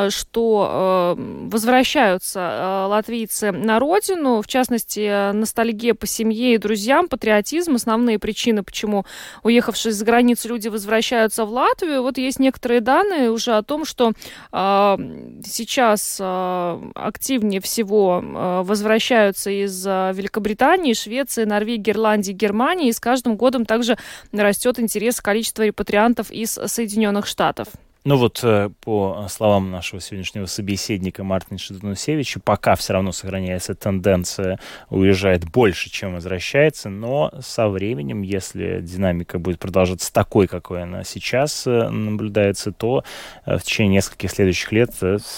что 0.08 1.16
возвращаются 1.16 2.86
латвийцы 2.88 3.52
на 3.52 3.78
родину, 3.78 4.42
в 4.42 4.46
частности, 4.46 5.32
ностальгия 5.32 5.94
по 5.94 6.06
семье 6.06 6.54
и 6.54 6.58
друзьям, 6.58 7.08
патриотизм, 7.08 7.74
основные 7.74 8.18
причины, 8.18 8.62
почему 8.62 8.87
почему 8.88 9.04
уехавшие 9.42 9.92
за 9.92 10.04
границу 10.04 10.48
люди 10.48 10.68
возвращаются 10.68 11.44
в 11.44 11.52
Латвию. 11.52 12.02
Вот 12.02 12.18
есть 12.18 12.38
некоторые 12.40 12.80
данные 12.80 13.30
уже 13.30 13.52
о 13.56 13.62
том, 13.62 13.84
что 13.84 14.12
э, 14.52 14.96
сейчас 15.44 16.18
э, 16.20 16.90
активнее 16.94 17.60
всего 17.60 18.22
э, 18.22 18.62
возвращаются 18.62 19.50
из 19.50 19.86
э, 19.86 20.12
Великобритании, 20.14 20.94
Швеции, 20.94 21.44
Норвегии, 21.44 21.90
Ирландии, 21.90 22.32
Германии. 22.32 22.88
И 22.88 22.92
с 22.92 23.00
каждым 23.00 23.36
годом 23.36 23.66
также 23.66 23.98
растет 24.32 24.78
интерес 24.78 25.20
количества 25.20 25.62
репатриантов 25.62 26.30
из 26.30 26.52
Соединенных 26.52 27.26
Штатов. 27.26 27.68
Ну 28.08 28.16
вот, 28.16 28.40
э, 28.42 28.70
по 28.80 29.26
словам 29.28 29.70
нашего 29.70 30.00
сегодняшнего 30.00 30.46
собеседника 30.46 31.24
Мартина 31.24 31.58
Шидунусевича, 31.58 32.40
пока 32.40 32.74
все 32.74 32.94
равно 32.94 33.12
сохраняется 33.12 33.74
тенденция 33.74 34.58
уезжает 34.88 35.44
больше, 35.44 35.90
чем 35.90 36.14
возвращается, 36.14 36.88
но 36.88 37.30
со 37.42 37.68
временем, 37.68 38.22
если 38.22 38.80
динамика 38.80 39.38
будет 39.38 39.58
продолжаться 39.58 40.10
такой, 40.10 40.46
какой 40.46 40.84
она 40.84 41.04
сейчас 41.04 41.66
э, 41.66 41.90
наблюдается, 41.90 42.72
то 42.72 43.04
э, 43.44 43.58
в 43.58 43.62
течение 43.62 43.96
нескольких 43.96 44.30
следующих 44.30 44.72
лет 44.72 44.88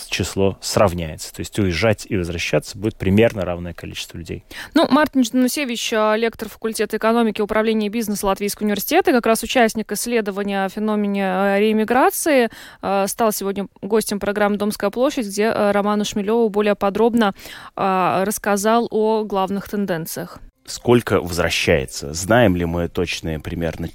число 0.08 0.56
сравняется. 0.60 1.34
То 1.34 1.40
есть 1.40 1.58
уезжать 1.58 2.06
и 2.08 2.16
возвращаться 2.16 2.78
будет 2.78 2.94
примерно 2.94 3.44
равное 3.44 3.72
количество 3.72 4.16
людей. 4.16 4.44
Ну, 4.74 4.86
Мартин 4.88 5.24
Жданусевич, 5.24 5.90
лектор 5.90 6.48
факультета 6.48 6.98
экономики 6.98 7.40
и 7.40 7.42
управления 7.42 7.88
бизнеса 7.88 8.28
Латвийского 8.28 8.66
университета, 8.66 9.10
как 9.10 9.26
раз 9.26 9.42
участник 9.42 9.90
исследования 9.90 10.66
о 10.66 10.68
феномене 10.68 11.58
реиммиграции. 11.58 12.48
Э, 12.82 13.06
стал 13.06 13.32
сегодня 13.32 13.66
гостем 13.82 14.18
программы 14.20 14.56
«Домская 14.56 14.90
площадь», 14.90 15.26
где 15.26 15.44
э, 15.44 15.70
Роману 15.72 16.04
Шмелеву 16.04 16.48
более 16.48 16.74
подробно 16.74 17.34
э, 17.76 18.24
рассказал 18.24 18.88
о 18.90 19.24
главных 19.24 19.68
тенденциях 19.68 20.38
сколько 20.66 21.20
возвращается. 21.20 22.12
Знаем 22.14 22.56
ли 22.56 22.64
мы 22.64 22.88
точные 22.88 23.40
примерно 23.40 23.88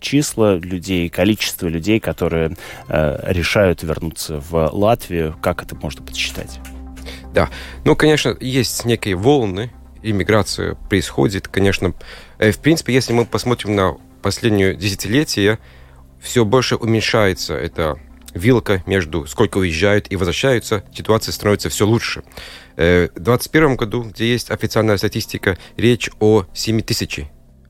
числа 0.00 0.56
людей, 0.56 1.08
количество 1.08 1.66
людей, 1.66 1.98
которые 1.98 2.56
э, 2.88 3.32
решают 3.32 3.82
вернуться 3.82 4.38
в 4.38 4.68
Латвию? 4.72 5.34
Как 5.40 5.62
это 5.62 5.74
можно 5.74 6.04
подсчитать? 6.04 6.60
Да, 7.32 7.48
ну, 7.84 7.96
конечно, 7.96 8.36
есть 8.40 8.84
некие 8.84 9.16
волны, 9.16 9.70
иммиграция 10.02 10.74
происходит, 10.74 11.48
конечно. 11.48 11.94
В 12.38 12.58
принципе, 12.58 12.92
если 12.94 13.12
мы 13.12 13.24
посмотрим 13.24 13.74
на 13.74 13.96
последнее 14.22 14.74
десятилетие, 14.74 15.58
все 16.24 16.44
больше 16.44 16.76
уменьшается 16.76 17.54
эта 17.54 17.98
вилка 18.34 18.82
между 18.86 19.26
сколько 19.26 19.58
уезжают 19.58 20.10
и 20.10 20.16
возвращаются, 20.16 20.82
ситуация 20.92 21.32
становится 21.32 21.68
все 21.68 21.86
лучше. 21.86 22.24
Э, 22.76 23.08
в 23.14 23.20
2021 23.20 23.76
году, 23.76 24.02
где 24.02 24.32
есть 24.32 24.50
официальная 24.50 24.96
статистика, 24.96 25.56
речь 25.76 26.10
о 26.18 26.46
7 26.52 26.80
тысяч 26.80 27.20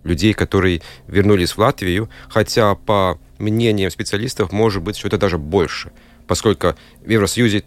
людей, 0.05 0.33
которые 0.33 0.81
вернулись 1.07 1.53
в 1.53 1.59
Латвию, 1.59 2.09
хотя 2.29 2.75
по 2.75 3.19
мнениям 3.39 3.91
специалистов 3.91 4.53
может 4.53 4.83
быть, 4.83 4.97
что 4.97 5.09
это 5.09 5.19
даже 5.19 5.37
больше, 5.37 5.93
поскольку 6.27 6.75
в 7.05 7.11
Евросоюзе 7.11 7.65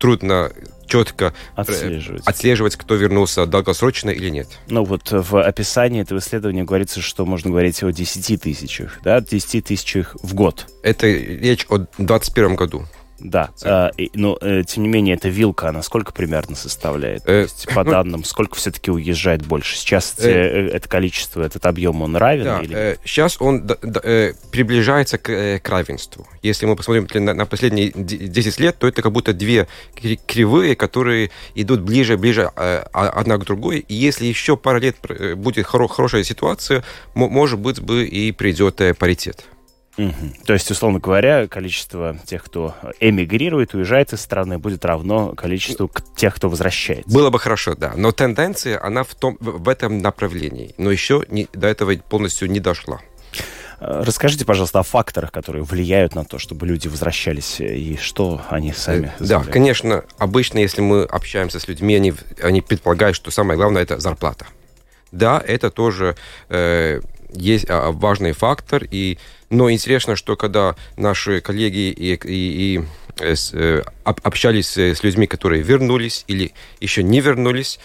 трудно 0.00 0.50
четко 0.86 1.26
э, 1.56 1.60
отслеживать. 1.60 2.26
отслеживать, 2.26 2.76
кто 2.76 2.96
вернулся 2.96 3.46
долгосрочно 3.46 4.10
или 4.10 4.28
нет. 4.28 4.48
Ну 4.68 4.84
вот 4.84 5.12
в 5.12 5.40
описании 5.40 6.02
этого 6.02 6.18
исследования 6.18 6.64
говорится, 6.64 7.00
что 7.00 7.24
можно 7.24 7.50
говорить 7.50 7.80
о 7.84 7.92
10 7.92 8.42
тысячах, 8.42 8.98
да, 9.04 9.20
10 9.20 9.64
тысячах 9.64 10.16
в 10.20 10.34
год. 10.34 10.66
Это 10.82 11.06
речь 11.06 11.66
о 11.68 11.78
2021 11.78 12.56
году. 12.56 12.86
Да, 13.20 13.50
э, 13.62 13.90
но 14.14 14.38
э, 14.40 14.62
тем 14.66 14.82
не 14.84 14.88
менее 14.88 15.14
эта 15.14 15.28
вилка, 15.28 15.68
она 15.68 15.82
сколько 15.82 16.12
примерно 16.12 16.56
составляет? 16.56 17.24
То 17.24 17.32
есть, 17.32 17.68
по 17.74 17.84
ну, 17.84 17.90
данным, 17.90 18.24
сколько 18.24 18.56
все-таки 18.56 18.90
уезжает 18.90 19.46
больше? 19.46 19.76
Сейчас 19.76 20.16
э, 20.18 20.30
э, 20.30 20.68
это 20.68 20.88
количество, 20.88 21.42
этот 21.42 21.66
объем, 21.66 22.02
он 22.02 22.16
равен? 22.16 22.44
Да, 22.44 22.60
или... 22.60 22.74
э, 22.74 22.96
сейчас 23.04 23.40
он 23.40 23.66
д, 23.66 23.76
д, 23.82 24.00
э, 24.02 24.32
приближается 24.50 25.18
к, 25.18 25.30
э, 25.30 25.58
к 25.58 25.68
равенству. 25.68 26.26
Если 26.42 26.66
мы 26.66 26.76
посмотрим 26.76 27.06
на, 27.24 27.34
на 27.34 27.46
последние 27.46 27.90
10 27.92 28.60
лет, 28.60 28.78
то 28.78 28.88
это 28.88 29.02
как 29.02 29.12
будто 29.12 29.32
две 29.32 29.68
кривые, 30.26 30.74
которые 30.74 31.30
идут 31.54 31.80
ближе-ближе 31.80 32.50
э, 32.56 32.84
одна 32.92 33.36
к 33.36 33.44
другой. 33.44 33.80
И 33.80 33.94
если 33.94 34.24
еще 34.24 34.56
пару 34.56 34.78
лет 34.78 34.96
э, 35.08 35.34
будет 35.34 35.66
хоро 35.66 35.88
хорошая 35.88 36.24
ситуация, 36.24 36.82
может 37.14 37.58
быть, 37.58 37.80
бы 37.80 38.06
и 38.06 38.32
придет 38.32 38.80
э, 38.80 38.94
паритет. 38.94 39.44
Угу. 39.98 40.44
То 40.46 40.52
есть, 40.52 40.70
условно 40.70 40.98
говоря, 41.00 41.48
количество 41.48 42.16
тех, 42.24 42.44
кто 42.44 42.74
эмигрирует, 43.00 43.74
уезжает 43.74 44.12
из 44.12 44.20
страны, 44.20 44.58
будет 44.58 44.84
равно 44.84 45.34
количеству 45.34 45.90
тех, 46.16 46.34
кто 46.36 46.48
возвращается. 46.48 47.10
Было 47.10 47.30
бы 47.30 47.38
хорошо, 47.38 47.74
да. 47.74 47.92
Но 47.96 48.12
тенденция, 48.12 48.82
она 48.82 49.02
в, 49.02 49.14
том, 49.14 49.36
в 49.40 49.68
этом 49.68 49.98
направлении. 49.98 50.74
Но 50.78 50.90
еще 50.90 51.24
не, 51.28 51.48
до 51.52 51.66
этого 51.66 51.94
полностью 51.96 52.50
не 52.50 52.60
дошла. 52.60 53.00
Э, 53.80 54.02
расскажите, 54.04 54.44
пожалуйста, 54.44 54.78
о 54.78 54.82
факторах, 54.82 55.32
которые 55.32 55.64
влияют 55.64 56.14
на 56.14 56.24
то, 56.24 56.38
чтобы 56.38 56.66
люди 56.66 56.86
возвращались, 56.86 57.60
и 57.60 57.98
что 58.00 58.40
они 58.48 58.72
сами 58.72 59.12
э, 59.18 59.24
Да, 59.24 59.40
конечно, 59.40 60.04
обычно, 60.18 60.58
если 60.58 60.82
мы 60.82 61.02
общаемся 61.02 61.58
с 61.58 61.66
людьми, 61.66 61.96
они, 61.96 62.14
они 62.42 62.60
предполагают, 62.60 63.16
что 63.16 63.30
самое 63.30 63.58
главное– 63.58 63.82
это 63.82 63.98
зарплата. 63.98 64.46
Да, 65.12 65.42
это 65.44 65.70
тоже 65.70 66.14
э, 66.48 67.00
есть 67.32 67.66
а, 67.68 67.90
важный 67.90 68.32
фактор, 68.32 68.84
и 68.88 69.18
но 69.50 69.70
интересно, 69.70 70.16
что 70.16 70.36
когда 70.36 70.76
наши 70.96 71.40
коллеги 71.40 71.90
и, 71.90 72.14
и, 72.14 72.18
и 72.24 72.84
э, 73.18 73.34
э 73.52 73.82
общались 74.04 74.76
с 74.78 75.02
людьми, 75.02 75.26
которые 75.26 75.62
вернулись 75.62 76.24
или 76.28 76.52
еще 76.80 77.02
не 77.02 77.20
вернулись, 77.20 77.80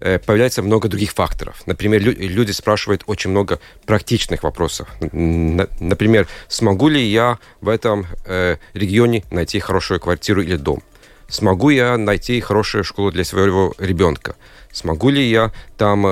э, 0.00 0.18
появляется 0.18 0.62
много 0.62 0.88
других 0.88 1.12
факторов. 1.12 1.62
Например, 1.66 2.02
люди 2.02 2.52
спрашивают 2.52 3.02
очень 3.06 3.30
много 3.30 3.60
практичных 3.86 4.42
вопросов. 4.42 4.88
Например, 5.00 6.28
смогу 6.48 6.88
ли 6.88 7.02
я 7.02 7.38
в 7.62 7.68
этом 7.68 8.06
э, 8.26 8.56
регионе 8.74 9.24
найти 9.30 9.58
хорошую 9.58 10.00
квартиру 10.00 10.42
или 10.42 10.56
дом? 10.56 10.82
Смогу 11.28 11.70
я 11.70 11.96
найти 11.96 12.40
хорошую 12.40 12.84
школу 12.84 13.10
для 13.10 13.24
своего 13.24 13.74
ребенка? 13.78 14.36
Смогу 14.70 15.08
ли 15.08 15.28
я 15.28 15.50
там 15.78 16.04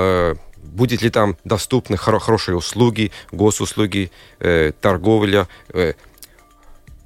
будет 0.75 1.03
ли 1.03 1.11
там 1.11 1.37
доступны 1.45 1.97
хоро 1.97 2.19
хорошие 2.19 2.57
услуги, 2.57 3.13
госуслуги, 3.33 4.11
э, 4.41 4.73
торговля, 4.81 5.49
э, 5.73 5.95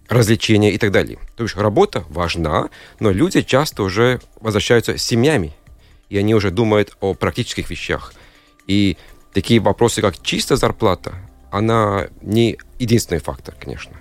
развлечения 0.08 0.72
и 0.72 0.78
так 0.78 0.90
далее. 0.90 1.18
То 1.36 1.44
есть 1.44 1.56
работа 1.56 2.04
важна, 2.08 2.70
но 2.98 3.10
люди 3.10 3.42
часто 3.42 3.82
уже 3.82 4.20
возвращаются 4.40 4.96
с 4.96 5.02
семьями, 5.02 5.52
и 6.08 6.16
они 6.16 6.34
уже 6.34 6.50
думают 6.50 6.96
о 7.00 7.14
практических 7.14 7.68
вещах. 7.68 8.14
И 8.66 8.96
такие 9.34 9.60
вопросы, 9.60 10.00
как 10.00 10.22
чистая 10.22 10.56
зарплата, 10.56 11.14
она 11.50 12.08
не 12.22 12.58
единственный 12.78 13.20
фактор, 13.20 13.54
конечно. 13.60 13.92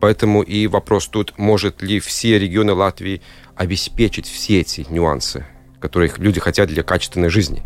Поэтому 0.00 0.42
и 0.42 0.66
вопрос 0.66 1.06
тут, 1.06 1.38
может 1.38 1.80
ли 1.80 2.00
все 2.00 2.38
регионы 2.38 2.72
Латвии 2.72 3.22
обеспечить 3.54 4.26
все 4.26 4.60
эти 4.60 4.84
нюансы, 4.90 5.46
которые 5.80 6.12
люди 6.18 6.40
хотят 6.40 6.68
для 6.68 6.82
качественной 6.82 7.30
жизни. 7.30 7.62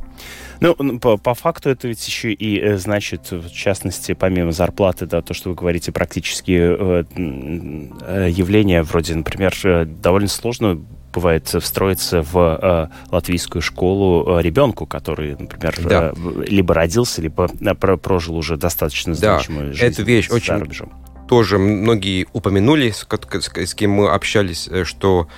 Ну, 0.61 0.99
по, 0.99 1.17
по 1.17 1.35
факту 1.35 1.71
это 1.71 1.89
ведь 1.89 2.07
еще 2.07 2.33
и 2.33 2.61
э, 2.61 2.77
значит, 2.77 3.31
в 3.31 3.51
частности, 3.51 4.13
помимо 4.13 4.53
зарплаты, 4.53 5.07
да, 5.07 5.23
то, 5.23 5.33
что 5.33 5.49
вы 5.51 5.55
говорите, 5.55 5.91
практически 5.91 6.53
э, 6.53 7.05
э, 7.17 8.29
явления 8.31 8.83
вроде, 8.83 9.15
например, 9.15 9.55
э, 9.65 9.85
довольно 9.87 10.29
сложно 10.29 10.79
бывает 11.13 11.49
встроиться 11.49 12.23
в 12.23 12.37
э, 12.37 12.89
латвийскую 13.11 13.63
школу 13.63 14.39
э, 14.39 14.43
ребенку, 14.43 14.87
который, 14.87 15.37
например, 15.39 15.79
да. 15.83 16.13
э, 16.15 16.45
либо 16.47 16.75
родился, 16.75 17.23
либо 17.23 17.51
э, 17.61 17.75
прожил 17.97 18.37
уже 18.37 18.57
достаточно 18.57 19.15
значимую 19.15 19.69
да. 19.69 19.73
жизнь. 19.73 19.85
Эта 19.87 20.03
вещь 20.03 20.31
очень 20.31 20.69
тоже 21.29 21.59
многие 21.59 22.27
упомянули, 22.33 22.91
с, 22.91 23.07
с 23.07 23.75
кем 23.75 23.93
мы 23.93 24.11
общались, 24.11 24.69
что 24.83 25.29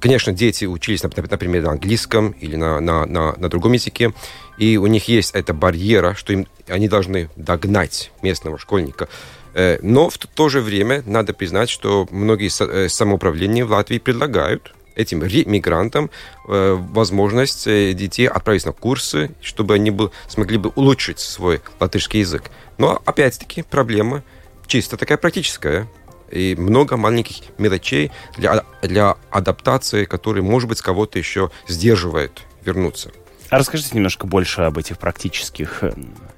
Конечно, 0.00 0.32
дети 0.32 0.64
учились, 0.64 1.02
например, 1.02 1.62
на 1.62 1.72
английском 1.72 2.30
или 2.30 2.56
на, 2.56 2.80
на, 2.80 3.04
на, 3.04 3.34
на 3.36 3.48
другом 3.50 3.72
языке, 3.72 4.12
и 4.56 4.78
у 4.78 4.86
них 4.86 5.08
есть 5.08 5.34
эта 5.34 5.52
барьера, 5.52 6.14
что 6.14 6.32
им, 6.32 6.46
они 6.68 6.88
должны 6.88 7.28
догнать 7.36 8.10
местного 8.22 8.58
школьника. 8.58 9.08
Э, 9.54 9.78
но 9.82 10.08
в 10.08 10.16
то 10.16 10.48
же 10.48 10.62
время 10.62 11.02
надо 11.06 11.34
признать, 11.34 11.68
что 11.68 12.08
многие 12.10 12.48
э, 12.48 12.88
самоуправления 12.88 13.66
в 13.66 13.70
Латвии 13.70 13.98
предлагают 13.98 14.74
этим 14.96 15.20
мигрантам 15.20 16.10
э, 16.48 16.76
возможность 16.78 17.64
детей 17.66 18.26
отправить 18.26 18.64
на 18.64 18.72
курсы, 18.72 19.30
чтобы 19.42 19.74
они 19.74 19.90
бы, 19.90 20.10
смогли 20.28 20.56
бы 20.56 20.70
улучшить 20.74 21.20
свой 21.20 21.60
латышский 21.78 22.20
язык. 22.20 22.50
Но 22.78 23.00
опять-таки 23.04 23.62
проблема 23.62 24.22
чисто 24.66 24.96
такая 24.96 25.18
практическая 25.18 25.86
и 26.30 26.54
много 26.56 26.96
маленьких 26.96 27.42
мелочей 27.58 28.10
для, 28.36 28.64
для 28.82 29.16
адаптации, 29.30 30.04
которые, 30.04 30.42
может 30.42 30.68
быть, 30.68 30.80
кого-то 30.80 31.18
еще 31.18 31.50
сдерживают 31.66 32.42
вернуться. 32.64 33.10
А 33.50 33.58
расскажите 33.58 33.90
немножко 33.94 34.26
больше 34.26 34.62
об 34.62 34.78
этих 34.78 34.98
практических 34.98 35.82
э, 35.82 35.92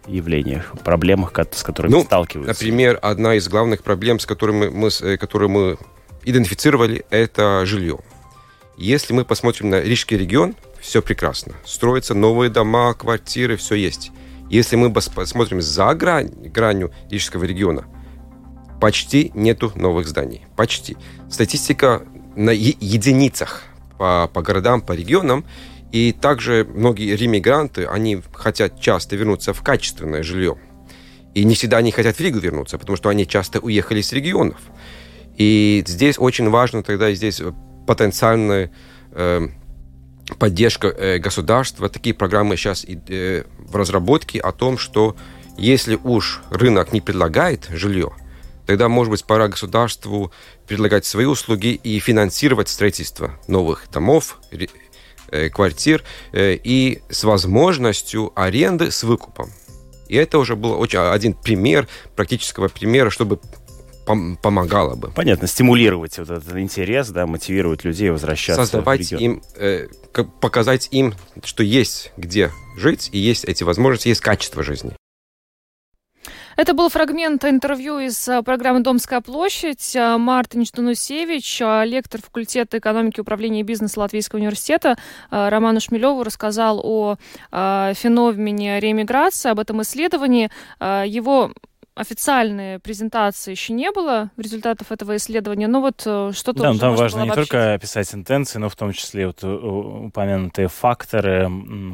явлениях, 0.06 0.72
проблемах, 0.82 1.32
с 1.52 1.62
которыми 1.62 1.92
ну, 1.92 2.04
сталкиваются. 2.04 2.64
Например, 2.64 2.98
одна 3.02 3.34
из 3.34 3.48
главных 3.48 3.82
проблем, 3.82 4.18
с 4.18 4.24
которыми 4.24 4.68
мы, 4.68 4.88
э, 5.02 5.18
которые 5.18 5.50
мы 5.50 5.76
идентифицировали, 6.24 7.04
это 7.10 7.66
жилье. 7.66 7.98
Если 8.78 9.12
мы 9.12 9.26
посмотрим 9.26 9.68
на 9.68 9.80
Рижский 9.80 10.16
регион, 10.16 10.56
все 10.80 11.02
прекрасно. 11.02 11.52
Строятся 11.66 12.14
новые 12.14 12.50
дома, 12.50 12.94
квартиры, 12.94 13.56
все 13.56 13.74
есть. 13.74 14.10
Если 14.48 14.76
мы 14.76 14.92
посмотрим 14.92 15.60
за 15.60 15.94
грань, 15.94 16.28
гранью 16.28 16.92
Рижского 17.10 17.44
региона, 17.44 17.84
почти 18.82 19.30
нету 19.34 19.70
новых 19.76 20.08
зданий. 20.08 20.42
Почти. 20.56 20.96
Статистика 21.30 22.02
на 22.34 22.50
единицах 22.50 23.62
по, 23.96 24.28
по 24.34 24.42
городам, 24.42 24.80
по 24.80 24.90
регионам. 24.90 25.44
И 25.92 26.10
также 26.10 26.66
многие 26.68 27.14
ремигранты, 27.14 27.86
они 27.86 28.20
хотят 28.32 28.80
часто 28.80 29.14
вернуться 29.14 29.52
в 29.52 29.62
качественное 29.62 30.24
жилье. 30.24 30.56
И 31.32 31.44
не 31.44 31.54
всегда 31.54 31.76
они 31.76 31.92
хотят 31.92 32.16
в 32.16 32.20
Ригу 32.20 32.40
вернуться, 32.40 32.76
потому 32.76 32.96
что 32.96 33.08
они 33.08 33.24
часто 33.24 33.60
уехали 33.60 34.00
с 34.00 34.12
регионов. 34.12 34.58
И 35.36 35.84
здесь 35.86 36.18
очень 36.18 36.50
важно 36.50 36.82
тогда 36.82 37.12
здесь 37.12 37.40
потенциальная 37.86 38.72
э, 39.12 39.46
поддержка 40.40 40.88
э, 40.88 41.18
государства. 41.18 41.88
Такие 41.88 42.16
программы 42.16 42.56
сейчас 42.56 42.84
э, 42.84 43.44
в 43.58 43.76
разработке 43.76 44.40
о 44.40 44.50
том, 44.50 44.76
что 44.76 45.14
если 45.56 45.96
уж 46.02 46.40
рынок 46.50 46.92
не 46.92 47.00
предлагает 47.00 47.68
жилье, 47.70 48.10
тогда, 48.66 48.88
может 48.88 49.10
быть, 49.10 49.24
пора 49.24 49.48
государству 49.48 50.32
предлагать 50.66 51.04
свои 51.04 51.26
услуги 51.26 51.68
и 51.68 51.98
финансировать 51.98 52.68
строительство 52.68 53.38
новых 53.48 53.86
домов, 53.92 54.38
э, 55.30 55.48
квартир 55.48 56.04
э, 56.32 56.54
и 56.54 57.02
с 57.10 57.24
возможностью 57.24 58.32
аренды 58.34 58.90
с 58.90 59.02
выкупом. 59.02 59.50
И 60.08 60.16
это 60.16 60.38
уже 60.38 60.56
был 60.56 60.78
очень 60.78 60.98
один 60.98 61.32
пример, 61.32 61.88
практического 62.14 62.68
примера, 62.68 63.10
чтобы 63.10 63.40
пом 64.04 64.36
помогало 64.36 64.94
бы. 64.94 65.10
Понятно, 65.10 65.46
стимулировать 65.46 66.18
вот 66.18 66.30
этот 66.30 66.56
интерес, 66.56 67.08
да, 67.08 67.26
мотивировать 67.26 67.84
людей 67.84 68.10
возвращаться 68.10 68.62
Создавать 68.62 69.12
им, 69.12 69.42
э, 69.56 69.88
показать 70.40 70.88
им, 70.90 71.14
что 71.44 71.62
есть 71.62 72.12
где 72.16 72.50
жить, 72.76 73.08
и 73.12 73.18
есть 73.18 73.44
эти 73.44 73.64
возможности, 73.64 74.08
есть 74.08 74.20
качество 74.20 74.62
жизни. 74.62 74.94
Это 76.56 76.74
был 76.74 76.88
фрагмент 76.90 77.44
интервью 77.44 77.98
из 77.98 78.28
э, 78.28 78.42
программы 78.42 78.80
«Домская 78.80 79.20
площадь». 79.20 79.96
Э, 79.96 80.18
Мартин 80.18 80.64
Штанусевич, 80.66 81.60
э, 81.62 81.84
лектор 81.86 82.20
факультета 82.20 82.78
экономики 82.78 83.20
управления 83.20 83.62
бизнеса 83.62 84.00
Латвийского 84.00 84.38
университета, 84.38 84.96
Роману 85.30 85.80
Шмелеву 85.80 86.22
рассказал 86.22 86.80
о 86.82 87.16
феномене 87.50 88.80
реэмиграции, 88.80 89.50
об 89.50 89.58
этом 89.58 89.82
исследовании. 89.82 90.50
Его 90.80 91.52
официальной 91.94 92.78
презентации 92.78 93.50
еще 93.50 93.72
не 93.72 93.90
было 93.90 94.30
результатов 94.36 94.92
этого 94.92 95.16
исследования, 95.16 95.68
но 95.68 95.80
вот 95.80 96.02
э, 96.06 96.32
что-то 96.34 96.62
Да, 96.62 96.74
там 96.74 96.96
важно 96.96 97.22
не 97.22 97.30
только 97.30 97.74
описать 97.74 98.14
интенции, 98.14 98.58
но 98.58 98.68
в 98.68 98.76
том 98.76 98.92
числе 98.92 99.26
вот 99.26 99.42
э, 99.42 99.46
упомянутые 99.46 100.68
факторы, 100.68 101.50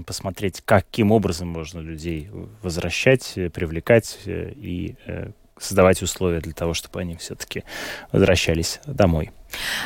посмотреть, 0.06 0.62
каким 0.64 1.10
образом 1.10 1.48
можно 1.48 1.80
людей 1.80 2.30
возвращать, 2.62 3.32
э, 3.36 3.50
привлекать 3.50 4.18
и 4.26 4.96
создавать 5.58 6.02
условия 6.02 6.40
для 6.40 6.52
того, 6.52 6.72
чтобы 6.72 7.00
они 7.00 7.16
все-таки 7.16 7.64
возвращались 8.12 8.80
домой. 8.86 9.32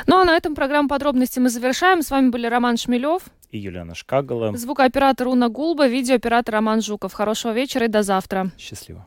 Ну 0.06 0.18
а 0.18 0.24
на 0.24 0.36
этом 0.36 0.54
программу 0.54 0.88
подробности 0.88 1.38
мы 1.38 1.48
завершаем. 1.48 2.02
С 2.02 2.10
вами 2.10 2.28
были 2.28 2.46
Роман 2.46 2.76
Шмелев 2.76 3.22
и 3.50 3.58
Юлиана 3.58 3.94
Шкагала. 3.94 4.56
Звукооператор 4.56 5.28
Уна 5.28 5.48
Гулба, 5.48 5.86
видеооператор 5.86 6.54
Роман 6.54 6.82
Жуков. 6.82 7.12
Хорошего 7.12 7.52
вечера 7.52 7.86
и 7.86 7.88
до 7.88 8.02
завтра. 8.02 8.50
Счастливо. 8.58 9.06